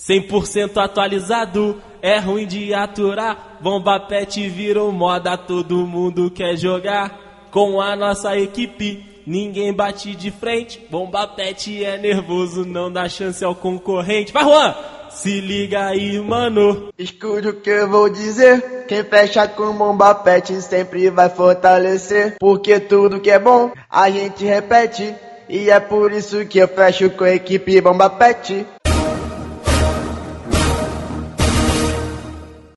100% 0.00 0.76
atualizado, 0.82 1.80
é 2.00 2.18
ruim 2.18 2.46
de 2.46 2.72
aturar. 2.74 3.47
Bomba 3.60 3.98
Pet 4.00 4.48
virou 4.48 4.92
moda, 4.92 5.36
todo 5.36 5.86
mundo 5.86 6.30
quer 6.30 6.56
jogar. 6.56 7.26
Com 7.50 7.80
a 7.80 7.96
nossa 7.96 8.36
equipe, 8.36 9.22
ninguém 9.26 9.72
bate 9.72 10.14
de 10.14 10.30
frente. 10.30 10.80
Bomba 10.90 11.26
Pet 11.26 11.84
é 11.84 11.96
nervoso, 11.96 12.64
não 12.64 12.92
dá 12.92 13.08
chance 13.08 13.44
ao 13.44 13.54
concorrente. 13.54 14.32
Vai, 14.32 14.44
Juan! 14.44 14.74
Se 15.10 15.40
liga 15.40 15.86
aí, 15.86 16.20
mano. 16.20 16.90
Escute 16.98 17.48
o 17.48 17.60
que 17.60 17.70
eu 17.70 17.88
vou 17.88 18.08
dizer. 18.08 18.84
Quem 18.86 19.02
fecha 19.02 19.48
com 19.48 19.72
bomba 19.72 20.14
pet 20.14 20.60
sempre 20.62 21.10
vai 21.10 21.28
fortalecer. 21.28 22.36
Porque 22.38 22.78
tudo 22.78 23.20
que 23.20 23.30
é 23.30 23.38
bom 23.38 23.72
a 23.90 24.10
gente 24.10 24.44
repete. 24.44 25.14
E 25.48 25.70
é 25.70 25.80
por 25.80 26.12
isso 26.12 26.44
que 26.44 26.58
eu 26.58 26.68
fecho 26.68 27.10
com 27.10 27.24
a 27.24 27.34
equipe 27.34 27.80
bomba 27.80 28.10
pet. 28.10 28.66